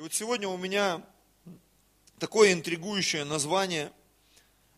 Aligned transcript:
И 0.00 0.02
вот 0.02 0.14
сегодня 0.14 0.48
у 0.48 0.56
меня 0.56 1.04
такое 2.18 2.54
интригующее 2.54 3.24
название, 3.24 3.92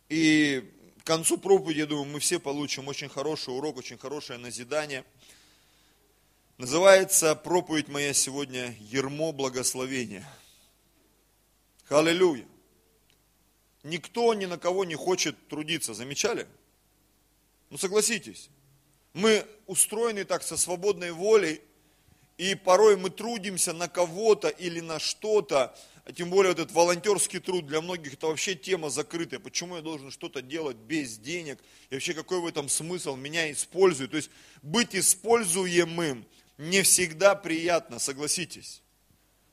и 0.09 0.69
к 0.99 1.07
концу 1.07 1.39
проповеди, 1.39 1.79
я 1.79 1.87
думаю, 1.87 2.07
мы 2.07 2.19
все 2.19 2.41
получим 2.41 2.89
очень 2.89 3.09
хороший 3.09 3.57
урок, 3.57 3.77
очень 3.77 3.99
хорошее 3.99 4.41
назидание. 4.41 5.05
Называется 6.59 7.37
проповедь 7.37 7.87
моя 7.87 8.13
сегодня 8.13 8.75
«Ермо 8.81 9.31
благословения». 9.31 10.29
Аллилуйя. 11.89 12.45
Никто 13.85 14.35
ни 14.35 14.47
на 14.47 14.59
кого 14.59 14.85
не 14.85 14.97
хочет 14.97 15.37
трудиться, 15.47 15.95
замечали? 15.95 16.49
Ну 17.71 17.79
согласитесь, 17.79 18.51
мы 19.13 19.47
устроены 19.69 20.25
так 20.25 20.43
со 20.43 20.57
свободной 20.57 21.13
волей, 21.13 21.63
и 22.39 22.55
порой 22.55 22.97
мы 22.97 23.11
трудимся 23.11 23.73
на 23.73 23.89
кого-то 23.89 24.49
или 24.49 24.81
на 24.81 24.99
что-то, 24.99 25.77
тем 26.17 26.31
более 26.31 26.53
вот 26.53 26.59
этот 26.59 26.73
волонтерский 26.75 27.39
труд 27.39 27.67
для 27.67 27.81
многих 27.81 28.15
это 28.15 28.27
вообще 28.27 28.55
тема 28.55 28.91
закрытая. 28.91 29.39
Почему 29.39 29.77
я 29.77 29.83
должен 29.83 30.11
что-то 30.11 30.43
делать 30.43 30.77
без 30.77 31.17
денег? 31.17 31.61
И 31.91 31.95
вообще 31.95 32.13
какой 32.13 32.41
в 32.41 32.47
этом 32.47 32.69
смысл? 32.69 33.15
Меня 33.15 33.51
используют. 33.53 34.11
То 34.11 34.17
есть 34.17 34.31
быть 34.63 34.97
используемым 34.97 36.27
не 36.59 36.83
всегда 36.83 37.35
приятно, 37.35 37.99
согласитесь. 37.99 38.82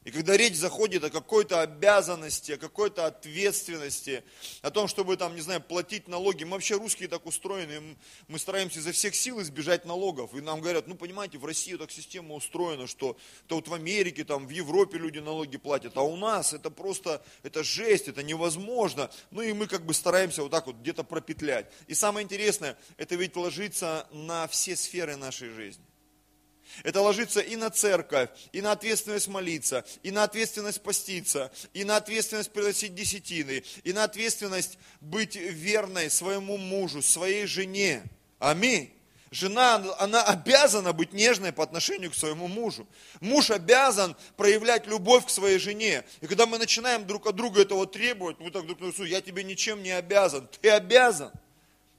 И 0.10 0.12
когда 0.12 0.36
речь 0.36 0.56
заходит 0.56 1.04
о 1.04 1.12
какой-то 1.12 1.62
обязанности, 1.62 2.54
о 2.54 2.58
какой-то 2.58 3.06
ответственности, 3.06 4.24
о 4.64 4.72
том, 4.72 4.88
чтобы 4.88 5.18
там, 5.18 5.36
не 5.36 5.42
знаю, 5.42 5.62
платить 5.62 6.08
налоги, 6.08 6.46
мы 6.46 6.54
вообще 6.54 6.78
русские 6.78 7.08
так 7.08 7.28
устроены, 7.28 7.96
мы 8.28 8.40
стараемся 8.40 8.80
изо 8.80 8.92
всех 8.92 9.14
сил 9.14 9.40
избежать 9.40 9.86
налогов. 9.86 10.34
И 10.34 10.42
нам 10.42 10.62
говорят, 10.62 10.88
ну 10.88 10.96
понимаете, 10.96 11.38
в 11.38 11.46
России 11.46 11.76
так 11.76 11.92
система 11.92 12.34
устроена, 12.34 12.88
что 12.88 13.18
то 13.46 13.58
вот 13.58 13.68
в 13.68 13.74
Америке, 13.76 14.24
там, 14.24 14.48
в 14.48 14.50
Европе 14.50 14.98
люди 14.98 15.20
налоги 15.20 15.58
платят, 15.58 15.96
а 15.96 16.02
у 16.02 16.16
нас 16.16 16.54
это 16.54 16.72
просто, 16.72 17.24
это 17.44 17.64
жесть, 17.64 18.08
это 18.08 18.24
невозможно. 18.24 19.12
Ну 19.30 19.44
и 19.44 19.54
мы 19.54 19.68
как 19.68 19.86
бы 19.86 19.94
стараемся 19.94 20.42
вот 20.42 20.50
так 20.50 20.66
вот 20.66 20.78
где-то 20.78 21.04
пропетлять. 21.04 21.68
И 21.86 21.94
самое 21.94 22.24
интересное, 22.24 22.80
это 22.98 23.14
ведь 23.14 23.36
ложится 23.36 24.08
на 24.12 24.48
все 24.48 24.76
сферы 24.76 25.18
нашей 25.18 25.50
жизни. 25.50 25.89
Это 26.84 27.02
ложится 27.02 27.40
и 27.40 27.56
на 27.56 27.70
церковь, 27.70 28.30
и 28.52 28.62
на 28.62 28.72
ответственность 28.72 29.28
молиться, 29.28 29.86
и 30.04 30.12
на 30.12 30.24
ответственность 30.24 30.82
поститься, 30.82 31.52
и 31.74 31.84
на 31.84 31.98
ответственность 31.98 32.52
приносить 32.52 32.96
десятины, 32.96 33.64
и 33.84 33.94
на 33.94 34.04
ответственность 34.04 34.78
быть 35.02 35.36
верной 35.36 36.10
своему 36.10 36.58
мужу, 36.58 37.02
своей 37.02 37.46
жене. 37.46 38.04
Аминь. 38.40 38.94
Жена, 39.32 39.96
она 40.00 40.24
обязана 40.24 40.92
быть 40.92 41.14
нежной 41.14 41.52
по 41.52 41.64
отношению 41.64 42.10
к 42.10 42.16
своему 42.16 42.48
мужу. 42.48 42.88
Муж 43.20 43.52
обязан 43.52 44.16
проявлять 44.38 44.88
любовь 44.88 45.28
к 45.28 45.30
своей 45.30 45.60
жене. 45.60 46.04
И 46.22 46.26
когда 46.26 46.48
мы 46.48 46.58
начинаем 46.58 47.06
друг 47.06 47.28
от 47.28 47.36
друга 47.36 47.62
этого 47.62 47.86
требовать, 47.86 48.40
мы 48.40 48.50
так 48.50 48.66
друг 48.66 48.80
другу, 48.80 49.04
я 49.04 49.22
тебе 49.22 49.44
ничем 49.44 49.84
не 49.84 49.92
обязан. 49.92 50.48
Ты 50.62 50.72
обязан. 50.72 51.32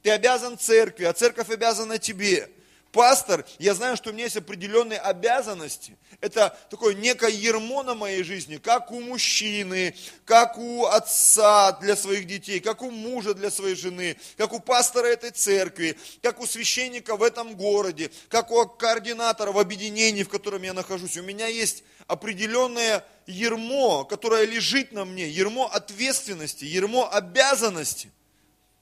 Ты 0.03 0.11
обязан 0.11 0.59
церкви, 0.59 1.05
а 1.05 1.13
церковь 1.13 1.51
обязана 1.51 1.99
тебе 1.99 2.51
пастор, 2.93 3.45
я 3.59 3.75
знаю, 3.75 3.97
что 3.97 4.11
у 4.11 4.13
меня 4.13 4.25
есть 4.25 4.37
определенные 4.37 4.99
обязанности. 4.99 5.97
Это 6.21 6.59
такое 6.71 6.95
некое 6.95 7.31
ермо 7.31 7.83
на 7.83 7.95
моей 7.95 8.23
жизни, 8.23 8.57
как 8.57 8.91
у 8.91 9.01
мужчины, 9.01 9.95
как 10.25 10.59
у 10.59 10.87
отца 10.87 11.73
для 11.81 11.97
своих 11.97 12.27
детей, 12.27 12.61
как 12.61 12.83
у 12.83 12.91
мужа 12.91 13.35
для 13.35 13.51
своей 13.51 13.75
жены, 13.75 14.17
как 14.37 14.53
у 14.53 14.61
пастора 14.61 15.07
этой 15.07 15.31
церкви, 15.31 15.97
как 16.23 16.41
у 16.41 16.47
священника 16.47 17.17
в 17.17 17.23
этом 17.23 17.57
городе, 17.57 18.11
как 18.29 18.51
у 18.51 18.67
координатора 18.67 19.53
в 19.53 19.59
объединении, 19.59 20.23
в 20.23 20.29
котором 20.29 20.63
я 20.63 20.73
нахожусь. 20.73 21.17
У 21.17 21.23
меня 21.23 21.47
есть 21.47 21.85
определенное 22.07 23.05
ермо, 23.27 24.05
которое 24.05 24.45
лежит 24.45 24.93
на 24.93 25.05
мне, 25.05 25.29
ермо 25.29 25.67
ответственности, 25.67 26.65
ермо 26.65 27.09
обязанности. 27.11 28.11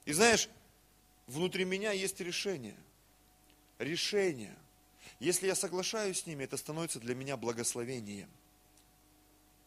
И 0.05 0.13
знаешь, 0.13 0.49
внутри 1.27 1.65
меня 1.65 1.91
есть 1.91 2.19
решение– 2.19 2.75
решения. 3.79 4.55
Если 5.19 5.47
я 5.47 5.55
соглашаюсь 5.55 6.19
с 6.19 6.25
ними, 6.25 6.43
это 6.43 6.57
становится 6.57 6.99
для 6.99 7.15
меня 7.15 7.35
благословением. 7.37 8.29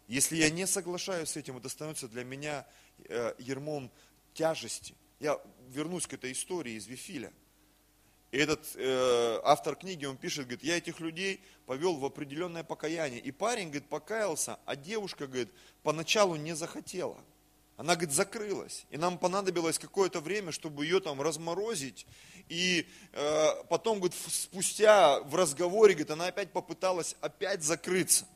Если 0.08 0.36
я 0.36 0.50
не 0.50 0.66
соглашаюсь 0.66 1.30
с 1.30 1.36
этим, 1.36 1.56
это 1.56 1.68
становится 1.68 2.08
для 2.08 2.24
меня 2.24 2.66
э, 3.08 3.34
ермом 3.38 3.90
тяжести. 4.34 4.94
Я 5.20 5.40
вернусь 5.68 6.06
к 6.06 6.12
этой 6.12 6.32
истории 6.32 6.74
из 6.74 6.86
Вифиля. 6.86 7.32
И 8.30 8.38
этот 8.38 8.66
э, 8.76 9.40
автор 9.44 9.76
книги, 9.76 10.06
он 10.06 10.16
пишет, 10.16 10.46
говорит, 10.46 10.64
я 10.64 10.78
этих 10.78 11.00
людей 11.00 11.40
повел 11.66 11.96
в 11.96 12.04
определенное 12.04 12.64
покаяние. 12.64 13.20
И 13.20 13.30
парень, 13.30 13.66
говорит, 13.66 13.88
покаялся, 13.88 14.58
а 14.64 14.74
девушка, 14.74 15.26
говорит, 15.26 15.50
поначалу 15.82 16.36
не 16.36 16.54
захотела. 16.54 17.22
Она, 17.76 17.94
говорит, 17.94 18.14
закрылась. 18.14 18.86
И 18.90 18.96
нам 18.96 19.18
понадобилось 19.18 19.78
какое-то 19.78 20.20
время, 20.20 20.52
чтобы 20.52 20.84
ее 20.84 21.00
там 21.00 21.20
разморозить. 21.20 22.06
И 22.48 22.86
э, 23.12 23.48
потом, 23.68 23.98
говорит, 23.98 24.16
спустя 24.28 25.20
в 25.20 25.34
разговоре, 25.34 25.94
говорит, 25.94 26.10
она 26.10 26.26
опять 26.26 26.52
попыталась 26.52 27.16
опять 27.20 27.62
закрыться. 27.62 28.26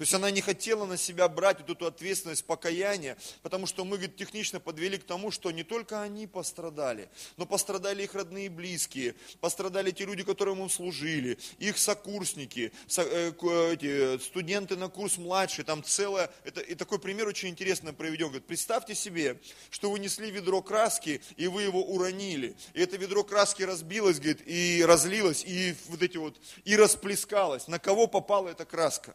То 0.00 0.04
есть 0.04 0.14
она 0.14 0.30
не 0.30 0.40
хотела 0.40 0.86
на 0.86 0.96
себя 0.96 1.28
брать 1.28 1.58
вот 1.60 1.68
эту 1.68 1.84
ответственность 1.84 2.46
покаяния, 2.46 3.18
потому 3.42 3.66
что 3.66 3.84
мы, 3.84 3.98
говорит, 3.98 4.16
технично 4.16 4.58
подвели 4.58 4.96
к 4.96 5.04
тому, 5.04 5.30
что 5.30 5.50
не 5.50 5.62
только 5.62 6.00
они 6.00 6.26
пострадали, 6.26 7.10
но 7.36 7.44
пострадали 7.44 8.04
их 8.04 8.14
родные 8.14 8.46
и 8.46 8.48
близкие, 8.48 9.14
пострадали 9.42 9.90
те 9.90 10.06
люди, 10.06 10.22
которым 10.22 10.62
им 10.62 10.70
служили, 10.70 11.38
их 11.58 11.76
сокурсники, 11.76 12.72
со, 12.86 13.02
э, 13.02 14.18
студенты 14.20 14.74
на 14.76 14.88
курс 14.88 15.18
младший, 15.18 15.64
там 15.64 15.84
целое, 15.84 16.30
это, 16.44 16.62
и 16.62 16.74
такой 16.74 16.98
пример 16.98 17.28
очень 17.28 17.50
интересно 17.50 17.92
проведем. 17.92 18.28
Говорит, 18.28 18.46
представьте 18.46 18.94
себе, 18.94 19.38
что 19.68 19.90
вы 19.90 19.98
несли 19.98 20.30
ведро 20.30 20.62
краски, 20.62 21.20
и 21.36 21.46
вы 21.46 21.64
его 21.64 21.82
уронили, 21.82 22.56
и 22.72 22.80
это 22.80 22.96
ведро 22.96 23.22
краски 23.22 23.64
разбилось, 23.64 24.16
говорит, 24.16 24.40
и 24.46 24.82
разлилось, 24.82 25.44
и 25.44 25.74
вот 25.88 26.02
эти 26.02 26.16
вот, 26.16 26.40
и 26.64 26.74
расплескалось. 26.74 27.68
На 27.68 27.78
кого 27.78 28.06
попала 28.06 28.48
эта 28.48 28.64
краска? 28.64 29.14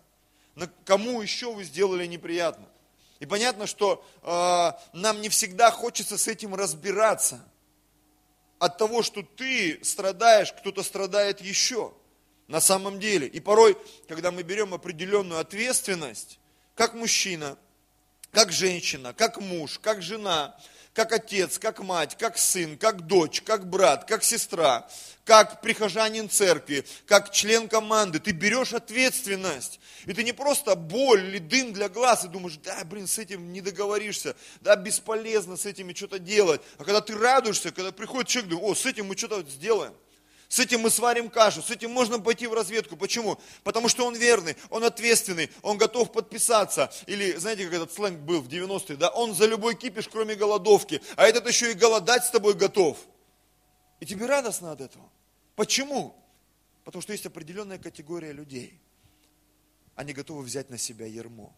На 0.56 0.68
кому 0.86 1.22
еще 1.22 1.54
вы 1.54 1.64
сделали 1.64 2.06
неприятно. 2.06 2.66
И 3.20 3.26
понятно, 3.26 3.68
что 3.68 4.06
э, 4.24 4.98
нам 4.98 5.22
не 5.22 5.30
всегда 5.30 5.72
хочется 5.72 6.18
с 6.18 6.28
этим 6.28 6.56
разбираться. 6.56 7.44
От 8.60 8.78
того, 8.78 9.04
что 9.04 9.22
ты 9.22 9.84
страдаешь, 9.84 10.54
кто-то 10.54 10.84
страдает 10.84 11.42
еще. 11.42 11.94
На 12.48 12.62
самом 12.62 13.00
деле. 13.00 13.28
И 13.28 13.40
порой, 13.40 13.78
когда 14.08 14.32
мы 14.32 14.44
берем 14.44 14.74
определенную 14.74 15.40
ответственность, 15.40 16.40
как 16.76 16.94
мужчина, 16.94 17.58
как 18.32 18.52
женщина, 18.52 19.14
как 19.14 19.40
муж, 19.40 19.80
как 19.80 20.02
жена, 20.02 20.56
как 20.96 21.12
отец, 21.12 21.60
как 21.60 21.80
мать, 21.80 22.16
как 22.18 22.38
сын, 22.38 22.78
как 22.78 23.02
дочь, 23.02 23.42
как 23.42 23.70
брат, 23.70 24.06
как 24.06 24.24
сестра, 24.24 24.90
как 25.26 25.60
прихожанин 25.62 26.30
церкви, 26.30 26.86
как 27.06 27.32
член 27.34 27.68
команды. 27.68 28.20
Ты 28.20 28.32
берешь 28.32 28.74
ответственность. 28.74 29.82
И 30.06 30.14
ты 30.14 30.24
не 30.24 30.32
просто 30.32 30.76
боль 30.76 31.26
или 31.26 31.40
дым 31.40 31.74
для 31.74 31.90
глаз, 31.90 32.24
и 32.24 32.30
думаешь, 32.30 32.58
да, 32.64 32.82
блин, 32.86 33.08
с 33.08 33.20
этим 33.20 33.52
не 33.52 33.60
договоришься, 33.60 34.38
да, 34.62 34.78
бесполезно 34.78 35.58
с 35.58 35.66
этими 35.66 35.94
что-то 35.94 36.18
делать. 36.18 36.62
А 36.78 36.86
когда 36.86 37.02
ты 37.02 37.14
радуешься, 37.14 37.72
когда 37.72 37.92
приходит 37.92 38.30
человек, 38.30 38.52
думаешь, 38.52 38.72
о, 38.72 38.76
с 38.82 38.86
этим 38.86 39.08
мы 39.08 39.18
что-то 39.18 39.44
сделаем. 39.50 39.94
С 40.48 40.60
этим 40.60 40.82
мы 40.82 40.90
сварим 40.90 41.30
кашу, 41.30 41.62
с 41.62 41.72
этим 41.72 41.92
можно 41.92 42.20
пойти 42.20 42.48
в 42.48 42.54
разведку. 42.54 42.96
Почему? 42.96 43.40
Потому 43.64 43.90
что 43.90 44.06
он 44.06 44.16
верный, 44.16 44.56
он 44.70 44.84
ответственный, 44.84 45.50
он 45.62 45.78
готов 45.78 46.12
подписаться. 46.12 46.92
Или, 47.08 47.34
знаете, 47.34 47.66
как 47.66 47.74
этот 47.74 47.94
сленг 47.94 48.20
был 48.20 48.42
в 48.42 48.48
90-е, 48.48 48.98
да, 48.98 49.10
он 49.10 49.34
за 49.34 49.48
любой 49.48 49.76
кипиш, 49.76 50.08
кроме 50.08 50.36
голодовки. 50.36 51.02
А 51.16 51.26
этот 51.26 51.48
еще 51.48 51.72
и 51.72 51.74
голодать 51.74 52.26
с 52.26 52.30
тобой 52.30 52.54
готов. 52.54 52.98
И 54.00 54.06
тебе 54.06 54.26
радостно 54.26 54.72
от 54.72 54.82
этого. 54.82 55.10
Почему? 55.56 56.16
Потому 56.84 57.02
что 57.02 57.14
есть 57.14 57.26
определенная 57.26 57.80
категория 57.80 58.32
людей. 58.32 58.80
Они 59.96 60.14
готовы 60.14 60.44
взять 60.44 60.70
на 60.70 60.78
себя 60.78 61.08
ермо. 61.08 61.56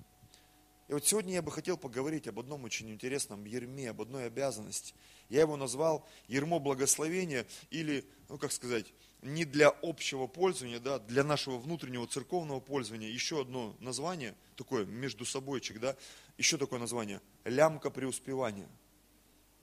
И 0.88 0.94
вот 0.94 1.06
сегодня 1.06 1.34
я 1.34 1.42
бы 1.42 1.52
хотел 1.52 1.78
поговорить 1.78 2.28
об 2.28 2.40
одном 2.40 2.64
очень 2.64 2.90
интересном 2.90 3.44
ерме, 3.44 3.90
об 3.90 4.02
одной 4.02 4.28
обязанности. 4.28 4.94
Я 5.28 5.41
его 5.41 5.58
назвал 5.58 6.08
ермо 6.28 6.59
благословения 6.59 7.46
или, 7.72 8.06
ну 8.29 8.38
как 8.38 8.53
сказать, 8.53 8.85
не 9.22 9.44
для 9.44 9.67
общего 9.82 10.28
пользования, 10.28 10.79
да, 10.79 11.00
для 11.00 11.26
нашего 11.26 11.58
внутреннего 11.58 12.08
церковного 12.08 12.61
пользования. 12.61 13.09
Еще 13.09 13.41
одно 13.41 13.76
название, 13.79 14.34
такое 14.56 14.85
между 14.85 15.26
собойчик, 15.26 15.79
да, 15.82 15.97
еще 16.38 16.58
такое 16.58 16.79
название, 16.79 17.20
лямка 17.44 17.90
преуспевания. 17.90 18.70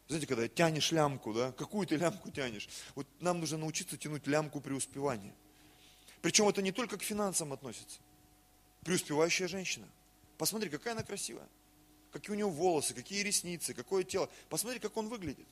Знаете, 0.08 0.26
когда 0.26 0.46
тянешь 0.46 0.93
лямку, 0.93 1.32
да, 1.32 1.52
какую 1.52 1.87
ты 1.87 1.96
лямку 1.96 2.31
тянешь? 2.31 2.69
Вот 2.94 3.06
нам 3.20 3.40
нужно 3.40 3.56
научиться 3.56 3.96
тянуть 3.96 4.26
лямку 4.26 4.60
преуспевания. 4.60 5.34
Причем 6.20 6.46
это 6.48 6.60
не 6.60 6.72
только 6.72 6.98
к 6.98 7.02
финансам 7.02 7.54
относится. 7.54 7.98
Преуспевающая 8.82 9.48
женщина– 9.48 9.88
Посмотри, 10.38 10.70
какая 10.70 10.94
она 10.94 11.02
красивая. 11.02 11.48
Какие 12.12 12.36
у 12.36 12.38
него 12.38 12.50
волосы, 12.50 12.94
какие 12.94 13.22
ресницы, 13.22 13.75
какое 13.75 14.04
тело. 14.04 14.28
Посмотри, 14.48 14.78
как 14.78 14.96
он 14.96 15.08
выглядит. 15.08 15.46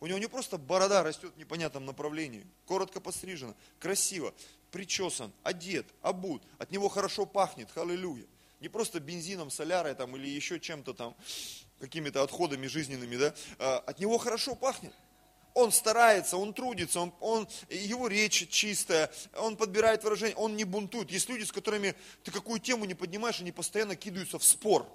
У 0.00 0.06
него 0.06 0.18
не 0.18 0.28
просто 0.28 0.58
борода 0.58 1.02
растет 1.02 1.32
в 1.34 1.38
непонятном 1.38 1.86
направлении, 1.86 2.46
коротко 2.66 3.00
пострижена, 3.00 3.54
красиво, 3.78 4.34
причесан, 4.70 5.32
одет, 5.42 5.86
обут, 6.02 6.42
от 6.58 6.70
него 6.70 6.90
хорошо 6.90 7.24
пахнет, 7.24 7.74
аллилуйя. 7.76 8.26
не 8.60 8.68
просто 8.68 9.00
бензином, 9.00 9.50
солярой 9.50 9.94
там, 9.94 10.14
или 10.16 10.28
еще 10.28 10.60
чем-то 10.60 10.92
там, 10.92 11.16
какими-то 11.80 12.22
отходами 12.22 12.66
жизненными, 12.66 13.16
да, 13.16 13.34
а, 13.58 13.78
от 13.78 13.98
него 13.98 14.18
хорошо 14.18 14.54
пахнет. 14.54 14.92
Он 15.54 15.70
старается, 15.70 16.36
он 16.36 16.52
трудится, 16.52 17.00
он, 17.00 17.14
он, 17.20 17.48
его 17.70 18.08
речь 18.08 18.48
чистая, 18.50 19.10
он 19.36 19.56
подбирает 19.56 20.02
выражение, 20.02 20.36
он 20.36 20.56
не 20.56 20.64
бунтует. 20.64 21.10
Есть 21.12 21.28
люди, 21.28 21.44
с 21.44 21.52
которыми 21.52 21.94
ты 22.24 22.32
какую 22.32 22.58
тему 22.60 22.84
не 22.84 22.94
поднимаешь, 22.94 23.40
они 23.40 23.52
постоянно 23.52 23.94
кидаются 23.94 24.38
в 24.38 24.44
спор. 24.44 24.86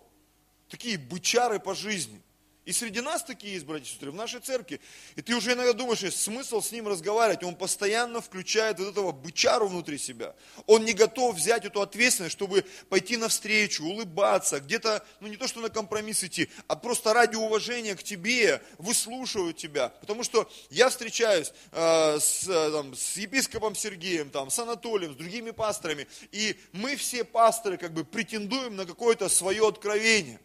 Такие 0.68 0.98
бычары 0.98 1.60
по 1.60 1.74
жизни. 1.74 2.22
И 2.70 2.72
среди 2.72 3.02
нас 3.02 3.24
такие 3.24 3.54
есть, 3.54 3.66
братья 3.66 3.86
и 3.86 3.90
сестры, 3.90 4.12
в 4.12 4.14
нашей 4.14 4.42
церкви. 4.42 4.80
И 5.16 5.24
ты 5.24 5.36
уже 5.36 5.54
иногда 5.54 5.74
думаешь, 5.74 6.02
есть 6.02 6.22
смысл 6.22 6.62
с 6.62 6.72
ним 6.72 6.88
разговаривать. 6.88 7.44
Он 7.44 7.56
постоянно 7.56 8.22
включает 8.22 8.78
вот 8.78 8.90
этого 8.90 9.12
бычару 9.12 9.68
внутри 9.68 9.98
себя. 9.98 10.36
Он 10.68 10.86
не 10.86 10.94
готов 10.94 11.36
взять 11.36 11.66
эту 11.66 11.82
ответственность, 11.82 12.34
чтобы 12.34 12.64
пойти 12.88 13.18
навстречу, 13.18 13.86
улыбаться, 13.86 14.60
где-то, 14.60 15.04
ну 15.20 15.28
не 15.28 15.36
то, 15.36 15.48
что 15.48 15.62
на 15.62 15.70
компромисс 15.72 16.24
идти, 16.24 16.48
а 16.68 16.76
просто 16.76 17.12
ради 17.12 17.38
уважения 17.38 17.96
к 17.96 18.04
тебе, 18.04 18.62
выслушивают 18.78 19.58
тебя. 19.58 19.90
Потому 19.90 20.24
что 20.24 20.48
я 20.70 20.90
встречаюсь 20.90 21.52
э, 21.72 22.20
с, 22.20 22.46
там, 22.72 22.94
с 22.94 23.18
епископом 23.18 23.74
Сергеем, 23.74 24.30
там, 24.30 24.52
с 24.52 24.60
Анатолием, 24.60 25.14
с 25.14 25.18
другими 25.18 25.50
пасторами, 25.50 26.08
и 26.32 26.56
мы 26.74 26.96
все 26.98 27.24
пасторы 27.24 27.78
как 27.78 27.94
бы 27.94 28.06
претендуем 28.06 28.76
на 28.76 28.86
какое-то 28.86 29.28
свое 29.28 29.68
откровение. 29.68 30.40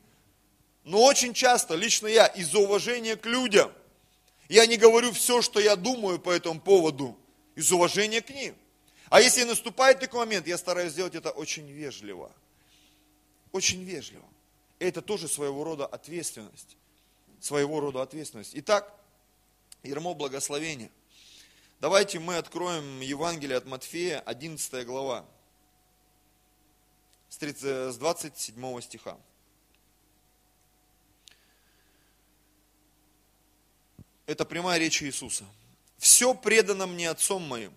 Но 0.84 1.02
очень 1.02 1.32
часто, 1.32 1.74
лично 1.74 2.06
я, 2.06 2.26
из-за 2.26 2.58
уважения 2.58 3.16
к 3.16 3.24
людям, 3.26 3.72
я 4.48 4.66
не 4.66 4.76
говорю 4.76 5.12
все, 5.12 5.40
что 5.40 5.58
я 5.58 5.76
думаю 5.76 6.18
по 6.18 6.30
этому 6.30 6.60
поводу, 6.60 7.18
из 7.54 7.72
уважения 7.72 8.20
к 8.20 8.28
ним. 8.30 8.54
А 9.08 9.20
если 9.20 9.44
наступает 9.44 10.00
такой 10.00 10.20
момент, 10.20 10.46
я 10.46 10.58
стараюсь 10.58 10.92
сделать 10.92 11.14
это 11.14 11.30
очень 11.30 11.70
вежливо. 11.70 12.30
Очень 13.52 13.84
вежливо. 13.84 14.24
Это 14.78 15.00
тоже 15.00 15.28
своего 15.28 15.64
рода 15.64 15.86
ответственность. 15.86 16.76
Своего 17.40 17.80
рода 17.80 18.02
ответственность. 18.02 18.52
Итак, 18.54 18.92
Ермо 19.82 20.14
благословения. 20.14 20.90
Давайте 21.80 22.18
мы 22.18 22.36
откроем 22.36 23.00
Евангелие 23.00 23.56
от 23.56 23.66
Матфея, 23.66 24.20
11 24.20 24.86
глава, 24.86 25.24
с 27.28 27.96
27 27.96 28.80
стиха. 28.80 29.18
Это 34.26 34.44
прямая 34.44 34.78
речь 34.78 35.02
Иисуса. 35.02 35.44
Все 35.98 36.34
предано 36.34 36.86
мне 36.86 37.10
Отцом 37.10 37.42
моим. 37.42 37.72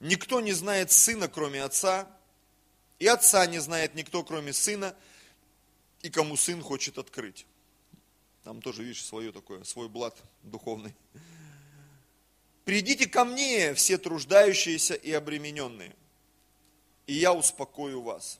Никто 0.00 0.40
не 0.40 0.52
знает 0.52 0.90
Сына, 0.90 1.28
кроме 1.28 1.62
Отца, 1.62 2.08
и 2.98 3.06
Отца 3.06 3.46
не 3.46 3.58
знает 3.58 3.94
никто, 3.94 4.22
кроме 4.22 4.52
Сына, 4.52 4.94
и 6.02 6.10
кому 6.10 6.36
Сын 6.36 6.62
хочет 6.62 6.98
открыть. 6.98 7.46
Там 8.44 8.60
тоже, 8.60 8.82
видишь, 8.82 9.04
свое 9.04 9.32
такое, 9.32 9.64
свой 9.64 9.88
блат 9.88 10.16
духовный. 10.42 10.94
Придите 12.64 13.06
ко 13.08 13.24
мне, 13.24 13.74
все 13.74 13.98
труждающиеся 13.98 14.94
и 14.94 15.12
обремененные, 15.12 15.94
и 17.06 17.14
я 17.14 17.32
успокою 17.32 18.02
вас. 18.02 18.38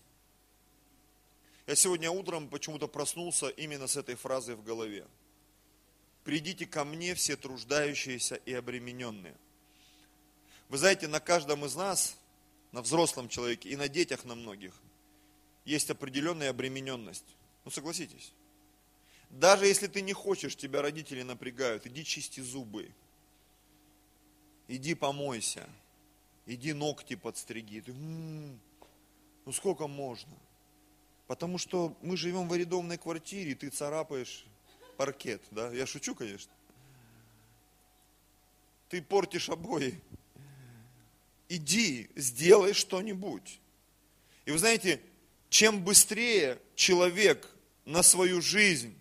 Я 1.66 1.74
сегодня 1.74 2.10
утром 2.10 2.48
почему-то 2.48 2.86
проснулся 2.86 3.48
именно 3.48 3.86
с 3.86 3.96
этой 3.96 4.14
фразой 4.14 4.54
в 4.54 4.62
голове 4.62 5.06
придите 6.24 6.66
ко 6.66 6.84
мне 6.84 7.14
все 7.14 7.36
труждающиеся 7.36 8.36
и 8.36 8.52
обремененные. 8.52 9.36
Вы 10.68 10.78
знаете, 10.78 11.06
на 11.06 11.20
каждом 11.20 11.64
из 11.64 11.76
нас, 11.76 12.16
на 12.72 12.82
взрослом 12.82 13.28
человеке 13.28 13.68
и 13.68 13.76
на 13.76 13.88
детях 13.88 14.24
на 14.24 14.34
многих, 14.34 14.74
есть 15.64 15.90
определенная 15.90 16.50
обремененность. 16.50 17.36
Ну 17.64 17.70
согласитесь. 17.70 18.32
Даже 19.30 19.66
если 19.66 19.86
ты 19.86 20.00
не 20.00 20.12
хочешь, 20.12 20.56
тебя 20.56 20.82
родители 20.82 21.22
напрягают, 21.22 21.86
иди 21.86 22.04
чисти 22.04 22.40
зубы, 22.40 22.90
иди 24.68 24.94
помойся, 24.94 25.68
иди 26.46 26.72
ногти 26.72 27.16
подстриги. 27.16 27.80
Ты, 27.80 27.92
м-м, 27.92 28.60
ну 29.44 29.52
сколько 29.52 29.86
можно? 29.86 30.34
Потому 31.26 31.58
что 31.58 31.96
мы 32.02 32.16
живем 32.16 32.48
в 32.48 32.52
арендованной 32.52 32.98
квартире, 32.98 33.54
ты 33.54 33.70
царапаешь 33.70 34.44
паркет, 34.96 35.42
да? 35.50 35.70
Я 35.72 35.86
шучу, 35.86 36.14
конечно. 36.14 36.52
Ты 38.88 39.02
портишь 39.02 39.48
обои. 39.48 40.00
Иди, 41.48 42.10
сделай 42.16 42.72
что-нибудь. 42.72 43.60
И 44.44 44.50
вы 44.50 44.58
знаете, 44.58 45.00
чем 45.48 45.82
быстрее 45.82 46.58
человек 46.74 47.48
на 47.84 48.02
свою 48.02 48.40
жизнь, 48.40 48.98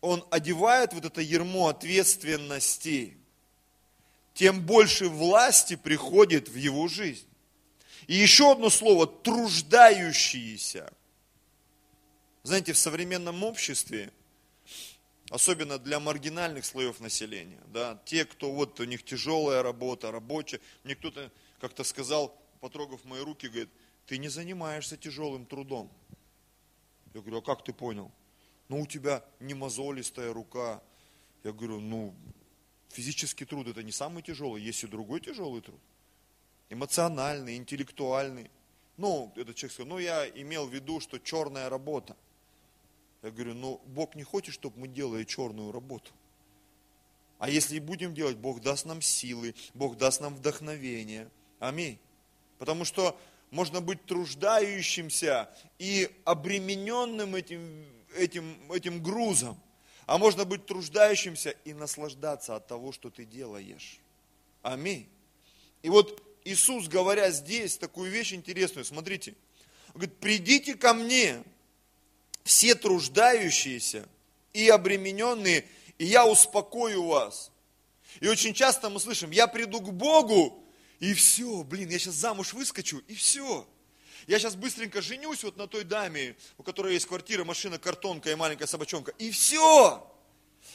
он 0.00 0.24
одевает 0.30 0.92
вот 0.92 1.04
это 1.04 1.20
ермо 1.20 1.68
ответственности, 1.68 3.16
тем 4.34 4.60
больше 4.64 5.08
власти 5.08 5.76
приходит 5.76 6.48
в 6.48 6.56
его 6.56 6.88
жизнь. 6.88 7.26
И 8.06 8.14
еще 8.14 8.52
одно 8.52 8.70
слово, 8.70 9.06
труждающиеся. 9.06 10.92
Знаете, 12.42 12.72
в 12.72 12.78
современном 12.78 13.44
обществе 13.44 14.10
особенно 15.30 15.78
для 15.78 16.00
маргинальных 16.00 16.64
слоев 16.64 17.00
населения, 17.00 17.62
да, 17.68 18.02
те, 18.04 18.24
кто 18.24 18.52
вот 18.52 18.78
у 18.80 18.84
них 18.84 19.04
тяжелая 19.04 19.62
работа, 19.62 20.10
рабочая. 20.10 20.60
Мне 20.84 20.96
кто-то 20.96 21.32
как-то 21.60 21.84
сказал, 21.84 22.36
потрогав 22.60 23.04
мои 23.04 23.22
руки, 23.22 23.46
говорит, 23.46 23.70
ты 24.06 24.18
не 24.18 24.28
занимаешься 24.28 24.96
тяжелым 24.96 25.46
трудом. 25.46 25.90
Я 27.14 27.20
говорю, 27.20 27.38
а 27.38 27.42
как 27.42 27.64
ты 27.64 27.72
понял? 27.72 28.10
Ну, 28.68 28.80
у 28.80 28.86
тебя 28.86 29.24
не 29.38 29.54
мозолистая 29.54 30.32
рука. 30.32 30.82
Я 31.44 31.52
говорю, 31.52 31.80
ну, 31.80 32.14
физический 32.88 33.44
труд 33.44 33.68
это 33.68 33.82
не 33.82 33.92
самый 33.92 34.22
тяжелый, 34.22 34.60
есть 34.62 34.82
и 34.82 34.88
другой 34.88 35.20
тяжелый 35.20 35.60
труд. 35.60 35.80
Эмоциональный, 36.70 37.56
интеллектуальный. 37.56 38.50
Ну, 38.96 39.32
этот 39.36 39.56
человек 39.56 39.72
сказал, 39.72 39.88
ну, 39.90 39.98
я 39.98 40.28
имел 40.28 40.66
в 40.66 40.74
виду, 40.74 40.98
что 40.98 41.18
черная 41.18 41.68
работа– 41.68 42.16
я 43.22 43.30
говорю, 43.30 43.54
ну 43.54 43.80
Бог 43.86 44.14
не 44.14 44.22
хочет, 44.22 44.54
чтобы 44.54 44.80
мы 44.80 44.88
делали 44.88 45.24
черную 45.24 45.72
работу. 45.72 46.10
А 47.38 47.48
если 47.48 47.76
и 47.76 47.80
будем 47.80 48.14
делать, 48.14 48.36
Бог 48.36 48.60
даст 48.60 48.84
нам 48.84 49.00
силы, 49.00 49.54
Бог 49.74 49.96
даст 49.96 50.20
нам 50.20 50.34
вдохновение. 50.34 51.28
Аминь. 51.58 51.98
Потому 52.58 52.84
что 52.84 53.18
можно 53.50 53.80
быть 53.80 54.04
труждающимся 54.04 55.48
и 55.78 56.10
обремененным 56.24 57.34
этим, 57.34 57.86
этим, 58.14 58.72
этим 58.72 59.02
грузом, 59.02 59.58
а 60.06 60.18
можно 60.18 60.44
быть 60.44 60.66
труждающимся 60.66 61.50
и 61.64 61.72
наслаждаться 61.72 62.56
от 62.56 62.66
того, 62.66 62.92
что 62.92 63.10
ты 63.10 63.24
делаешь. 63.24 63.98
Аминь. 64.62 65.08
И 65.82 65.88
вот 65.88 66.22
Иисус, 66.44 66.88
говоря 66.88 67.30
здесь 67.30 67.76
такую 67.76 68.10
вещь 68.10 68.32
интересную, 68.32 68.84
смотрите, 68.84 69.34
он 69.88 69.94
говорит, 69.94 70.16
придите 70.18 70.74
ко 70.74 70.94
мне, 70.94 71.42
все 72.50 72.74
труждающиеся 72.74 74.08
и 74.52 74.68
обремененные, 74.68 75.64
и 75.98 76.04
я 76.04 76.26
успокою 76.26 77.04
вас. 77.04 77.52
И 78.18 78.26
очень 78.26 78.54
часто 78.54 78.90
мы 78.90 78.98
слышим, 78.98 79.30
я 79.30 79.46
приду 79.46 79.80
к 79.80 79.92
Богу, 79.92 80.60
и 80.98 81.14
все, 81.14 81.62
блин, 81.62 81.88
я 81.90 81.98
сейчас 82.00 82.14
замуж 82.14 82.52
выскочу, 82.52 83.04
и 83.06 83.14
все. 83.14 83.64
Я 84.26 84.40
сейчас 84.40 84.56
быстренько 84.56 85.00
женюсь 85.00 85.44
вот 85.44 85.56
на 85.58 85.68
той 85.68 85.84
даме, 85.84 86.34
у 86.58 86.64
которой 86.64 86.94
есть 86.94 87.06
квартира, 87.06 87.44
машина, 87.44 87.78
картонка 87.78 88.32
и 88.32 88.34
маленькая 88.34 88.66
собачонка, 88.66 89.12
и 89.12 89.30
все. 89.30 90.04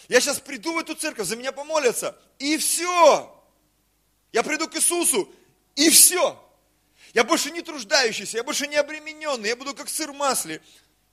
Я 0.07 0.21
сейчас 0.21 0.39
приду 0.39 0.75
в 0.75 0.77
эту 0.77 0.95
церковь, 0.95 1.27
за 1.27 1.35
меня 1.35 1.51
помолятся, 1.51 2.17
и 2.39 2.55
все. 2.55 3.37
Я 4.31 4.43
приду 4.43 4.69
к 4.69 4.77
Иисусу, 4.77 5.29
и 5.75 5.89
все. 5.89 6.41
Я 7.13 7.25
больше 7.25 7.51
не 7.51 7.61
труждающийся, 7.61 8.37
я 8.37 8.45
больше 8.45 8.65
не 8.65 8.77
обремененный, 8.77 9.49
я 9.49 9.57
буду 9.57 9.73
как 9.73 9.89
сыр 9.89 10.13
в 10.13 10.15
масле. 10.15 10.61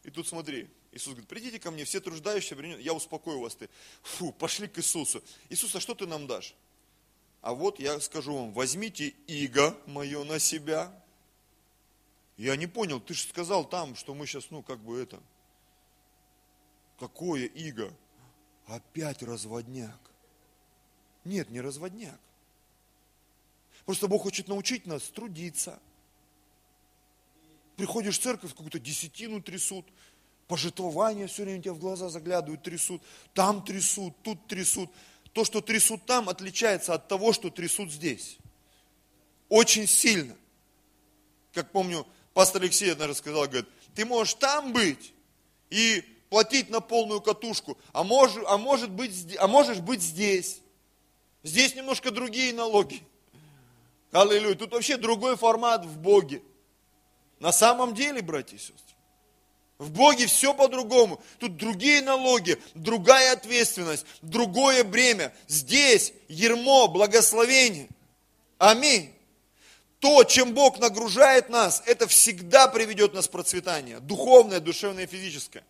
И 0.05 0.11
тут 0.11 0.27
смотри, 0.27 0.69
Иисус 0.91 1.13
говорит, 1.13 1.29
придите 1.29 1.59
ко 1.61 1.71
мне, 1.71 1.85
все 1.85 2.01
труждающие, 2.01 2.81
я 2.81 2.93
успокою 2.93 3.41
вас 3.41 3.55
ты. 3.55 3.69
Фу, 4.03 4.33
пошли 4.33 4.67
к 4.67 4.79
Иисусу. 4.79 5.23
Иисус, 5.49 5.75
а 5.77 5.81
что 5.81 5.95
ты 5.95 6.07
нам 6.07 6.27
дашь? 6.27 6.55
А 7.41 7.55
вот 7.55 7.79
я 7.79 7.99
скажу 8.01 8.35
вам, 8.35 8.53
возьмите 8.53 9.09
иго 9.27 9.77
мое 9.87 10.25
на 10.25 10.39
себя. 10.39 10.93
Я 12.37 12.57
не 12.57 12.67
понял, 12.67 13.01
ты 13.01 13.15
же 13.15 13.23
сказал 13.23 13.65
там, 13.65 13.95
что 13.95 14.15
мы 14.15 14.27
сейчас, 14.27 14.51
ну, 14.51 14.63
как 14.63 14.81
бы 14.81 15.01
это. 15.01 15.21
Какое 16.99 17.47
иго? 17.47 17.93
Опять 18.67 19.23
разводняк. 19.23 19.99
Нет, 21.25 21.51
не 21.51 21.61
разводняк. 21.61 22.19
Просто 23.85 24.09
Бог 24.09 24.23
хочет 24.23 24.49
научить 24.49 24.87
нас 24.87 25.03
трудиться– 25.11 25.81
Приходишь 27.77 28.19
в 28.19 28.23
церковь, 28.23 28.51
какую-то 28.51 28.79
десятину 28.79 29.41
трясут, 29.41 29.87
пожитвования 30.47 31.27
все 31.27 31.45
время 31.45 31.63
тебе 31.63 31.73
в 31.73 31.79
глаза 31.79 32.09
заглядывают, 32.09 32.63
трясут, 32.63 33.03
там 33.35 33.65
трясут, 33.65 34.15
тут 34.23 34.47
трясут. 34.47 34.91
То, 35.33 35.45
что 35.45 35.63
трясут 35.63 36.05
там, 36.05 36.29
отличается 36.29 36.93
от 36.93 37.09
того, 37.09 37.33
что 37.33 37.49
трясут 37.49 37.91
здесь. 37.91 38.37
Очень 39.49 39.87
сильно. 39.87 40.37
Как 41.55 41.73
помню, 41.73 42.07
пастор 42.35 42.63
Алексей 42.63 42.93
однажды 42.93 43.15
сказал, 43.15 43.45
говорит, 43.45 43.69
Ты 43.95 44.05
можешь 44.05 44.35
там 44.35 44.73
быть 44.73 45.15
и 45.71 46.05
платить 46.29 46.71
на 46.71 46.81
полную 46.81 47.21
катушку, 47.21 47.79
а, 47.93 48.05
мож, 48.05 48.33
а, 48.47 48.59
может 48.59 48.91
быть, 48.91 49.37
а 49.39 49.47
можешь 49.47 49.79
быть 49.79 50.03
здесь. 50.03 50.61
Здесь 51.43 51.75
немножко 51.75 52.11
другие 52.11 52.53
налоги. 52.53 53.03
Аллилуйя. 54.13 54.55
Тут 54.55 54.73
вообще 54.73 54.97
другой 54.97 55.37
формат 55.37 55.85
в 55.85 55.99
Боге. 55.99 56.43
На 57.43 57.51
самом 57.51 57.93
деле, 57.93 58.23
братья 58.23 58.55
и 58.55 58.61
сестры. 58.61 58.77
В 59.79 59.91
Боге 59.91 60.29
все 60.29 60.55
по-другому. 60.55 61.21
Тут 61.41 61.57
другие 61.57 62.01
налоги, 62.01 62.57
другая 62.77 63.33
ответственность, 63.33 64.07
другое 64.23 64.85
бремя. 64.85 65.35
Здесь 65.49 66.13
ермо, 66.29 66.87
благословение. 66.87 67.89
Аминь. 68.59 69.13
То, 69.99 70.23
чем 70.23 70.55
Бог 70.55 70.79
нагружает 70.79 71.49
нас, 71.49 71.83
это 71.87 72.07
всегда 72.07 72.69
приведет 72.69 73.13
нас 73.13 73.27
к 73.27 73.33
процветанию. 73.33 74.01
Духовное, 74.01 74.61
душевное, 74.61 75.09
физическое. 75.09 75.65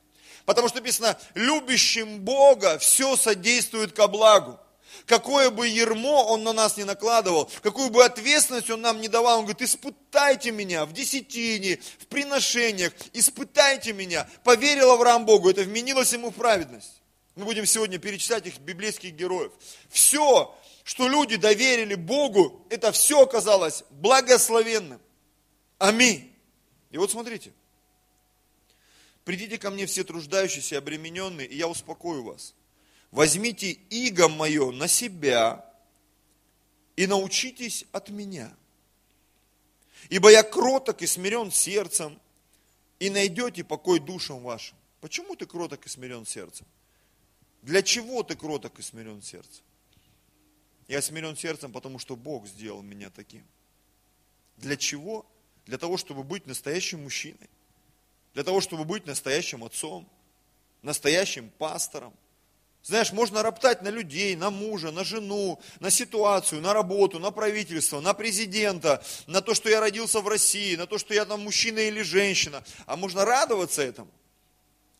Потому 0.44 0.68
что 0.68 0.76
написано, 0.76 1.18
любящим 1.32 2.20
Бога 2.20 2.78
все 2.80 3.16
содействует 3.16 3.92
ко 3.94 4.08
благу. 4.08 4.60
Какое 5.06 5.50
бы 5.50 5.66
ермо 5.66 6.24
он 6.24 6.44
на 6.44 6.52
нас 6.52 6.76
не 6.76 6.84
накладывал, 6.84 7.50
какую 7.62 7.90
бы 7.90 8.04
ответственность 8.04 8.70
он 8.70 8.80
нам 8.80 9.00
не 9.00 9.08
давал, 9.08 9.40
он 9.40 9.44
говорит, 9.44 9.62
испытайте 9.62 10.50
меня 10.52 10.86
в 10.86 10.92
десятине, 10.92 11.78
в 11.98 12.06
приношениях, 12.06 12.92
испытайте 13.12 13.92
меня. 13.92 14.28
Поверил 14.44 14.90
Авраам 14.92 15.24
Богу, 15.24 15.50
это 15.50 15.62
вменилось 15.62 16.12
ему 16.12 16.30
в 16.30 16.34
праведность. 16.34 17.02
Мы 17.34 17.44
будем 17.44 17.66
сегодня 17.66 17.98
перечислять 17.98 18.46
их 18.46 18.58
библейских 18.58 19.12
героев. 19.12 19.52
Все, 19.88 20.54
что 20.84 21.08
люди 21.08 21.36
доверили 21.36 21.94
Богу, 21.94 22.64
это 22.70 22.92
все 22.92 23.22
оказалось 23.22 23.84
благословенным. 23.90 25.00
Аминь. 25.78 26.32
И 26.90 26.98
вот 26.98 27.10
смотрите. 27.10 27.52
Придите 29.24 29.56
ко 29.56 29.70
мне 29.70 29.86
все 29.86 30.04
труждающиеся 30.04 30.74
и 30.74 30.78
обремененные, 30.78 31.46
и 31.46 31.56
я 31.56 31.68
успокою 31.68 32.24
вас 32.24 32.54
возьмите 33.12 33.70
иго 33.70 34.28
мое 34.28 34.72
на 34.72 34.88
себя 34.88 35.64
и 36.96 37.06
научитесь 37.06 37.84
от 37.92 38.08
меня. 38.08 38.52
Ибо 40.08 40.30
я 40.30 40.42
кроток 40.42 41.02
и 41.02 41.06
смирен 41.06 41.52
сердцем, 41.52 42.18
и 42.98 43.10
найдете 43.10 43.62
покой 43.64 44.00
душам 44.00 44.42
вашим. 44.42 44.76
Почему 45.00 45.36
ты 45.36 45.46
кроток 45.46 45.86
и 45.86 45.88
смирен 45.88 46.26
сердцем? 46.26 46.66
Для 47.62 47.82
чего 47.82 48.22
ты 48.22 48.34
кроток 48.34 48.78
и 48.78 48.82
смирен 48.82 49.22
сердцем? 49.22 49.64
Я 50.88 51.00
смирен 51.02 51.36
сердцем, 51.36 51.72
потому 51.72 51.98
что 51.98 52.16
Бог 52.16 52.46
сделал 52.46 52.82
меня 52.82 53.10
таким. 53.10 53.44
Для 54.56 54.76
чего? 54.76 55.26
Для 55.66 55.78
того, 55.78 55.96
чтобы 55.96 56.22
быть 56.22 56.46
настоящим 56.46 57.04
мужчиной. 57.04 57.50
Для 58.34 58.44
того, 58.44 58.60
чтобы 58.60 58.84
быть 58.84 59.06
настоящим 59.06 59.64
отцом, 59.64 60.08
настоящим 60.82 61.50
пастором, 61.58 62.14
знаешь, 62.82 63.12
можно 63.12 63.42
роптать 63.42 63.82
на 63.82 63.88
людей, 63.88 64.34
на 64.34 64.50
мужа, 64.50 64.90
на 64.90 65.04
жену, 65.04 65.60
на 65.80 65.90
ситуацию, 65.90 66.60
на 66.60 66.74
работу, 66.74 67.18
на 67.18 67.30
правительство, 67.30 68.00
на 68.00 68.12
президента, 68.12 69.02
на 69.26 69.40
то, 69.40 69.54
что 69.54 69.68
я 69.68 69.80
родился 69.80 70.20
в 70.20 70.28
России, 70.28 70.76
на 70.76 70.86
то, 70.86 70.98
что 70.98 71.14
я 71.14 71.24
там 71.24 71.42
мужчина 71.42 71.78
или 71.78 72.02
женщина. 72.02 72.64
А 72.86 72.96
можно 72.96 73.24
радоваться 73.24 73.82
этому. 73.82 74.10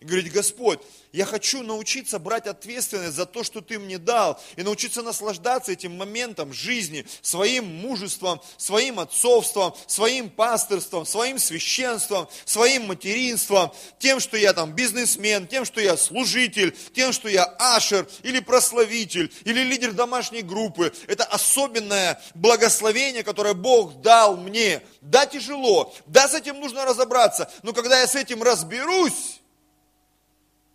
И 0.02 0.04
говорить, 0.04 0.32
Господь, 0.32 0.80
я 1.12 1.24
хочу 1.24 1.62
научиться 1.62 2.18
брать 2.18 2.48
ответственность 2.48 3.14
за 3.14 3.24
то, 3.24 3.44
что 3.44 3.60
Ты 3.60 3.78
мне 3.78 3.98
дал, 3.98 4.42
и 4.56 4.64
научиться 4.64 5.00
наслаждаться 5.00 5.70
этим 5.70 5.96
моментом 5.96 6.52
жизни, 6.52 7.06
своим 7.20 7.66
мужеством, 7.66 8.40
своим 8.56 8.98
отцовством, 8.98 9.76
своим 9.86 10.28
пасторством, 10.28 11.06
своим 11.06 11.38
священством, 11.38 12.28
своим 12.44 12.88
материнством, 12.88 13.72
тем, 14.00 14.18
что 14.18 14.36
я 14.36 14.52
там 14.52 14.72
бизнесмен, 14.72 15.46
тем, 15.46 15.64
что 15.64 15.80
я 15.80 15.96
служитель, 15.96 16.76
тем, 16.92 17.12
что 17.12 17.28
я 17.28 17.44
ашер 17.60 18.08
или 18.24 18.40
прославитель, 18.40 19.32
или 19.44 19.62
лидер 19.62 19.92
домашней 19.92 20.42
группы. 20.42 20.92
Это 21.06 21.22
особенное 21.22 22.20
благословение, 22.34 23.22
которое 23.22 23.54
Бог 23.54 24.00
дал 24.00 24.36
мне. 24.36 24.82
Да, 25.00 25.26
тяжело, 25.26 25.94
да, 26.06 26.26
с 26.26 26.34
этим 26.34 26.58
нужно 26.58 26.84
разобраться, 26.84 27.48
но 27.62 27.72
когда 27.72 28.00
я 28.00 28.08
с 28.08 28.16
этим 28.16 28.42
разберусь, 28.42 29.41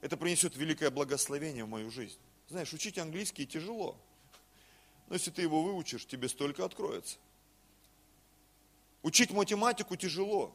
это 0.02 0.18
принесет 0.18 0.56
великое 0.56 0.90
благословение 0.90 1.64
в 1.64 1.70
мою 1.70 1.92
жизнь. 1.92 2.18
Знаешь, 2.50 2.72
учить 2.74 2.98
английский 2.98 3.46
тяжело. 3.46 3.98
Но 5.08 5.16
если 5.16 5.32
ты 5.32 5.42
его 5.42 5.64
выучишь, 5.64 6.06
тебе 6.06 6.30
столько 6.30 6.66
откроется. 6.66 7.18
Учить 9.04 9.32
математику 9.32 9.96
тяжело. 9.96 10.54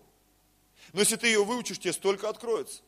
Но 0.92 1.00
если 1.00 1.16
ты 1.16 1.28
ее 1.28 1.44
выучишь, 1.44 1.78
тебе 1.78 1.92
столько 1.92 2.28
откроется. 2.28 2.82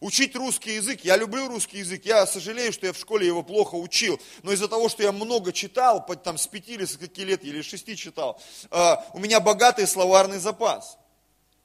Учить 0.00 0.36
русский 0.36 0.74
язык, 0.74 1.04
я 1.04 1.16
люблю 1.16 1.48
русский 1.48 1.78
язык, 1.78 2.04
я 2.04 2.26
сожалею, 2.26 2.72
что 2.72 2.86
я 2.86 2.92
в 2.92 2.98
школе 2.98 3.26
его 3.26 3.42
плохо 3.42 3.74
учил, 3.74 4.20
но 4.42 4.52
из-за 4.52 4.68
того, 4.68 4.88
что 4.88 5.02
я 5.02 5.12
много 5.12 5.52
читал, 5.52 6.04
там 6.04 6.36
с 6.36 6.46
пяти 6.46 6.74
или 6.74 6.84
с 6.84 6.96
каких 6.96 7.26
лет, 7.26 7.44
или 7.44 7.62
с 7.62 7.64
шести 7.64 7.96
читал, 7.96 8.40
а, 8.70 9.04
у 9.14 9.18
меня 9.18 9.40
богатый 9.40 9.86
словарный 9.86 10.38
запас. 10.38 10.98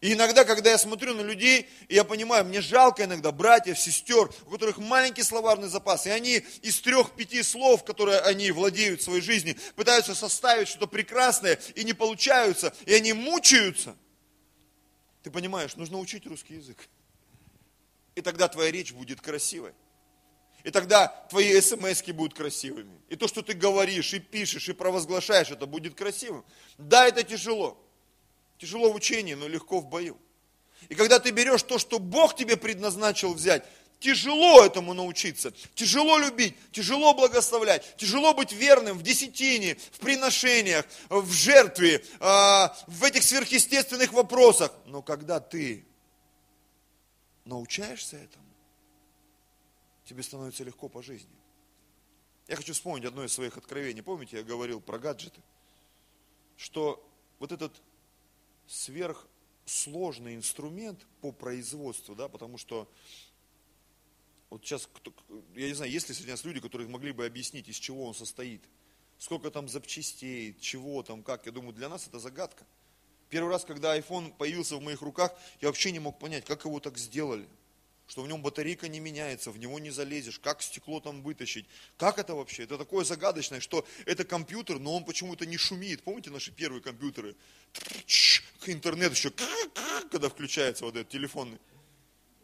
И 0.04 0.12
иногда, 0.12 0.44
когда 0.44 0.70
я 0.70 0.78
смотрю 0.78 1.14
на 1.14 1.22
людей, 1.22 1.70
я 1.88 2.04
понимаю, 2.04 2.44
мне 2.44 2.60
жалко 2.60 3.06
иногда 3.06 3.32
братьев, 3.32 3.80
сестер, 3.80 4.30
у 4.46 4.50
которых 4.50 4.78
маленький 4.78 5.24
словарный 5.24 5.70
запас, 5.70 6.06
и 6.06 6.10
они 6.10 6.44
из 6.62 6.82
трех-пяти 6.82 7.42
слов, 7.42 7.86
которые 7.86 8.20
они 8.20 8.52
владеют 8.52 9.00
в 9.00 9.06
своей 9.06 9.22
жизни, 9.22 9.56
пытаются 9.78 10.14
составить 10.14 10.68
что-то 10.68 10.88
прекрасное, 10.88 11.58
и 11.76 11.86
не 11.86 11.94
получаются, 11.94 12.76
и 12.86 12.94
они 12.94 13.14
мучаются. 13.14 13.96
Ты 15.22 15.32
понимаешь, 15.32 15.78
нужно 15.78 16.00
учить 16.00 16.28
русский 16.28 16.56
язык. 16.56 16.90
И 18.16 18.22
тогда 18.22 18.50
твоя 18.50 18.72
речь 18.72 18.92
будет 18.92 19.22
красивой. 19.22 19.72
И 20.66 20.70
тогда 20.72 21.08
твои 21.30 21.62
смс 21.62 22.04
будут 22.08 22.34
красивыми. 22.34 23.00
И 23.08 23.16
то, 23.16 23.30
что 23.30 23.42
ты 23.42 23.54
говоришь, 23.54 24.14
и 24.14 24.20
пишешь, 24.20 24.68
и 24.68 24.74
провозглашаешь, 24.74 25.52
это 25.52 25.66
будет 25.66 25.96
красивым. 25.96 26.44
Да, 26.78 27.08
это 27.08 27.24
тяжело. 27.24 27.80
Тяжело 28.64 28.94
в 28.94 28.96
учении, 28.96 29.34
но 29.34 29.50
легко 29.50 29.82
в 29.82 29.88
бою. 29.88 30.18
И 30.88 30.96
когда 30.96 31.20
ты 31.20 31.32
берешь 31.32 31.64
то, 31.64 31.78
что 31.78 32.00
Бог 32.00 32.34
тебе 32.34 32.56
предназначил 32.56 33.34
взять, 33.34 33.66
тяжело 34.00 34.64
этому 34.64 34.94
научиться, 34.94 35.52
тяжело 35.76 36.18
любить, 36.18 36.56
тяжело 36.72 37.14
благословлять, 37.14 37.98
тяжело 37.98 38.34
быть 38.34 38.54
верным 38.54 38.98
в 38.98 39.04
десятине, 39.04 39.76
в 39.92 40.00
приношениях, 40.00 40.86
в 41.10 41.30
жертве, 41.34 42.06
а, 42.22 42.74
в 42.88 43.04
этих 43.04 43.24
сверхъестественных 43.24 44.14
вопросах. 44.14 44.72
Но 44.86 45.02
когда 45.02 45.42
ты 45.42 45.86
научаешься 47.44 48.16
этому, 48.16 48.46
тебе 50.06 50.24
становится 50.24 50.64
легко 50.64 50.88
по 50.88 51.04
жизни. 51.04 51.36
Я 52.48 52.56
хочу 52.56 52.72
вспомнить 52.72 53.04
одно 53.04 53.26
из 53.26 53.34
своих 53.34 53.58
откровений. 53.58 54.02
Помните, 54.02 54.38
я 54.38 54.44
говорил 54.44 54.80
про 54.80 55.00
гаджеты? 55.00 55.42
Что 56.56 57.06
вот 57.40 57.52
этот 57.52 57.74
сверхсложный 58.74 60.36
инструмент 60.36 61.06
по 61.22 61.32
производству, 61.32 62.16
да, 62.16 62.28
потому 62.28 62.58
что 62.58 62.90
вот 64.50 64.66
сейчас, 64.66 64.90
я 65.56 65.68
не 65.68 65.74
знаю, 65.74 65.92
есть 65.92 66.10
ли 66.10 66.16
среди 66.16 66.32
нас 66.32 66.44
люди, 66.44 66.60
которые 66.60 66.88
могли 66.88 67.12
бы 67.12 67.26
объяснить, 67.26 67.68
из 67.68 67.76
чего 67.76 68.06
он 68.06 68.16
состоит, 68.16 68.64
сколько 69.18 69.52
там 69.52 69.70
запчастей, 69.70 70.58
чего 70.60 71.04
там, 71.04 71.24
как, 71.24 71.46
я 71.46 71.52
думаю, 71.52 71.74
для 71.74 71.90
нас 71.90 72.08
это 72.08 72.20
загадка. 72.20 72.66
Первый 73.30 73.50
раз, 73.50 73.64
когда 73.64 73.98
iPhone 73.98 74.36
появился 74.36 74.76
в 74.76 74.82
моих 74.82 75.02
руках, 75.02 75.34
я 75.62 75.70
вообще 75.70 75.92
не 75.92 76.00
мог 76.00 76.20
понять, 76.20 76.46
как 76.46 76.66
его 76.66 76.80
так 76.80 76.98
сделали 76.98 77.48
что 78.08 78.22
в 78.22 78.28
нем 78.28 78.42
батарейка 78.42 78.88
не 78.88 79.00
меняется, 79.00 79.52
в 79.52 79.58
него 79.58 79.80
не 79.80 79.90
залезешь, 79.90 80.40
как 80.40 80.62
стекло 80.62 81.00
там 81.00 81.22
вытащить. 81.22 81.66
Как 81.98 82.20
это 82.20 82.36
вообще? 82.36 82.64
Это 82.64 82.78
такое 82.78 83.06
загадочное, 83.06 83.60
что 83.60 83.86
это 84.06 84.24
компьютер, 84.26 84.80
но 84.80 84.96
он 84.96 85.06
почему-то 85.06 85.46
не 85.46 85.58
шумит. 85.58 86.04
Помните 86.04 86.30
наши 86.30 86.52
первые 86.52 86.82
компьютеры? 86.82 87.36
Интернет 88.66 89.14
еще, 89.14 89.32
когда 90.12 90.30
включается 90.30 90.86
вот 90.86 90.96
этот 90.96 91.10
телефонный. 91.10 91.60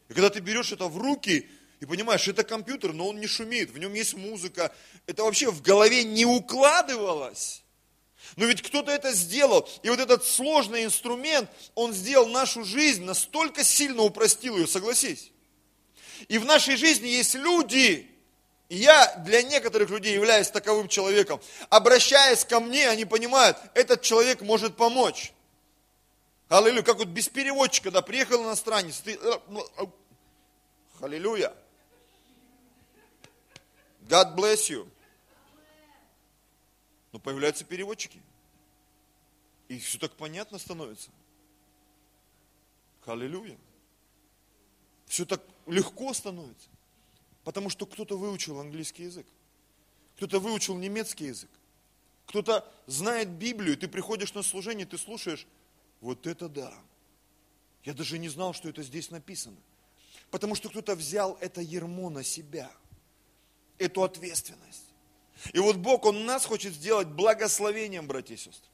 И 0.10 0.14
когда 0.14 0.30
ты 0.30 0.40
берешь 0.40 0.72
это 0.72 0.88
в 0.88 0.98
руки, 0.98 1.48
и 1.80 1.86
понимаешь, 1.86 2.28
это 2.28 2.44
компьютер, 2.44 2.94
но 2.94 3.08
он 3.08 3.20
не 3.20 3.28
шумит, 3.28 3.72
в 3.72 3.78
нем 3.78 3.94
есть 3.94 4.14
музыка. 4.16 4.74
Это 5.06 5.24
вообще 5.24 5.50
в 5.50 5.62
голове 5.62 6.04
не 6.04 6.26
укладывалось. 6.26 7.64
Но 8.36 8.46
ведь 8.46 8.62
кто-то 8.62 8.92
это 8.92 9.14
сделал. 9.14 9.68
И 9.82 9.90
вот 9.90 10.00
этот 10.00 10.26
сложный 10.26 10.84
инструмент, 10.84 11.50
он 11.76 11.94
сделал 11.94 12.28
нашу 12.28 12.66
жизнь, 12.66 13.04
настолько 13.04 13.64
сильно 13.64 14.02
упростил 14.02 14.58
ее, 14.58 14.68
согласись. 14.68 15.32
И 16.28 16.38
в 16.38 16.46
нашей 16.46 16.76
жизни 16.76 17.08
есть 17.08 17.36
люди, 17.36 18.10
и 18.68 18.76
я 18.76 19.16
для 19.26 19.42
некоторых 19.42 19.90
людей 19.90 20.14
являюсь 20.14 20.50
таковым 20.50 20.90
человеком. 20.90 21.40
Обращаясь 21.70 22.44
ко 22.44 22.60
мне, 22.60 22.90
они 22.90 23.06
понимают, 23.06 23.58
этот 23.74 24.02
человек 24.02 24.42
может 24.42 24.76
помочь. 24.76 25.32
Аллилуйя. 26.50 26.82
Как 26.82 26.98
вот 26.98 27.08
без 27.08 27.30
переводчика, 27.30 27.86
когда 27.86 28.02
приехал 28.02 28.44
иностранец, 28.44 29.00
ты... 29.02 29.16
Э, 29.16 29.40
ну, 29.48 29.64
э, 29.78 29.86
аллилуйя. 31.00 31.56
God 34.02 34.36
bless 34.36 34.70
you. 34.70 34.90
Но 37.12 37.20
появляются 37.20 37.64
переводчики. 37.64 38.22
И 39.68 39.78
все 39.78 40.00
так 40.00 40.14
понятно 40.16 40.58
становится. 40.58 41.12
Аллилуйя. 43.06 43.58
все 45.08 45.26
так 45.26 45.42
легко 45.66 46.14
становится. 46.14 46.70
Потому 47.44 47.70
что 47.70 47.88
кто-то 47.88 48.18
выучил 48.18 48.60
английский 48.60 49.04
язык, 49.04 49.26
кто-то 50.16 50.40
выучил 50.40 50.76
немецкий 50.76 51.26
язык, 51.26 51.50
кто-то 52.28 52.72
знает 52.86 53.30
Библию, 53.30 53.76
ты 53.78 53.88
приходишь 53.88 54.36
на 54.36 54.44
служение, 54.44 54.86
ты 54.86 55.00
слушаешь, 55.00 55.48
вот 56.02 56.28
это 56.28 56.50
да. 56.50 56.74
Я 57.84 57.94
даже 57.94 58.18
не 58.18 58.30
знал, 58.30 58.54
что 58.54 58.70
это 58.70 58.84
здесь 58.84 59.10
написано. 59.10 59.58
Потому 60.32 60.56
что 60.56 60.70
кто-то 60.70 60.96
взял 60.96 61.38
это 61.42 61.62
ермо 61.62 62.10
на 62.10 62.24
себя, 62.24 62.72
эту 63.78 64.04
ответственность. 64.04 64.86
И 65.54 65.60
вот 65.60 65.78
Бог, 65.78 66.06
Он 66.06 66.26
нас 66.26 66.46
хочет 66.46 66.74
сделать 66.74 67.08
благословением, 67.08 68.08
братья 68.08 68.36
и 68.36 68.38
сестры. 68.38 68.70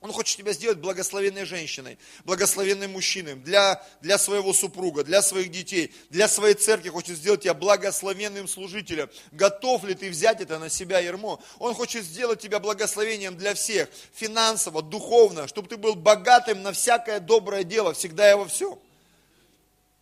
Он 0.00 0.12
хочет 0.12 0.36
тебя 0.36 0.52
сделать 0.52 0.78
благословенной 0.78 1.46
женщиной, 1.46 1.98
благословенным 2.24 2.92
мужчиной, 2.92 3.36
для, 3.36 3.82
для 4.02 4.18
своего 4.18 4.52
супруга, 4.52 5.02
для 5.02 5.22
своих 5.22 5.50
детей, 5.50 5.94
для 6.10 6.28
своей 6.28 6.54
церкви. 6.54 6.90
Хочет 6.90 7.16
сделать 7.16 7.42
тебя 7.42 7.54
благословенным 7.54 8.46
служителем. 8.46 9.08
Готов 9.32 9.82
ли 9.84 9.94
ты 9.94 10.10
взять 10.10 10.42
это 10.42 10.58
на 10.58 10.68
себя, 10.68 10.98
Ермо? 10.98 11.42
Он 11.58 11.72
хочет 11.72 12.04
сделать 12.04 12.38
тебя 12.38 12.60
благословением 12.60 13.38
для 13.38 13.54
всех, 13.54 13.88
финансово, 14.12 14.82
духовно, 14.82 15.48
чтобы 15.48 15.68
ты 15.68 15.78
был 15.78 15.94
богатым 15.94 16.62
на 16.62 16.72
всякое 16.72 17.18
доброе 17.18 17.64
дело, 17.64 17.94
всегда 17.94 18.30
и 18.30 18.34
во 18.34 18.46
всем. 18.46 18.78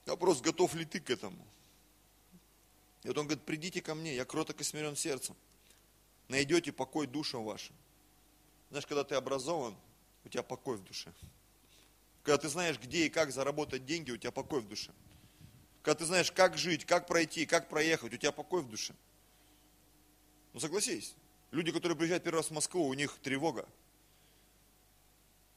Вопрос, 0.06 0.40
готов 0.40 0.74
ли 0.74 0.84
ты 0.84 0.98
к 0.98 1.10
этому? 1.10 1.46
И 3.04 3.08
вот 3.08 3.18
он 3.18 3.26
говорит, 3.26 3.44
придите 3.44 3.80
ко 3.80 3.94
мне, 3.94 4.16
я 4.16 4.24
кроток 4.24 4.60
и 4.60 4.64
смирен 4.64 4.96
сердцем. 4.96 5.36
Найдете 6.26 6.72
покой 6.72 7.06
душам 7.06 7.44
вашим. 7.44 7.76
Знаешь, 8.72 8.86
когда 8.86 9.04
ты 9.04 9.16
образован, 9.16 9.76
у 10.24 10.30
тебя 10.30 10.42
покой 10.42 10.78
в 10.78 10.84
душе. 10.84 11.12
Когда 12.22 12.38
ты 12.38 12.48
знаешь, 12.48 12.80
где 12.80 13.04
и 13.04 13.10
как 13.10 13.30
заработать 13.30 13.84
деньги, 13.84 14.10
у 14.10 14.16
тебя 14.16 14.30
покой 14.30 14.62
в 14.62 14.66
душе. 14.66 14.92
Когда 15.82 15.98
ты 15.98 16.06
знаешь, 16.06 16.32
как 16.32 16.56
жить, 16.56 16.86
как 16.86 17.06
пройти, 17.06 17.44
как 17.44 17.68
проехать, 17.68 18.14
у 18.14 18.16
тебя 18.16 18.32
покой 18.32 18.62
в 18.62 18.70
душе. 18.70 18.94
Ну 20.54 20.60
согласись, 20.60 21.14
люди, 21.50 21.70
которые 21.70 21.98
приезжают 21.98 22.24
первый 22.24 22.38
раз 22.38 22.46
в 22.46 22.52
Москву, 22.52 22.86
у 22.86 22.94
них 22.94 23.18
тревога. 23.18 23.68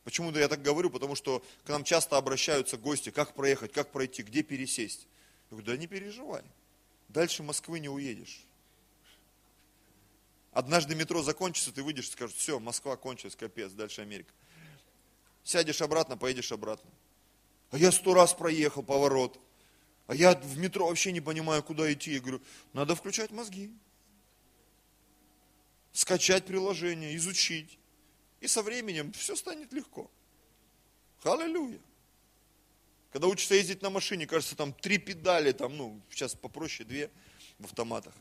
Почему 0.04 0.30
я 0.32 0.50
так 0.50 0.62
говорю? 0.62 0.90
Потому 0.90 1.16
что 1.16 1.42
к 1.64 1.70
нам 1.70 1.86
часто 1.86 2.18
обращаются 2.18 2.76
гости, 2.76 3.12
как 3.12 3.34
проехать, 3.34 3.72
как 3.72 3.94
пройти, 3.94 4.24
где 4.24 4.44
пересесть. 4.44 5.08
Я 5.50 5.52
говорю, 5.52 5.68
да 5.68 5.78
не 5.78 5.88
переживай, 5.88 6.44
дальше 7.08 7.44
Москвы 7.44 7.80
не 7.80 7.88
уедешь. 7.88 8.46
Однажды 10.56 10.96
метро 10.96 11.22
закончится, 11.22 11.74
ты 11.74 11.84
выйдешь 11.84 12.08
и 12.08 12.12
скажешь, 12.12 12.38
все, 12.38 12.62
Москва 12.62 12.96
кончилась, 12.96 13.36
капец, 13.36 13.74
дальше 13.74 14.02
Америка. 14.02 14.32
Сядешь 15.44 15.82
обратно, 15.82 16.16
поедешь 16.16 16.54
обратно. 16.54 16.90
А 17.72 17.78
я 17.78 17.92
сто 17.92 18.14
раз 18.14 18.34
проехал 18.34 18.82
поворот. 18.82 19.38
А 20.08 20.16
я 20.16 20.34
в 20.34 20.58
метро 20.58 20.88
вообще 20.88 21.12
не 21.12 21.20
понимаю, 21.20 21.62
куда 21.62 21.92
идти. 21.92 22.14
Я 22.14 22.22
говорю, 22.22 22.42
надо 22.72 22.96
включать 22.96 23.32
мозги. 23.32 23.70
Скачать 25.92 26.46
приложение, 26.46 27.18
изучить. 27.18 27.78
И 28.40 28.48
со 28.48 28.64
временем 28.64 29.12
все 29.12 29.36
станет 29.36 29.74
легко. 29.74 30.10
Аллилуйя. 31.24 31.82
Когда 33.12 33.28
учишься 33.28 33.56
ездить 33.56 33.82
на 33.82 33.90
машине, 33.90 34.26
кажется, 34.26 34.56
там 34.56 34.72
три 34.72 35.00
педали, 35.00 35.52
там, 35.52 35.76
ну, 35.76 36.02
сейчас 36.10 36.34
попроще, 36.34 36.88
две 36.88 37.12
в 37.60 37.66
автоматах 37.66 38.14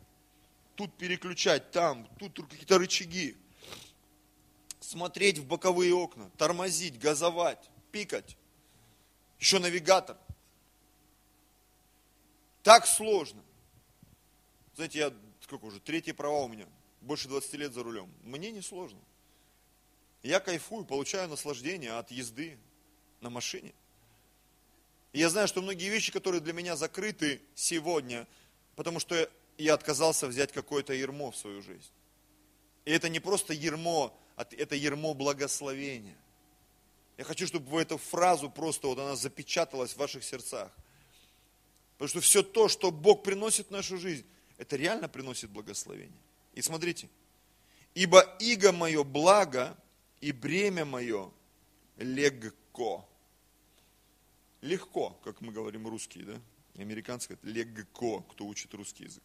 тут 0.76 0.97
переключать, 0.97 1.71
там, 1.71 2.09
тут 2.19 2.49
какие-то 2.49 2.78
рычаги. 2.78 3.37
Смотреть 4.81 5.38
в 5.38 5.47
боковые 5.47 5.95
окна, 5.95 6.31
тормозить, 6.37 6.99
газовать, 6.99 7.71
пикать. 7.90 8.37
Еще 9.38 9.59
навигатор. 9.59 10.16
Так 12.62 12.87
сложно. 12.87 13.43
Знаете, 14.75 14.99
я, 14.99 15.12
сколько 15.40 15.66
уже, 15.66 15.81
третьи 15.81 16.12
права 16.12 16.45
у 16.45 16.49
меня, 16.49 16.67
больше 17.00 17.28
20 17.28 17.54
лет 17.54 17.73
за 17.73 17.82
рулем. 17.82 18.13
Мне 18.23 18.50
не 18.50 18.63
сложно. 18.63 18.99
Я 20.23 20.41
кайфую, 20.41 20.84
получаю 20.84 21.28
наслаждение 21.28 21.93
от 21.93 22.10
езды 22.10 22.58
на 23.21 23.30
машине. 23.30 23.75
Я 25.13 25.28
знаю, 25.28 25.47
что 25.47 25.63
многие 25.63 25.91
вещи, 25.91 26.10
которые 26.10 26.41
для 26.41 26.52
меня 26.52 26.76
закрыты 26.76 27.41
сегодня, 27.54 28.26
потому 28.75 28.99
что 28.99 29.30
я 29.58 29.75
отказался 29.75 30.26
взять 30.26 30.52
какое-то 30.52 30.93
ермо 30.93 31.30
в 31.30 31.36
свою 31.36 31.62
жизнь. 31.62 31.90
И 32.84 32.90
это 32.90 33.08
не 33.08 33.21
просто 33.21 33.52
ермо, 33.52 34.19
а 34.36 34.47
это 34.50 34.75
ермо 34.75 35.14
благословения. 35.14 36.17
Я 37.17 37.25
хочу, 37.25 37.47
чтобы 37.47 37.71
в 37.71 37.76
эту 37.76 37.97
фразу 37.97 38.50
просто 38.50 38.88
вот 38.88 38.99
она 38.99 39.17
запечаталась 39.17 39.93
в 39.93 39.99
ваших 39.99 40.25
сердцах. 40.25 40.73
Потому 41.93 42.08
что 42.08 42.21
все 42.21 42.43
то, 42.43 42.69
что 42.69 42.90
Бог 42.90 43.23
приносит 43.23 43.69
в 43.69 43.71
нашу 43.71 43.99
жизнь, 43.99 44.26
это 44.58 44.76
реально 44.76 45.08
приносит 45.08 45.50
благословение. 45.50 46.19
И 46.54 46.62
смотрите, 46.62 47.08
ибо 47.95 48.21
иго 48.40 48.73
мое 48.73 49.04
благо 49.04 49.76
и 50.21 50.32
бремя 50.32 50.84
мое 50.84 51.30
легко. 51.97 53.08
Легко, 54.60 55.10
как 55.23 55.40
мы 55.40 55.52
говорим 55.52 55.86
русские, 55.86 56.25
да? 56.25 56.40
Американцы 56.76 57.28
говорят 57.28 57.45
легко, 57.45 58.23
кто 58.23 58.47
учит 58.47 58.75
русский 58.75 59.04
язык. 59.04 59.23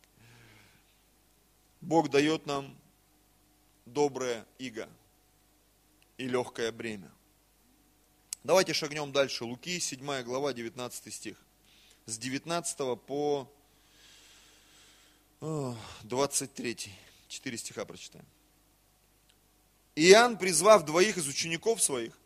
Бог 1.82 2.10
дает 2.10 2.46
нам 2.46 2.76
доброе 3.86 4.46
иго 4.58 4.89
и 6.18 6.28
легкое 6.28 6.72
бремя. 6.72 7.12
Давайте 8.44 8.74
шагнем 8.74 9.12
дальше. 9.12 9.46
Луки, 9.46 9.80
7 9.80 10.24
глава, 10.24 10.54
19 10.54 11.13
стих. 11.13 11.38
С 12.06 12.18
19 12.18 13.00
по 13.00 13.50
23. 16.04 16.78
Четыре 17.28 17.58
стиха 17.58 17.86
прочитаем. 17.86 18.26
Иоанн, 19.96 20.38
призвав 20.38 20.86
двоих 20.86 21.18
из 21.18 21.28
учеников 21.28 21.82
своих, 21.82 22.18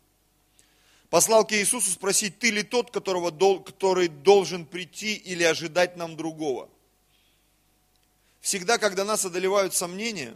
послал 1.10 1.46
к 1.46 1.54
Иисусу 1.54 1.92
спросить, 1.92 2.39
ты 2.39 2.52
ли 2.52 2.63
тот, 2.63 2.92
которого, 2.92 3.32
который 3.60 4.08
должен 4.08 4.66
прийти 4.66 5.16
или 5.16 5.44
ожидать 5.44 5.98
нам 5.98 6.16
другого? 6.16 6.70
Всегда, 8.44 8.78
когда 8.78 9.06
нас 9.06 9.24
одолевают 9.24 9.74
сомнения, 9.74 10.36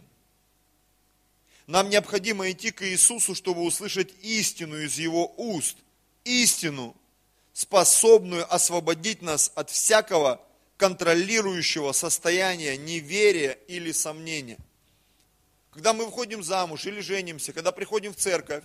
нам 1.66 1.90
необходимо 1.90 2.50
идти 2.50 2.70
к 2.70 2.82
Иисусу, 2.82 3.34
чтобы 3.34 3.60
услышать 3.60 4.14
истину 4.22 4.78
из 4.78 4.96
Его 4.98 5.34
уст. 5.36 5.76
Истину, 6.24 6.96
способную 7.52 8.50
освободить 8.52 9.20
нас 9.20 9.52
от 9.54 9.68
всякого 9.68 10.40
контролирующего 10.78 11.92
состояния 11.92 12.78
неверия 12.78 13.58
или 13.68 13.92
сомнения. 13.92 14.56
Когда 15.70 15.92
мы 15.92 16.06
выходим 16.06 16.42
замуж 16.42 16.86
или 16.86 17.00
женимся, 17.00 17.52
когда 17.52 17.72
приходим 17.72 18.14
в 18.14 18.16
церковь, 18.16 18.64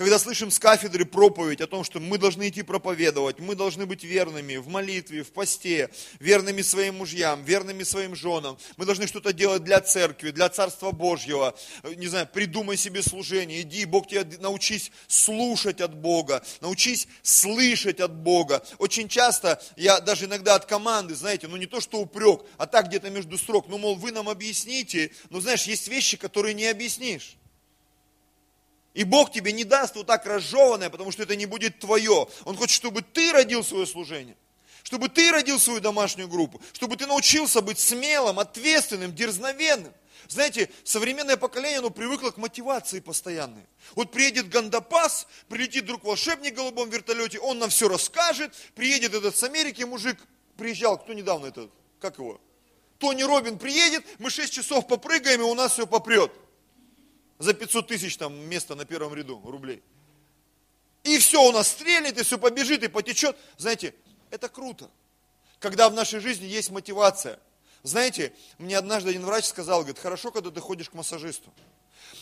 когда 0.00 0.18
слышим 0.18 0.50
с 0.50 0.58
кафедры 0.58 1.04
проповедь 1.04 1.60
о 1.60 1.66
том, 1.66 1.84
что 1.84 2.00
мы 2.00 2.16
должны 2.16 2.48
идти 2.48 2.62
проповедовать, 2.62 3.38
мы 3.38 3.54
должны 3.54 3.84
быть 3.84 4.02
верными 4.02 4.56
в 4.56 4.66
молитве, 4.66 5.22
в 5.22 5.30
посте, 5.30 5.90
верными 6.18 6.62
своим 6.62 6.96
мужьям, 6.96 7.44
верными 7.44 7.82
своим 7.82 8.16
женам, 8.16 8.56
мы 8.78 8.86
должны 8.86 9.06
что-то 9.06 9.34
делать 9.34 9.62
для 9.62 9.78
церкви, 9.82 10.30
для 10.30 10.48
Царства 10.48 10.92
Божьего, 10.92 11.54
не 11.96 12.06
знаю, 12.06 12.26
придумай 12.32 12.78
себе 12.78 13.02
служение, 13.02 13.60
иди, 13.60 13.84
Бог 13.84 14.08
тебя 14.08 14.24
научись 14.38 14.90
слушать 15.06 15.82
от 15.82 15.94
Бога, 15.94 16.42
научись 16.62 17.06
слышать 17.20 18.00
от 18.00 18.14
Бога. 18.14 18.64
Очень 18.78 19.06
часто 19.06 19.62
я 19.76 20.00
даже 20.00 20.24
иногда 20.24 20.54
от 20.54 20.64
команды, 20.64 21.14
знаете, 21.14 21.46
ну 21.46 21.58
не 21.58 21.66
то 21.66 21.82
что 21.82 22.00
упрек, 22.00 22.40
а 22.56 22.66
так 22.66 22.88
где-то 22.88 23.10
между 23.10 23.36
строк, 23.36 23.68
ну 23.68 23.76
мол, 23.76 23.96
вы 23.96 24.12
нам 24.12 24.30
объясните, 24.30 25.10
но 25.28 25.40
знаешь, 25.40 25.64
есть 25.64 25.88
вещи, 25.88 26.16
которые 26.16 26.54
не 26.54 26.68
объяснишь. 26.68 27.36
И 28.92 29.04
Бог 29.04 29.30
тебе 29.30 29.52
не 29.52 29.64
даст 29.64 29.94
вот 29.94 30.06
так 30.06 30.26
разжеванное, 30.26 30.90
потому 30.90 31.12
что 31.12 31.22
это 31.22 31.36
не 31.36 31.46
будет 31.46 31.78
твое. 31.78 32.26
Он 32.44 32.56
хочет, 32.56 32.74
чтобы 32.74 33.02
ты 33.02 33.32
родил 33.32 33.62
свое 33.62 33.86
служение. 33.86 34.36
Чтобы 34.82 35.08
ты 35.08 35.30
родил 35.30 35.60
свою 35.60 35.80
домашнюю 35.80 36.28
группу. 36.28 36.60
Чтобы 36.72 36.96
ты 36.96 37.06
научился 37.06 37.60
быть 37.60 37.78
смелым, 37.78 38.40
ответственным, 38.40 39.14
дерзновенным. 39.14 39.92
Знаете, 40.28 40.70
современное 40.84 41.36
поколение, 41.36 41.78
оно 41.78 41.90
привыкло 41.90 42.30
к 42.30 42.36
мотивации 42.36 43.00
постоянной. 43.00 43.64
Вот 43.94 44.12
приедет 44.12 44.48
Гандапас, 44.48 45.26
прилетит 45.48 45.86
друг 45.86 46.04
волшебник 46.04 46.52
в 46.52 46.56
голубом 46.56 46.90
вертолете, 46.90 47.38
он 47.38 47.58
нам 47.58 47.70
все 47.70 47.88
расскажет. 47.88 48.54
Приедет 48.74 49.14
этот 49.14 49.36
с 49.36 49.42
Америки 49.42 49.82
мужик, 49.82 50.18
приезжал, 50.56 50.98
кто 50.98 51.12
недавно 51.14 51.46
этот, 51.46 51.70
как 52.00 52.18
его? 52.18 52.40
Тони 52.98 53.22
Робин 53.22 53.58
приедет, 53.58 54.04
мы 54.18 54.30
6 54.30 54.52
часов 54.52 54.86
попрыгаем, 54.86 55.40
и 55.40 55.44
у 55.44 55.54
нас 55.54 55.72
все 55.72 55.86
попрет 55.86 56.30
за 57.40 57.54
500 57.54 57.88
тысяч 57.88 58.16
там 58.16 58.38
место 58.48 58.76
на 58.76 58.84
первом 58.84 59.14
ряду 59.14 59.40
рублей. 59.44 59.82
И 61.02 61.18
все 61.18 61.42
у 61.42 61.50
нас 61.50 61.68
стрельнет, 61.68 62.20
и 62.20 62.22
все 62.22 62.38
побежит, 62.38 62.84
и 62.84 62.88
потечет. 62.88 63.36
Знаете, 63.56 63.94
это 64.30 64.48
круто. 64.48 64.90
Когда 65.58 65.88
в 65.88 65.94
нашей 65.94 66.20
жизни 66.20 66.44
есть 66.44 66.70
мотивация. 66.70 67.40
Знаете, 67.82 68.34
мне 68.58 68.76
однажды 68.76 69.10
один 69.10 69.24
врач 69.24 69.46
сказал, 69.46 69.80
говорит, 69.80 69.98
хорошо, 69.98 70.30
когда 70.30 70.50
ты 70.50 70.60
ходишь 70.60 70.90
к 70.90 70.94
массажисту. 70.94 71.50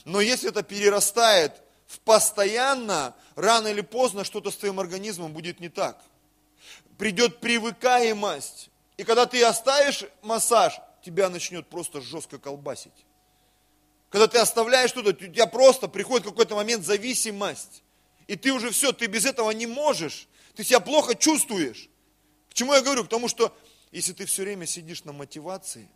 Но 0.04 0.20
если 0.20 0.50
это 0.50 0.62
перерастает 0.62 1.52
в 1.88 1.98
постоянно, 2.00 3.14
рано 3.34 3.66
или 3.66 3.80
поздно 3.80 4.22
что-то 4.22 4.52
с 4.52 4.56
твоим 4.56 4.78
организмом 4.78 5.32
будет 5.32 5.58
не 5.58 5.68
так. 5.68 6.00
Придет 6.96 7.40
привыкаемость. 7.40 8.70
И 8.96 9.02
когда 9.02 9.26
ты 9.26 9.42
оставишь 9.42 10.04
массаж, 10.22 10.74
тебя 11.04 11.28
начнет 11.28 11.66
просто 11.66 12.00
жестко 12.00 12.38
колбасить. 12.38 13.04
Когда 14.10 14.26
ты 14.26 14.38
оставляешь 14.38 14.90
что-то, 14.90 15.10
у 15.10 15.12
тебя 15.12 15.46
просто 15.46 15.88
приходит 15.88 16.26
какой-то 16.26 16.54
момент 16.54 16.84
зависимость. 16.84 17.82
И 18.26 18.36
ты 18.36 18.52
уже 18.52 18.70
все, 18.70 18.92
ты 18.92 19.06
без 19.06 19.26
этого 19.26 19.50
не 19.50 19.66
можешь. 19.66 20.28
Ты 20.54 20.64
себя 20.64 20.80
плохо 20.80 21.14
чувствуешь. 21.14 21.88
К 22.50 22.54
чему 22.54 22.74
я 22.74 22.80
говорю? 22.80 23.04
К 23.04 23.08
тому, 23.08 23.28
что 23.28 23.56
если 23.92 24.12
ты 24.12 24.24
все 24.26 24.42
время 24.42 24.66
сидишь 24.66 25.04
на 25.04 25.12
мотивации, 25.12 25.88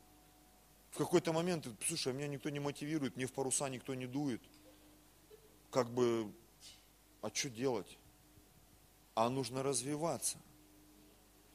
в 0.91 0.99
какой-то 0.99 1.33
момент, 1.33 1.67
слушай, 1.87 2.13
а 2.13 2.15
меня 2.15 2.29
никто 2.29 2.51
не 2.51 2.61
мотивирует, 2.61 3.17
мне 3.17 3.27
в 3.27 3.33
паруса 3.33 3.69
никто 3.71 3.95
не 3.95 4.07
дует. 4.07 4.43
Как 5.71 5.91
бы, 5.91 6.31
а 7.23 7.31
что 7.33 7.49
делать? 7.49 7.99
А 9.15 9.31
нужно 9.31 9.63
развиваться. 9.63 10.37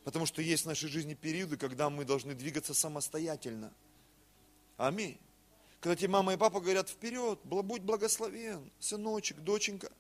Потому 0.04 0.26
что 0.26 0.42
есть 0.42 0.64
в 0.64 0.68
нашей 0.68 0.90
жизни 0.90 1.14
периоды, 1.14 1.58
когда 1.58 1.90
мы 1.90 2.04
должны 2.04 2.34
двигаться 2.34 2.74
самостоятельно. 2.74 3.72
Аминь. 4.78 5.20
Когда 5.80 5.96
тебе 5.96 6.10
мама 6.10 6.34
и 6.34 6.38
папа 6.38 6.60
говорят, 6.60 6.90
вперед, 6.90 7.40
будь 7.44 7.82
благословен, 7.82 8.72
сыночек, 8.80 9.38
доченька, 9.38 9.92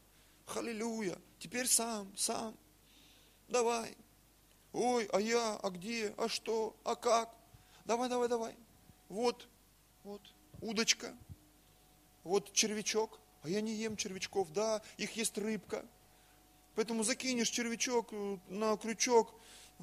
халилюя, 0.45 1.17
теперь 1.39 1.67
сам, 1.67 2.11
сам, 2.17 2.57
давай. 3.47 3.95
Ой, 4.73 5.07
а 5.13 5.21
я, 5.21 5.55
а 5.55 5.69
где, 5.69 6.13
а 6.17 6.27
что, 6.27 6.75
а 6.83 6.95
как? 6.95 7.33
Давай, 7.85 8.09
давай, 8.09 8.27
давай. 8.27 8.55
Вот, 9.09 9.47
вот, 10.03 10.21
удочка, 10.61 11.15
вот 12.23 12.51
червячок, 12.53 13.19
а 13.43 13.49
я 13.49 13.61
не 13.61 13.73
ем 13.73 13.95
червячков, 13.95 14.51
да, 14.51 14.81
их 14.97 15.15
есть 15.15 15.37
рыбка. 15.37 15.85
Поэтому 16.75 17.03
закинешь 17.03 17.49
червячок 17.49 18.09
э, 18.11 18.37
на 18.49 18.77
крючок, 18.77 19.33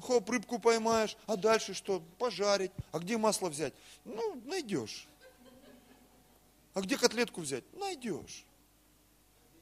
хоп, 0.01 0.29
рыбку 0.29 0.59
поймаешь, 0.59 1.17
а 1.25 1.35
дальше 1.35 1.73
что? 1.73 2.01
Пожарить. 2.19 2.71
А 2.91 2.99
где 2.99 3.17
масло 3.17 3.49
взять? 3.49 3.73
Ну, 4.05 4.41
найдешь. 4.45 5.07
А 6.75 6.81
где 6.81 6.97
котлетку 6.97 7.41
взять? 7.41 7.63
Найдешь. 7.73 8.45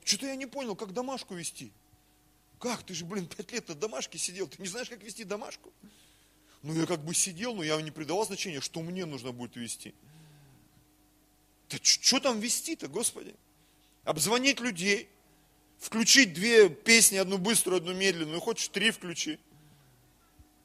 Что-то 0.04 0.26
я 0.26 0.36
не 0.36 0.48
понял, 0.48 0.76
как 0.76 0.94
домашку 0.94 1.36
вести. 1.36 1.72
Как? 2.60 2.84
Ты 2.84 2.96
же, 2.96 3.06
блин, 3.06 3.28
пять 3.28 3.52
лет 3.52 3.68
на 3.70 3.76
домашке 3.76 4.18
сидел. 4.18 4.48
Ты 4.48 4.62
не 4.62 4.68
знаешь, 4.68 4.90
как 4.90 5.02
вести 5.04 5.24
домашку? 5.24 5.72
Ну, 6.64 6.74
я 6.74 6.88
как 6.88 7.06
бы 7.06 7.14
сидел, 7.14 7.54
но 7.54 7.64
я 7.64 7.80
не 7.82 7.92
придавал 7.92 8.26
значения, 8.26 8.62
что 8.62 8.82
мне 8.82 9.06
нужно 9.06 9.32
будет 9.32 9.56
вести. 9.56 9.94
Да 11.70 11.78
что 11.84 12.20
там 12.20 12.40
вести-то, 12.40 12.88
Господи? 12.88 13.36
Обзвонить 14.06 14.60
людей, 14.60 15.08
включить 15.78 16.34
две 16.34 16.68
песни, 16.68 17.18
одну 17.18 17.38
быструю, 17.38 17.78
одну 17.78 17.94
медленную, 17.94 18.42
хочешь 18.42 18.70
три 18.70 18.90
включи. 18.90 19.40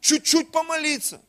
Чуть-чуть 0.00 0.50
помолиться 0.50 1.20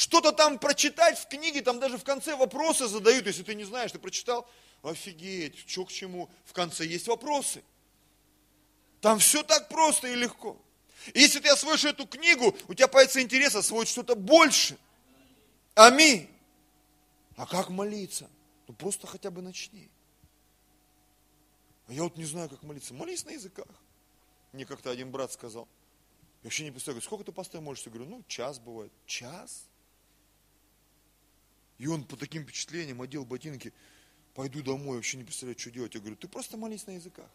что-то 0.00 0.32
там 0.32 0.58
прочитать 0.58 1.18
в 1.18 1.28
книге, 1.28 1.60
там 1.60 1.78
даже 1.78 1.98
в 1.98 2.04
конце 2.04 2.34
вопросы 2.34 2.88
задают, 2.88 3.26
если 3.26 3.42
ты 3.42 3.54
не 3.54 3.64
знаешь, 3.64 3.92
ты 3.92 3.98
прочитал, 3.98 4.48
офигеть, 4.82 5.58
что 5.68 5.84
к 5.84 5.92
чему, 5.92 6.30
в 6.46 6.54
конце 6.54 6.86
есть 6.86 7.06
вопросы. 7.06 7.62
Там 9.02 9.18
все 9.18 9.42
так 9.42 9.68
просто 9.68 10.08
и 10.08 10.14
легко. 10.14 10.56
И 11.12 11.20
если 11.20 11.40
ты 11.40 11.50
освоишь 11.50 11.84
эту 11.84 12.06
книгу, 12.06 12.56
у 12.66 12.72
тебя 12.72 12.88
появится 12.88 13.20
интерес 13.20 13.54
освоить 13.54 13.88
что-то 13.88 14.14
больше. 14.14 14.78
Аминь. 15.74 16.30
А 17.36 17.44
как 17.44 17.68
молиться? 17.68 18.30
Ну 18.68 18.74
просто 18.74 19.06
хотя 19.06 19.30
бы 19.30 19.42
начни. 19.42 19.90
А 21.88 21.92
я 21.92 22.04
вот 22.04 22.16
не 22.16 22.24
знаю, 22.24 22.48
как 22.48 22.62
молиться. 22.62 22.94
Молись 22.94 23.26
на 23.26 23.32
языках. 23.32 23.68
Мне 24.52 24.64
как-то 24.64 24.90
один 24.90 25.10
брат 25.10 25.30
сказал. 25.30 25.68
Я 26.42 26.46
вообще 26.46 26.64
не 26.64 26.70
представляю, 26.70 27.02
сколько 27.02 27.24
ты 27.24 27.32
постоянно 27.32 27.66
молишься? 27.66 27.90
Я 27.90 27.94
говорю, 27.96 28.10
ну 28.10 28.24
час 28.26 28.58
бывает. 28.58 28.92
Час? 29.04 29.66
И 31.80 31.86
он 31.86 32.04
по 32.04 32.14
таким 32.14 32.42
впечатлениям 32.42 33.00
одел 33.00 33.24
ботинки, 33.24 33.72
пойду 34.34 34.62
домой, 34.62 34.96
вообще 34.96 35.16
не 35.16 35.24
представляю, 35.24 35.58
что 35.58 35.70
делать. 35.70 35.94
Я 35.94 36.00
говорю, 36.00 36.14
ты 36.14 36.28
просто 36.28 36.58
молись 36.58 36.86
на 36.86 36.90
языках. 36.90 37.30